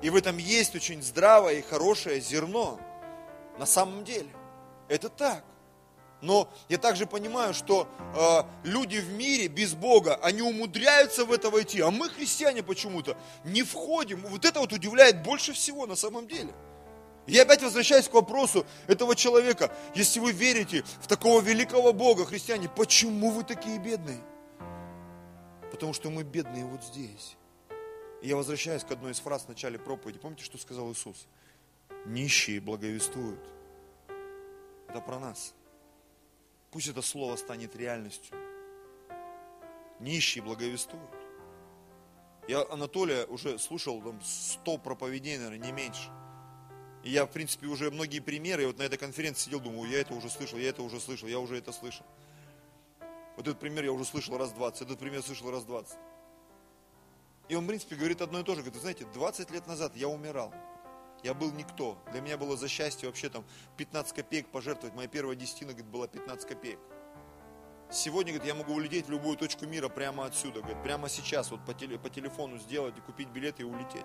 И 0.00 0.08
в 0.08 0.16
этом 0.16 0.38
есть 0.38 0.74
очень 0.74 1.02
здравое 1.02 1.54
и 1.54 1.62
хорошее 1.62 2.20
зерно. 2.20 2.80
На 3.58 3.66
самом 3.66 4.04
деле. 4.04 4.30
Это 4.88 5.10
так. 5.10 5.44
Но 6.22 6.48
я 6.70 6.78
также 6.78 7.06
понимаю, 7.06 7.52
что 7.52 7.86
э, 8.16 8.68
люди 8.68 8.96
в 8.96 9.12
мире 9.12 9.48
без 9.48 9.74
Бога, 9.74 10.16
они 10.22 10.40
умудряются 10.40 11.26
в 11.26 11.32
это 11.32 11.50
войти, 11.50 11.80
а 11.80 11.90
мы, 11.90 12.08
христиане, 12.08 12.62
почему-то 12.62 13.16
не 13.44 13.62
входим. 13.62 14.22
Вот 14.22 14.46
это 14.46 14.60
вот 14.60 14.72
удивляет 14.72 15.22
больше 15.22 15.52
всего 15.52 15.86
на 15.86 15.94
самом 15.94 16.26
деле. 16.26 16.54
Я 17.28 17.42
опять 17.42 17.62
возвращаюсь 17.62 18.08
к 18.08 18.14
вопросу 18.14 18.66
этого 18.86 19.14
человека. 19.14 19.70
Если 19.94 20.18
вы 20.18 20.32
верите 20.32 20.82
в 21.02 21.06
такого 21.06 21.42
великого 21.42 21.92
Бога, 21.92 22.24
христиане, 22.24 22.70
почему 22.70 23.30
вы 23.30 23.44
такие 23.44 23.78
бедные? 23.78 24.20
Потому 25.70 25.92
что 25.92 26.08
мы 26.08 26.22
бедные 26.22 26.64
вот 26.64 26.82
здесь. 26.82 27.36
И 28.22 28.28
я 28.28 28.36
возвращаюсь 28.36 28.82
к 28.82 28.90
одной 28.90 29.12
из 29.12 29.20
фраз 29.20 29.44
в 29.44 29.48
начале 29.48 29.78
проповеди. 29.78 30.18
Помните, 30.18 30.42
что 30.42 30.56
сказал 30.56 30.90
Иисус? 30.90 31.26
Нищие 32.06 32.60
благовествуют. 32.60 33.44
Это 34.88 35.02
про 35.02 35.18
нас. 35.18 35.54
Пусть 36.70 36.88
это 36.88 37.02
слово 37.02 37.36
станет 37.36 37.76
реальностью. 37.76 38.36
Нищие 40.00 40.42
благовествуют. 40.42 41.10
Я 42.48 42.64
Анатолия 42.70 43.26
уже 43.26 43.58
слушал 43.58 44.00
там 44.00 44.18
100 44.22 44.78
проповедей, 44.78 45.36
наверное, 45.36 45.58
не 45.58 45.72
меньше. 45.72 46.08
Я, 47.08 47.24
в 47.24 47.30
принципе, 47.30 47.66
уже 47.68 47.90
многие 47.90 48.20
примеры, 48.20 48.66
вот 48.66 48.78
на 48.78 48.82
этой 48.82 48.98
конференции 48.98 49.46
сидел, 49.46 49.60
думаю, 49.60 49.90
я 49.90 50.00
это 50.00 50.12
уже 50.12 50.28
слышал, 50.28 50.58
я 50.58 50.68
это 50.68 50.82
уже 50.82 51.00
слышал, 51.00 51.26
я 51.26 51.38
уже 51.38 51.56
это 51.56 51.72
слышал. 51.72 52.04
Вот 53.36 53.48
этот 53.48 53.58
пример 53.58 53.84
я 53.84 53.92
уже 53.92 54.04
слышал 54.04 54.36
раз 54.36 54.52
20, 54.52 54.82
этот 54.82 54.98
пример 54.98 55.22
слышал 55.22 55.50
раз 55.50 55.64
20. 55.64 55.96
И 57.48 57.54
он, 57.54 57.64
в 57.64 57.66
принципе, 57.66 57.96
говорит 57.96 58.20
одно 58.20 58.40
и 58.40 58.42
то 58.42 58.54
же. 58.54 58.60
Говорит, 58.60 58.78
знаете, 58.78 59.06
20 59.14 59.50
лет 59.52 59.66
назад 59.66 59.96
я 59.96 60.06
умирал. 60.06 60.52
Я 61.22 61.32
был 61.32 61.50
никто. 61.52 61.96
Для 62.12 62.20
меня 62.20 62.36
было 62.36 62.58
за 62.58 62.68
счастье 62.68 63.08
вообще 63.08 63.30
там 63.30 63.42
15 63.78 64.14
копеек 64.14 64.48
пожертвовать. 64.48 64.94
Моя 64.94 65.08
первая 65.08 65.34
десятина, 65.34 65.72
говорит, 65.72 65.90
была 65.90 66.08
15 66.08 66.46
копеек. 66.46 66.78
Сегодня, 67.90 68.34
говорит, 68.34 68.46
я 68.46 68.54
могу 68.54 68.74
улететь 68.74 69.06
в 69.06 69.10
любую 69.10 69.38
точку 69.38 69.64
мира 69.64 69.88
прямо 69.88 70.26
отсюда. 70.26 70.60
Говорит, 70.60 70.82
прямо 70.82 71.08
сейчас, 71.08 71.50
вот 71.50 71.64
по, 71.64 71.72
теле, 71.72 71.98
по 71.98 72.10
телефону 72.10 72.58
сделать 72.58 72.98
и 72.98 73.00
купить 73.00 73.28
билеты 73.28 73.62
и 73.62 73.64
улететь. 73.64 74.04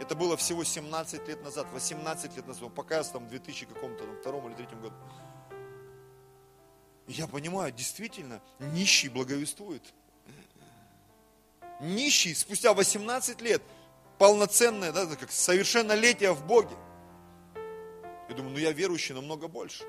Это 0.00 0.14
было 0.14 0.34
всего 0.38 0.64
17 0.64 1.28
лет 1.28 1.44
назад, 1.44 1.66
18 1.74 2.34
лет 2.34 2.46
назад, 2.46 2.74
пока 2.74 3.02
там 3.02 3.26
в 3.26 3.28
2000 3.28 3.66
каком-то, 3.66 4.04
там, 4.04 4.16
втором 4.16 4.48
или 4.48 4.54
третьем 4.54 4.80
году. 4.80 4.96
я 7.06 7.26
понимаю, 7.26 7.70
действительно, 7.70 8.40
нищий 8.58 9.10
благовествует. 9.10 9.82
Нищий 11.80 12.34
спустя 12.34 12.72
18 12.72 13.42
лет, 13.42 13.62
полноценное, 14.16 14.90
да, 14.90 15.04
как 15.16 15.30
совершеннолетие 15.30 16.32
в 16.32 16.46
Боге. 16.46 16.76
Я 18.30 18.34
думаю, 18.34 18.54
ну 18.54 18.58
я 18.58 18.72
верующий 18.72 19.14
намного 19.14 19.48
больше. 19.48 19.84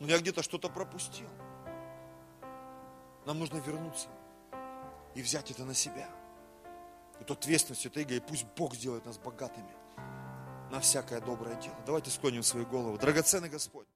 Но 0.00 0.08
я 0.08 0.18
где-то 0.18 0.42
что-то 0.42 0.68
пропустил. 0.68 1.28
Нам 3.26 3.38
нужно 3.38 3.58
вернуться 3.58 4.08
и 5.14 5.22
взять 5.22 5.52
это 5.52 5.64
на 5.64 5.74
себя 5.74 6.08
эту 7.20 7.34
ответственность, 7.34 7.86
это 7.86 8.00
иго, 8.00 8.14
и 8.14 8.20
пусть 8.20 8.46
Бог 8.56 8.74
сделает 8.74 9.04
нас 9.06 9.18
богатыми 9.18 9.74
на 10.70 10.80
всякое 10.80 11.20
доброе 11.20 11.54
дело. 11.60 11.76
Давайте 11.86 12.10
склоним 12.10 12.42
свою 12.42 12.66
голову. 12.66 12.98
Драгоценный 12.98 13.48
Господь. 13.48 13.86